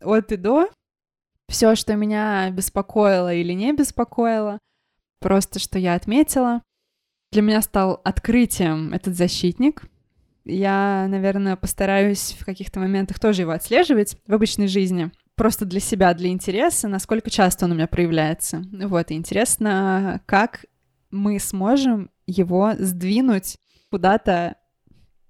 от 0.00 0.32
и 0.32 0.36
до 0.36 0.68
все, 1.48 1.74
что 1.74 1.96
меня 1.96 2.50
беспокоило 2.50 3.34
или 3.34 3.54
не 3.54 3.72
беспокоило, 3.72 4.58
просто 5.20 5.58
что 5.58 5.78
я 5.78 5.94
отметила. 5.94 6.62
Для 7.32 7.42
меня 7.42 7.62
стал 7.62 8.00
открытием 8.04 8.92
этот 8.92 9.16
защитник. 9.16 9.82
Я, 10.44 11.06
наверное, 11.08 11.56
постараюсь 11.56 12.36
в 12.38 12.44
каких-то 12.44 12.78
моментах 12.78 13.18
тоже 13.18 13.42
его 13.42 13.52
отслеживать 13.52 14.16
в 14.26 14.34
обычной 14.34 14.68
жизни 14.68 15.10
просто 15.34 15.64
для 15.64 15.80
себя, 15.80 16.12
для 16.12 16.28
интереса, 16.28 16.86
насколько 16.86 17.30
часто 17.30 17.64
он 17.64 17.72
у 17.72 17.74
меня 17.74 17.86
проявляется. 17.86 18.62
Вот, 18.72 19.10
и 19.10 19.14
интересно, 19.14 20.20
как 20.26 20.66
мы 21.10 21.38
сможем 21.38 22.10
его 22.26 22.72
сдвинуть 22.78 23.58
куда-то 23.90 24.56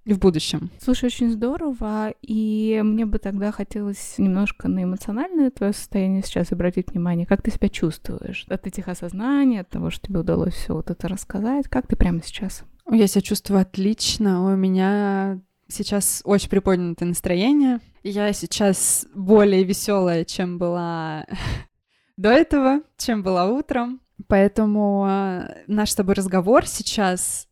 в 0.07 0.18
будущем. 0.18 0.70
Слушай, 0.81 1.07
очень 1.07 1.31
здорово, 1.31 2.14
и 2.22 2.81
мне 2.83 3.07
бы 3.07 3.18
тогда 3.18 3.53
хотелось 3.53 4.14
немножко 4.18 4.68
на 4.68 4.85
эмоциональное 4.85 5.51
твое 5.51 5.72
состояние 5.72 6.22
сейчас 6.22 6.53
обратить 6.53 6.91
внимание. 6.91 7.26
Как 7.26 7.43
ты 7.43 7.51
себя 7.51 7.68
чувствуешь 7.68 8.47
от 8.49 8.66
этих 8.66 8.89
осознаний, 8.89 9.61
от 9.61 9.68
того, 9.68 9.91
что 9.91 10.07
тебе 10.07 10.20
удалось 10.20 10.55
все 10.55 10.74
вот 10.74 10.91
это 10.91 11.09
рассказать? 11.09 11.68
Как 11.68 11.87
ты 11.87 11.97
прямо 11.97 12.22
сейчас? 12.22 12.64
Я 12.91 13.07
себя 13.07 13.22
чувствую 13.22 13.61
отлично. 13.61 14.45
У 14.53 14.57
меня 14.57 15.41
сейчас 15.68 16.22
очень 16.24 16.49
приподнятое 16.49 17.09
настроение. 17.09 17.81
Я 18.03 18.33
сейчас 18.33 19.07
более 19.14 19.62
веселая, 19.64 20.24
чем 20.24 20.59
была 20.59 21.26
до 22.16 22.31
этого, 22.31 22.81
чем 22.97 23.22
была 23.22 23.47
утром. 23.47 24.01
Поэтому 24.29 25.07
э, 25.09 25.64
наш 25.66 25.91
с 25.91 25.95
тобой 25.95 26.14
разговор 26.14 26.66
сейчас, 26.66 27.49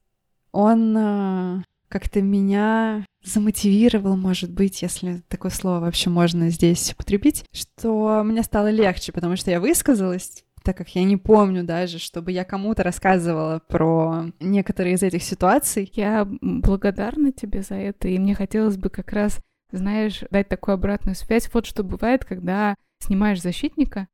он 0.52 0.96
э, 0.96 1.62
как-то 1.88 2.20
меня 2.20 3.04
замотивировал, 3.24 4.16
может 4.16 4.50
быть, 4.50 4.82
если 4.82 5.22
такое 5.28 5.50
слово 5.50 5.80
вообще 5.80 6.10
можно 6.10 6.50
здесь 6.50 6.92
употребить, 6.92 7.44
что 7.52 8.22
мне 8.24 8.42
стало 8.42 8.70
легче, 8.70 9.12
потому 9.12 9.36
что 9.36 9.50
я 9.50 9.60
высказалась, 9.60 10.44
так 10.62 10.76
как 10.76 10.88
я 10.90 11.04
не 11.04 11.16
помню 11.16 11.64
даже, 11.64 11.98
чтобы 11.98 12.32
я 12.32 12.44
кому-то 12.44 12.82
рассказывала 12.82 13.60
про 13.68 14.26
некоторые 14.40 14.94
из 14.94 15.02
этих 15.02 15.22
ситуаций. 15.22 15.90
Я 15.94 16.28
благодарна 16.40 17.32
тебе 17.32 17.62
за 17.62 17.74
это, 17.76 18.08
и 18.08 18.18
мне 18.18 18.34
хотелось 18.34 18.76
бы 18.76 18.90
как 18.90 19.12
раз, 19.12 19.40
знаешь, 19.72 20.24
дать 20.30 20.48
такую 20.48 20.74
обратную 20.74 21.14
связь. 21.14 21.48
Вот 21.52 21.66
что 21.66 21.82
бывает, 21.82 22.24
когда 22.24 22.74
снимаешь 23.00 23.40
защитника, 23.40 24.08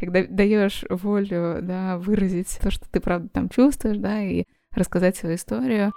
когда 0.00 0.24
даешь 0.24 0.84
волю, 0.88 1.58
да, 1.62 1.98
выразить 1.98 2.58
то, 2.60 2.70
что 2.70 2.88
ты 2.90 3.00
правда 3.00 3.28
там 3.28 3.48
чувствуешь, 3.50 3.98
да, 3.98 4.22
и 4.22 4.44
рассказать 4.72 5.16
свою 5.16 5.36
историю. 5.36 5.92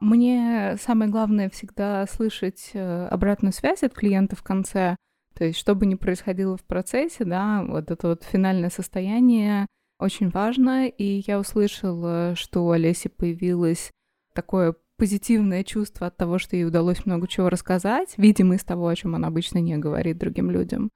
Мне 0.00 0.76
самое 0.80 1.10
главное 1.10 1.50
всегда 1.50 2.06
слышать 2.06 2.70
э, 2.72 3.06
обратную 3.08 3.52
связь 3.52 3.82
от 3.82 3.92
клиента 3.92 4.34
в 4.34 4.42
конце. 4.42 4.96
То 5.34 5.44
есть, 5.44 5.58
что 5.58 5.74
бы 5.74 5.84
ни 5.84 5.94
происходило 5.94 6.56
в 6.56 6.64
процессе, 6.64 7.24
да, 7.24 7.62
вот 7.66 7.90
это 7.90 8.08
вот 8.08 8.24
финальное 8.24 8.70
состояние 8.70 9.66
очень 9.98 10.30
важно. 10.30 10.88
И 10.88 11.22
я 11.26 11.38
услышала, 11.38 12.34
что 12.34 12.66
у 12.66 12.70
Олеси 12.70 13.08
появилось 13.08 13.90
такое 14.34 14.74
позитивное 15.00 15.64
чувство 15.64 16.08
от 16.08 16.18
того, 16.18 16.38
что 16.38 16.56
ей 16.56 16.66
удалось 16.66 17.06
много 17.06 17.26
чего 17.26 17.48
рассказать, 17.48 18.12
видимо, 18.18 18.56
из 18.56 18.64
того, 18.64 18.86
о 18.86 18.94
чем 18.94 19.14
она 19.14 19.28
обычно 19.28 19.56
не 19.56 19.78
говорит 19.78 20.18
другим 20.18 20.50
людям. 20.50 20.90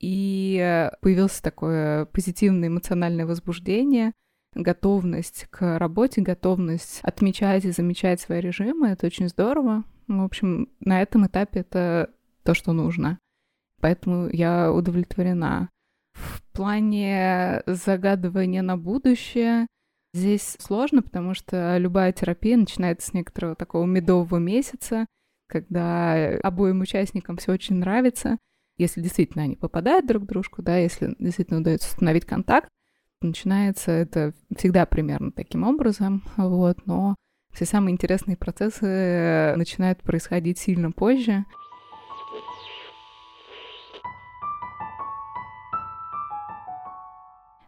И 0.00 0.88
появилось 1.02 1.42
такое 1.42 2.06
позитивное 2.06 2.68
эмоциональное 2.68 3.26
возбуждение— 3.26 4.12
готовность 4.54 5.48
к 5.50 5.78
работе, 5.78 6.22
готовность 6.22 7.00
отмечать 7.02 7.66
и 7.66 7.72
замечать 7.72 8.22
свои 8.22 8.40
режимы. 8.40 8.88
Это 8.88 9.06
очень 9.06 9.28
здорово. 9.28 9.84
В 10.08 10.22
общем, 10.22 10.70
на 10.80 11.02
этом 11.02 11.26
этапе 11.26 11.60
это 11.60 12.08
то, 12.42 12.54
что 12.54 12.72
нужно. 12.72 13.18
Поэтому 13.82 14.30
я 14.32 14.72
удовлетворена. 14.72 15.68
В 16.14 16.42
плане 16.52 17.62
загадывания 17.66 18.62
на 18.62 18.78
будущее 18.78 19.66
здесь 20.16 20.56
сложно, 20.58 21.02
потому 21.02 21.34
что 21.34 21.76
любая 21.78 22.12
терапия 22.12 22.56
начинается 22.56 23.08
с 23.08 23.12
некоторого 23.12 23.54
такого 23.54 23.84
медового 23.84 24.38
месяца, 24.38 25.06
когда 25.48 26.38
обоим 26.42 26.80
участникам 26.80 27.36
все 27.36 27.52
очень 27.52 27.76
нравится, 27.76 28.38
если 28.78 29.00
действительно 29.00 29.44
они 29.44 29.56
попадают 29.56 30.06
друг 30.06 30.24
в 30.24 30.26
дружку, 30.26 30.62
да, 30.62 30.76
если 30.76 31.14
действительно 31.18 31.60
удается 31.60 31.88
установить 31.88 32.24
контакт, 32.24 32.68
Начинается 33.22 33.92
это 33.92 34.34
всегда 34.54 34.84
примерно 34.84 35.32
таким 35.32 35.64
образом, 35.64 36.22
вот, 36.36 36.78
но 36.86 37.16
все 37.52 37.64
самые 37.64 37.94
интересные 37.94 38.36
процессы 38.36 39.54
начинают 39.56 40.02
происходить 40.02 40.58
сильно 40.58 40.92
позже. 40.92 41.44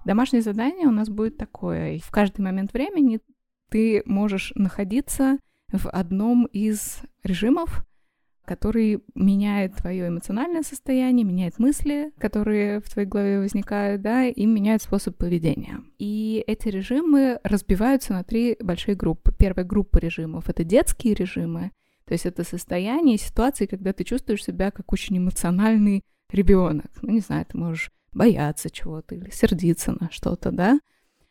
Домашнее 0.09 0.41
задание 0.41 0.89
у 0.89 0.91
нас 0.91 1.11
будет 1.11 1.37
такое. 1.37 1.99
В 1.99 2.11
каждый 2.11 2.41
момент 2.41 2.73
времени 2.73 3.21
ты 3.69 4.03
можешь 4.07 4.53
находиться 4.55 5.37
в 5.71 5.87
одном 5.91 6.47
из 6.47 7.03
режимов, 7.23 7.85
который 8.47 9.03
меняет 9.15 9.75
твое 9.75 10.09
эмоциональное 10.09 10.63
состояние, 10.63 11.27
меняет 11.27 11.59
мысли, 11.59 12.11
которые 12.17 12.81
в 12.81 12.89
твоей 12.89 13.07
голове 13.07 13.39
возникают, 13.39 14.01
да, 14.01 14.25
и 14.25 14.47
меняет 14.47 14.81
способ 14.81 15.15
поведения. 15.15 15.83
И 15.99 16.43
эти 16.47 16.69
режимы 16.69 17.39
разбиваются 17.45 18.15
на 18.15 18.25
три 18.25 18.57
большие 18.61 18.95
группы. 18.95 19.35
Первая 19.39 19.67
группа 19.67 19.99
режимов— 19.99 20.45
это 20.49 20.65
детские 20.65 21.13
режимы, 21.13 21.71
то 22.07 22.15
есть 22.15 22.25
это 22.25 22.45
состояние, 22.45 23.19
ситуации, 23.19 23.67
когда 23.67 23.93
ты 23.93 24.05
чувствуешь 24.05 24.43
себя 24.43 24.71
как 24.71 24.91
очень 24.91 25.19
эмоциональный 25.19 26.03
ребенок. 26.31 26.91
Ну, 27.03 27.11
не 27.11 27.21
знаю, 27.21 27.45
ты 27.45 27.59
можешь 27.59 27.91
бояться 28.19 28.71
чего-то 28.71 29.15
или 29.15 29.31
сердиться 29.31 29.97
на 29.99 30.11
что-то, 30.11 30.51
да. 30.51 30.81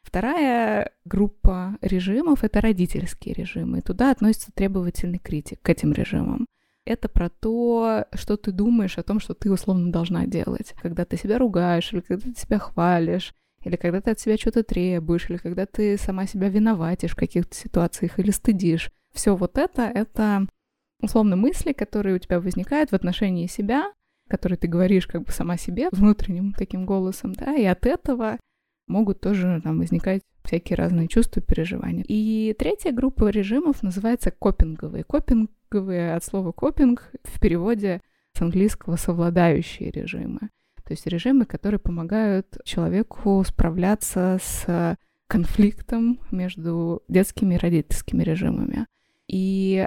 Вторая 0.02 0.92
группа 1.06 1.78
режимов— 1.82 2.44
это 2.46 2.62
родительские 2.62 3.36
режимы. 3.36 3.82
Туда 3.82 4.12
относится 4.12 4.52
требовательный 4.54 5.20
критик 5.20 5.62
к 5.62 5.70
этим 5.70 5.92
режимам 5.92 6.48
это 6.88 7.10
про 7.10 7.30
то, 7.30 8.06
что 8.14 8.38
ты 8.38 8.52
думаешь 8.52 8.98
о 8.98 9.04
том, 9.04 9.20
что 9.20 9.34
ты 9.34 9.52
условно 9.52 9.92
должна 9.92 10.26
делать. 10.26 10.74
Когда 10.82 11.06
ты 11.06 11.18
себя 11.18 11.38
ругаешь, 11.38 11.92
или 11.92 12.00
когда 12.00 12.32
ты 12.32 12.40
себя 12.40 12.60
хвалишь, 12.60 13.34
или 13.64 13.76
когда 13.76 14.02
ты 14.02 14.12
от 14.12 14.20
себя 14.20 14.38
что-то 14.38 14.64
требуешь, 14.64 15.30
или 15.30 15.38
когда 15.38 15.66
ты 15.66 15.98
сама 15.98 16.26
себя 16.26 16.50
виноватишь 16.50 17.12
в 17.12 17.18
каких-то 17.18 17.56
ситуациях 17.56 18.20
или 18.20 18.32
стыдишь. 18.32 18.92
Все 19.14 19.36
вот 19.36 19.58
это— 19.58 19.82
это 19.96 20.48
условно 21.02 21.36
мысли, 21.36 21.74
которые 21.74 22.16
у 22.16 22.20
тебя 22.20 22.40
возникают 22.40 22.92
в 22.92 22.96
отношении 22.96 23.48
себя, 23.48 23.92
которые 24.28 24.58
ты 24.58 24.68
говоришь 24.68 25.08
как 25.08 25.24
бы 25.24 25.32
сама 25.32 25.58
себе 25.58 25.90
внутренним 25.92 26.54
таким 26.54 26.86
голосом, 26.86 27.34
да, 27.34 27.56
и 27.56 27.64
от 27.66 27.86
этого 27.86 28.38
могут 28.88 29.20
тоже 29.22 29.62
там 29.64 29.80
возникать 29.80 30.22
всякие 30.44 30.78
разные 30.78 31.08
чувства, 31.08 31.42
переживания. 31.42 32.06
И 32.08 32.56
третья 32.58 32.92
группа 32.92 33.30
режимов 33.30 33.84
называется 33.84 34.32
копинговые. 34.32 35.04
Копинговые 35.04 36.16
от 36.16 36.24
слова 36.24 36.52
копинг 36.52 37.12
в 37.24 37.40
переводе 37.40 38.02
с 38.34 38.42
английского 38.42 38.96
совладающие 38.96 39.92
режимы. 39.92 40.40
То 40.84 40.94
есть 40.94 41.06
режимы, 41.06 41.46
которые 41.46 41.80
помогают 41.80 42.58
человеку 42.64 43.44
справляться 43.46 44.40
с 44.42 44.98
конфликтом 45.28 46.22
между 46.32 47.04
детскими 47.10 47.56
и 47.56 47.58
родительскими 47.58 48.24
режимами. 48.24 48.86
И 49.28 49.86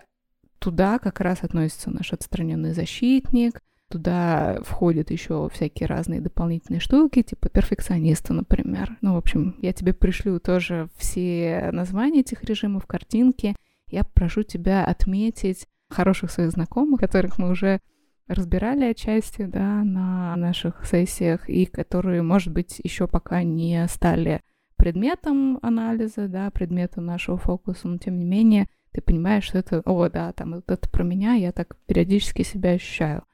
туда 0.59 0.99
как 0.99 1.21
раз 1.21 1.43
относится 1.43 1.91
наш 1.91 2.13
отстраненный 2.13 2.75
защитник, 2.75 3.63
Туда 3.91 4.61
входят 4.63 5.11
еще 5.11 5.49
всякие 5.53 5.89
разные 5.89 6.21
дополнительные 6.21 6.79
штуки, 6.79 7.23
типа 7.23 7.49
перфекциониста, 7.49 8.33
например. 8.33 8.97
Ну, 9.01 9.15
в 9.15 9.17
общем, 9.17 9.57
я 9.61 9.73
тебе 9.73 9.93
пришлю 9.93 10.39
тоже 10.39 10.89
все 10.97 11.71
названия 11.73 12.21
этих 12.21 12.45
режимов, 12.45 12.87
картинки. 12.87 13.57
Я 13.89 14.05
прошу 14.05 14.45
тебя 14.45 14.85
отметить 14.85 15.67
хороших 15.89 16.31
своих 16.31 16.53
знакомых, 16.53 17.01
которых 17.01 17.37
мы 17.39 17.51
уже 17.51 17.81
разбирали 18.29 18.85
отчасти, 18.85 19.43
да, 19.43 19.83
на 19.83 20.37
наших 20.37 20.87
сессиях, 20.87 21.49
и 21.49 21.67
которые, 21.67 22.23
может 22.23 22.53
быть, 22.53 22.81
еще 22.85 23.09
пока 23.09 23.43
не 23.43 23.85
стали 23.89 24.41
предметом 24.77 25.59
анализа, 25.63 26.29
да, 26.29 26.49
предметом 26.53 27.07
нашего 27.07 27.39
фокуса, 27.39 27.89
но 27.89 27.99
тем 27.99 28.21
не 28.21 28.25
менее 28.25 28.69
ты 28.93 29.01
понимаешь, 29.01 29.45
что 29.45 29.59
это, 29.59 29.83
о, 29.85 30.09
да, 30.09 30.33
там 30.33 30.53
вот 30.53 30.71
это 30.71 30.89
про 30.89 31.03
меня, 31.03 31.35
я 31.35 31.51
так 31.51 31.77
периодически 31.87 32.43
себя 32.43 32.71
ощущаю. 32.71 33.25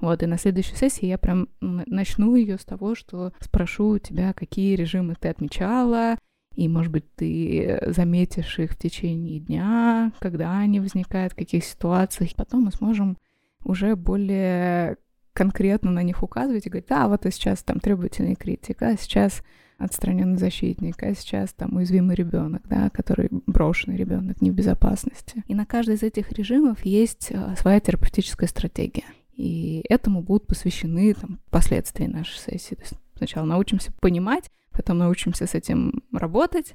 Вот, 0.00 0.22
и 0.22 0.26
на 0.26 0.38
следующей 0.38 0.76
сессии 0.76 1.06
я 1.06 1.18
прям 1.18 1.48
начну 1.60 2.34
ее 2.34 2.58
с 2.58 2.64
того, 2.64 2.94
что 2.94 3.32
спрошу 3.40 3.88
у 3.88 3.98
тебя, 3.98 4.32
какие 4.32 4.74
режимы 4.74 5.14
ты 5.18 5.28
отмечала, 5.28 6.16
и, 6.54 6.68
может 6.68 6.90
быть, 6.90 7.14
ты 7.14 7.80
заметишь 7.86 8.58
их 8.58 8.72
в 8.72 8.78
течение 8.78 9.38
дня, 9.38 10.12
когда 10.18 10.58
они 10.58 10.80
возникают, 10.80 11.32
в 11.32 11.36
каких 11.36 11.64
ситуациях. 11.64 12.34
Потом 12.34 12.62
мы 12.62 12.72
сможем 12.72 13.18
уже 13.64 13.94
более 13.94 14.96
конкретно 15.32 15.90
на 15.90 16.02
них 16.02 16.22
указывать 16.22 16.66
и 16.66 16.68
говорить, 16.68 16.88
да, 16.88 17.08
вот 17.08 17.24
и 17.24 17.30
сейчас 17.30 17.62
там 17.62 17.78
требовательный 17.78 18.34
критик, 18.34 18.82
а 18.82 18.96
сейчас 18.96 19.42
отстраненный 19.78 20.36
защитник, 20.36 21.02
а 21.02 21.14
сейчас 21.14 21.52
там 21.54 21.76
уязвимый 21.76 22.14
ребенок, 22.14 22.62
да, 22.68 22.90
который 22.90 23.28
брошенный 23.30 23.96
ребенок 23.96 24.42
не 24.42 24.50
в 24.50 24.54
безопасности. 24.54 25.42
И 25.46 25.54
на 25.54 25.64
каждый 25.64 25.94
из 25.94 26.02
этих 26.02 26.32
режимов 26.32 26.84
есть 26.84 27.28
э, 27.30 27.54
своя 27.58 27.80
терапевтическая 27.80 28.48
стратегия. 28.48 29.04
И 29.40 29.82
этому 29.88 30.22
будут 30.22 30.46
посвящены 30.46 31.14
там, 31.14 31.40
последствия 31.48 32.08
нашей 32.08 32.38
сессии. 32.38 32.74
То 32.74 32.82
есть 32.82 32.94
сначала 33.16 33.46
научимся 33.46 33.90
понимать, 33.98 34.50
потом 34.70 34.98
научимся 34.98 35.46
с 35.46 35.54
этим 35.54 36.02
работать, 36.12 36.74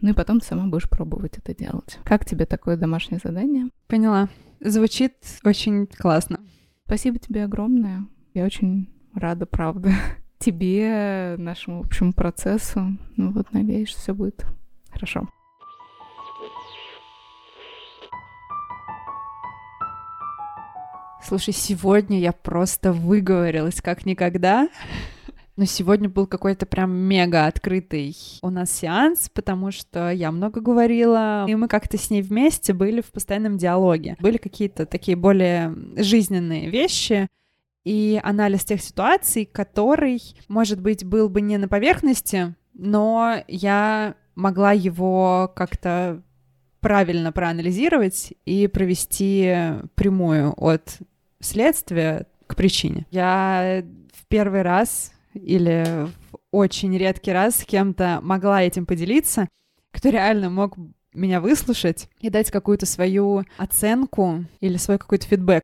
ну 0.00 0.10
и 0.10 0.12
потом 0.12 0.38
ты 0.38 0.46
сама 0.46 0.66
будешь 0.66 0.88
пробовать 0.88 1.38
это 1.38 1.56
делать. 1.56 1.98
Как 2.04 2.24
тебе 2.24 2.46
такое 2.46 2.76
домашнее 2.76 3.20
задание? 3.22 3.68
Поняла. 3.88 4.28
Звучит 4.60 5.14
очень 5.42 5.88
классно. 5.88 6.38
Спасибо 6.86 7.18
тебе 7.18 7.42
огромное. 7.42 8.06
Я 8.32 8.44
очень 8.44 8.88
рада, 9.12 9.44
правда. 9.44 9.90
тебе, 10.38 11.34
нашему 11.36 11.80
общему 11.80 12.12
процессу. 12.12 12.96
Ну 13.16 13.32
вот, 13.32 13.52
надеюсь, 13.52 13.88
все 13.88 14.14
будет 14.14 14.46
хорошо. 14.90 15.28
Слушай, 21.26 21.54
сегодня 21.54 22.20
я 22.20 22.32
просто 22.32 22.92
выговорилась 22.92 23.80
как 23.80 24.04
никогда. 24.04 24.68
Но 25.56 25.64
сегодня 25.64 26.08
был 26.08 26.26
какой-то 26.26 26.66
прям 26.66 26.94
мега 26.94 27.46
открытый 27.46 28.14
у 28.42 28.50
нас 28.50 28.70
сеанс, 28.70 29.30
потому 29.32 29.70
что 29.70 30.10
я 30.10 30.30
много 30.32 30.60
говорила, 30.60 31.46
и 31.48 31.54
мы 31.54 31.68
как-то 31.68 31.96
с 31.96 32.10
ней 32.10 32.22
вместе 32.22 32.74
были 32.74 33.00
в 33.00 33.06
постоянном 33.06 33.56
диалоге. 33.56 34.16
Были 34.18 34.36
какие-то 34.36 34.84
такие 34.84 35.16
более 35.16 35.74
жизненные 35.96 36.68
вещи, 36.68 37.28
и 37.84 38.20
анализ 38.22 38.64
тех 38.64 38.82
ситуаций, 38.82 39.44
который, 39.44 40.20
может 40.48 40.80
быть, 40.80 41.04
был 41.04 41.28
бы 41.28 41.40
не 41.40 41.56
на 41.56 41.68
поверхности, 41.68 42.54
но 42.72 43.36
я 43.46 44.16
могла 44.34 44.72
его 44.72 45.52
как-то 45.54 46.22
правильно 46.80 47.32
проанализировать 47.32 48.34
и 48.44 48.66
провести 48.66 49.54
прямую 49.94 50.52
от 50.56 50.98
следствия 51.44 52.26
к 52.46 52.56
причине. 52.56 53.06
Я 53.10 53.84
в 54.12 54.26
первый 54.28 54.62
раз 54.62 55.12
или 55.34 56.06
в 56.30 56.38
очень 56.50 56.96
редкий 56.96 57.32
раз 57.32 57.56
с 57.56 57.64
кем-то 57.64 58.20
могла 58.22 58.62
этим 58.62 58.86
поделиться, 58.86 59.48
кто 59.92 60.10
реально 60.10 60.50
мог 60.50 60.76
меня 61.12 61.40
выслушать 61.40 62.08
и 62.20 62.30
дать 62.30 62.50
какую-то 62.50 62.86
свою 62.86 63.44
оценку 63.56 64.44
или 64.60 64.76
свой 64.76 64.98
какой-то 64.98 65.26
фидбэк, 65.26 65.62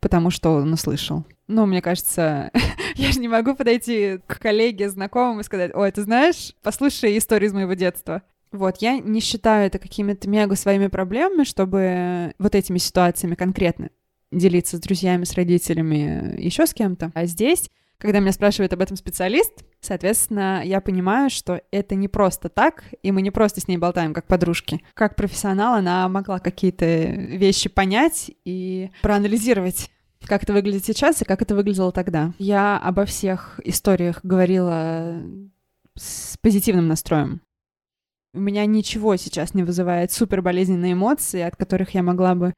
потому 0.00 0.30
что 0.30 0.54
он 0.54 0.72
услышал. 0.72 1.24
Ну, 1.46 1.66
мне 1.66 1.80
кажется, 1.80 2.50
я 2.94 3.12
же 3.12 3.20
не 3.20 3.28
могу 3.28 3.54
подойти 3.54 4.20
к 4.26 4.38
коллеге, 4.38 4.90
знакомым 4.90 5.40
и 5.40 5.44
сказать, 5.44 5.74
ой, 5.74 5.90
ты 5.92 6.02
знаешь, 6.02 6.54
послушай 6.62 7.16
историю 7.16 7.48
из 7.48 7.54
моего 7.54 7.74
детства. 7.74 8.22
Вот, 8.50 8.78
я 8.78 8.98
не 8.98 9.20
считаю 9.20 9.66
это 9.66 9.78
какими-то 9.78 10.28
мега 10.28 10.56
своими 10.56 10.86
проблемами, 10.86 11.44
чтобы 11.44 12.32
вот 12.38 12.54
этими 12.54 12.78
ситуациями 12.78 13.34
конкретно 13.34 13.90
делиться 14.32 14.76
с 14.76 14.80
друзьями, 14.80 15.24
с 15.24 15.34
родителями, 15.34 16.40
еще 16.40 16.66
с 16.66 16.74
кем-то. 16.74 17.10
А 17.14 17.26
здесь 17.26 17.70
когда 18.00 18.20
меня 18.20 18.30
спрашивает 18.30 18.72
об 18.72 18.80
этом 18.80 18.96
специалист, 18.96 19.52
соответственно, 19.80 20.62
я 20.64 20.80
понимаю, 20.80 21.30
что 21.30 21.60
это 21.72 21.96
не 21.96 22.06
просто 22.06 22.48
так, 22.48 22.84
и 23.02 23.10
мы 23.10 23.22
не 23.22 23.32
просто 23.32 23.60
с 23.60 23.66
ней 23.66 23.76
болтаем 23.76 24.14
как 24.14 24.28
подружки. 24.28 24.82
Как 24.94 25.16
профессионал 25.16 25.74
она 25.74 26.08
могла 26.08 26.38
какие-то 26.38 26.86
вещи 26.86 27.68
понять 27.68 28.30
и 28.44 28.90
проанализировать 29.02 29.90
как 30.26 30.42
это 30.42 30.52
выглядит 30.52 30.84
сейчас 30.84 31.22
и 31.22 31.24
как 31.24 31.42
это 31.42 31.54
выглядело 31.54 31.92
тогда. 31.92 32.32
Я 32.38 32.76
обо 32.76 33.04
всех 33.04 33.60
историях 33.64 34.20
говорила 34.24 35.22
с 35.94 36.36
позитивным 36.38 36.88
настроем. 36.88 37.40
У 38.34 38.40
меня 38.40 38.66
ничего 38.66 39.16
сейчас 39.16 39.54
не 39.54 39.62
вызывает 39.62 40.12
супер 40.12 40.42
болезненные 40.42 40.92
эмоции, 40.92 41.40
от 41.40 41.56
которых 41.56 41.94
я 41.94 42.02
могла 42.02 42.34
бы 42.34 42.52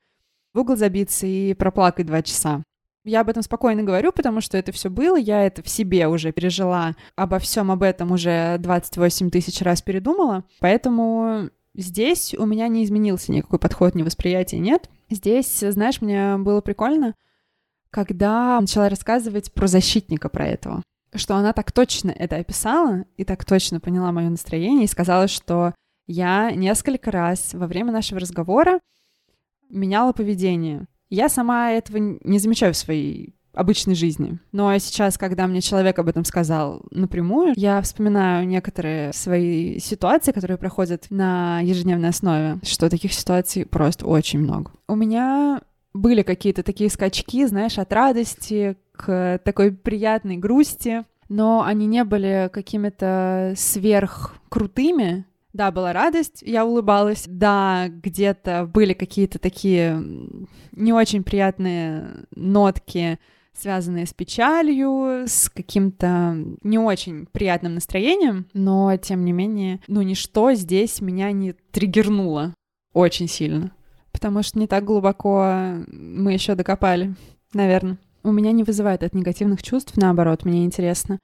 в 0.52 0.58
угол 0.58 0.76
забиться 0.76 1.26
и 1.26 1.54
проплакать 1.54 2.06
два 2.06 2.22
часа. 2.22 2.62
Я 3.04 3.22
об 3.22 3.30
этом 3.30 3.42
спокойно 3.42 3.82
говорю, 3.82 4.12
потому 4.12 4.40
что 4.42 4.58
это 4.58 4.72
все 4.72 4.90
было, 4.90 5.16
я 5.16 5.42
это 5.46 5.62
в 5.62 5.68
себе 5.68 6.06
уже 6.06 6.32
пережила, 6.32 6.94
обо 7.16 7.38
всем 7.38 7.70
об 7.70 7.82
этом 7.82 8.12
уже 8.12 8.58
28 8.58 9.30
тысяч 9.30 9.62
раз 9.62 9.80
передумала, 9.80 10.44
поэтому 10.60 11.48
здесь 11.74 12.34
у 12.34 12.44
меня 12.44 12.68
не 12.68 12.84
изменился 12.84 13.32
никакой 13.32 13.58
подход, 13.58 13.94
ни 13.94 14.02
восприятие 14.02 14.60
нет. 14.60 14.90
Здесь, 15.08 15.60
знаешь, 15.60 16.02
мне 16.02 16.36
было 16.36 16.60
прикольно, 16.60 17.14
когда 17.90 18.60
начала 18.60 18.90
рассказывать 18.90 19.52
про 19.52 19.66
защитника 19.66 20.28
про 20.28 20.46
этого, 20.46 20.82
что 21.14 21.36
она 21.36 21.54
так 21.54 21.72
точно 21.72 22.10
это 22.10 22.36
описала 22.36 23.06
и 23.16 23.24
так 23.24 23.46
точно 23.46 23.80
поняла 23.80 24.12
мое 24.12 24.28
настроение 24.28 24.84
и 24.84 24.88
сказала, 24.88 25.26
что 25.26 25.74
я 26.06 26.50
несколько 26.50 27.10
раз 27.10 27.54
во 27.54 27.66
время 27.66 27.92
нашего 27.92 28.20
разговора 28.20 28.80
меняла 29.70 30.12
поведение. 30.12 30.86
Я 31.08 31.28
сама 31.28 31.72
этого 31.72 31.96
не 31.98 32.38
замечаю 32.38 32.74
в 32.74 32.76
своей 32.76 33.34
обычной 33.52 33.94
жизни. 33.94 34.38
Но 34.52 34.76
сейчас, 34.78 35.18
когда 35.18 35.46
мне 35.46 35.60
человек 35.60 35.98
об 35.98 36.08
этом 36.08 36.24
сказал 36.24 36.82
напрямую, 36.90 37.54
я 37.56 37.80
вспоминаю 37.82 38.46
некоторые 38.46 39.12
свои 39.12 39.78
ситуации, 39.78 40.32
которые 40.32 40.56
проходят 40.56 41.06
на 41.10 41.60
ежедневной 41.60 42.10
основе, 42.10 42.58
что 42.62 42.88
таких 42.88 43.12
ситуаций 43.12 43.66
просто 43.66 44.06
очень 44.06 44.38
много. 44.38 44.70
У 44.86 44.94
меня 44.94 45.62
были 45.92 46.22
какие-то 46.22 46.62
такие 46.62 46.90
скачки, 46.90 47.44
знаешь, 47.46 47.78
от 47.78 47.92
радости 47.92 48.76
к 48.92 49.40
такой 49.44 49.72
приятной 49.72 50.36
грусти, 50.36 51.04
но 51.28 51.62
они 51.64 51.86
не 51.86 52.04
были 52.04 52.50
какими-то 52.52 53.54
сверхкрутыми, 53.56 55.24
да, 55.52 55.70
была 55.70 55.92
радость, 55.92 56.42
я 56.42 56.64
улыбалась. 56.64 57.24
Да, 57.26 57.88
где-то 57.88 58.70
были 58.72 58.92
какие-то 58.92 59.38
такие 59.38 60.02
не 60.72 60.92
очень 60.92 61.24
приятные 61.24 62.26
нотки, 62.34 63.18
связанные 63.52 64.06
с 64.06 64.14
печалью, 64.14 65.24
с 65.26 65.50
каким-то 65.50 66.36
не 66.62 66.78
очень 66.78 67.26
приятным 67.26 67.74
настроением, 67.74 68.46
но 68.54 68.96
тем 68.96 69.24
не 69.24 69.32
менее, 69.32 69.80
ну 69.86 70.02
ничто 70.02 70.52
здесь 70.54 71.00
меня 71.00 71.32
не 71.32 71.52
триггернуло 71.52 72.54
очень 72.92 73.28
сильно, 73.28 73.72
потому 74.12 74.42
что 74.42 74.58
не 74.58 74.66
так 74.66 74.84
глубоко 74.84 75.74
мы 75.88 76.32
еще 76.32 76.54
докопали, 76.54 77.14
наверное. 77.52 77.98
У 78.22 78.32
меня 78.32 78.52
не 78.52 78.64
вызывает 78.64 79.02
от 79.02 79.14
негативных 79.14 79.62
чувств, 79.62 79.96
наоборот, 79.96 80.44
мне 80.44 80.64
интересно 80.64 81.18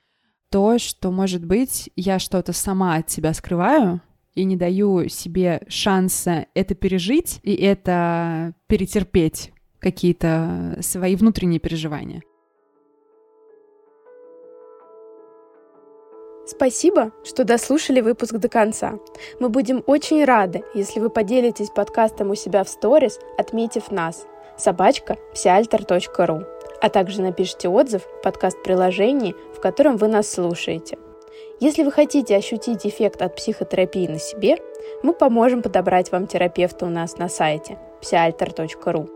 то, 0.50 0.78
что, 0.78 1.10
может 1.10 1.44
быть, 1.44 1.90
я 1.96 2.18
что-то 2.18 2.52
сама 2.52 2.96
от 2.96 3.10
себя 3.10 3.34
скрываю, 3.34 4.00
и 4.36 4.44
не 4.44 4.56
даю 4.56 5.08
себе 5.08 5.62
шанса 5.66 6.46
это 6.54 6.76
пережить 6.76 7.40
и 7.42 7.54
это 7.56 8.54
перетерпеть 8.68 9.52
какие-то 9.80 10.78
свои 10.80 11.16
внутренние 11.16 11.58
переживания. 11.58 12.22
Спасибо, 16.46 17.10
что 17.24 17.42
дослушали 17.42 18.00
выпуск 18.00 18.34
до 18.34 18.48
конца. 18.48 19.00
Мы 19.40 19.48
будем 19.48 19.82
очень 19.86 20.24
рады, 20.24 20.62
если 20.74 21.00
вы 21.00 21.10
поделитесь 21.10 21.70
подкастом 21.70 22.30
у 22.30 22.36
себя 22.36 22.62
в 22.62 22.68
сторис, 22.68 23.18
отметив 23.36 23.90
нас 23.90 24.26
собачка 24.56 25.16
псиальтер.ру, 25.34 26.42
а 26.80 26.88
также 26.88 27.20
напишите 27.20 27.68
отзыв 27.68 28.02
в 28.02 28.22
подкаст-приложении, 28.22 29.34
в 29.56 29.60
котором 29.60 29.96
вы 29.96 30.06
нас 30.06 30.30
слушаете. 30.30 30.98
Если 31.58 31.84
вы 31.84 31.90
хотите 31.90 32.36
ощутить 32.36 32.86
эффект 32.86 33.22
от 33.22 33.34
психотерапии 33.34 34.06
на 34.06 34.18
себе, 34.18 34.58
мы 35.02 35.14
поможем 35.14 35.62
подобрать 35.62 36.12
вам 36.12 36.26
терапевта 36.26 36.84
у 36.84 36.90
нас 36.90 37.16
на 37.16 37.30
сайте 37.30 37.78
psialter.ru. 38.02 39.08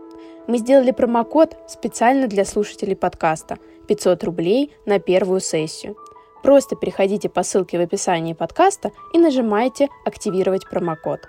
Мы 0.47 0.57
сделали 0.57 0.89
промокод 0.89 1.55
специально 1.67 2.25
для 2.25 2.43
слушателей 2.45 2.95
подкаста 2.95 3.59
500 3.87 4.23
рублей 4.23 4.73
на 4.87 4.97
первую 4.97 5.39
сессию. 5.39 5.95
Просто 6.41 6.75
переходите 6.75 7.29
по 7.29 7.43
ссылке 7.43 7.77
в 7.77 7.81
описании 7.81 8.33
подкаста 8.33 8.91
и 9.13 9.19
нажимайте 9.19 9.89
«Активировать 10.03 10.67
промокод». 10.67 11.19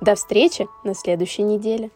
До 0.00 0.14
встречи 0.14 0.68
на 0.84 0.94
следующей 0.94 1.42
неделе. 1.42 1.90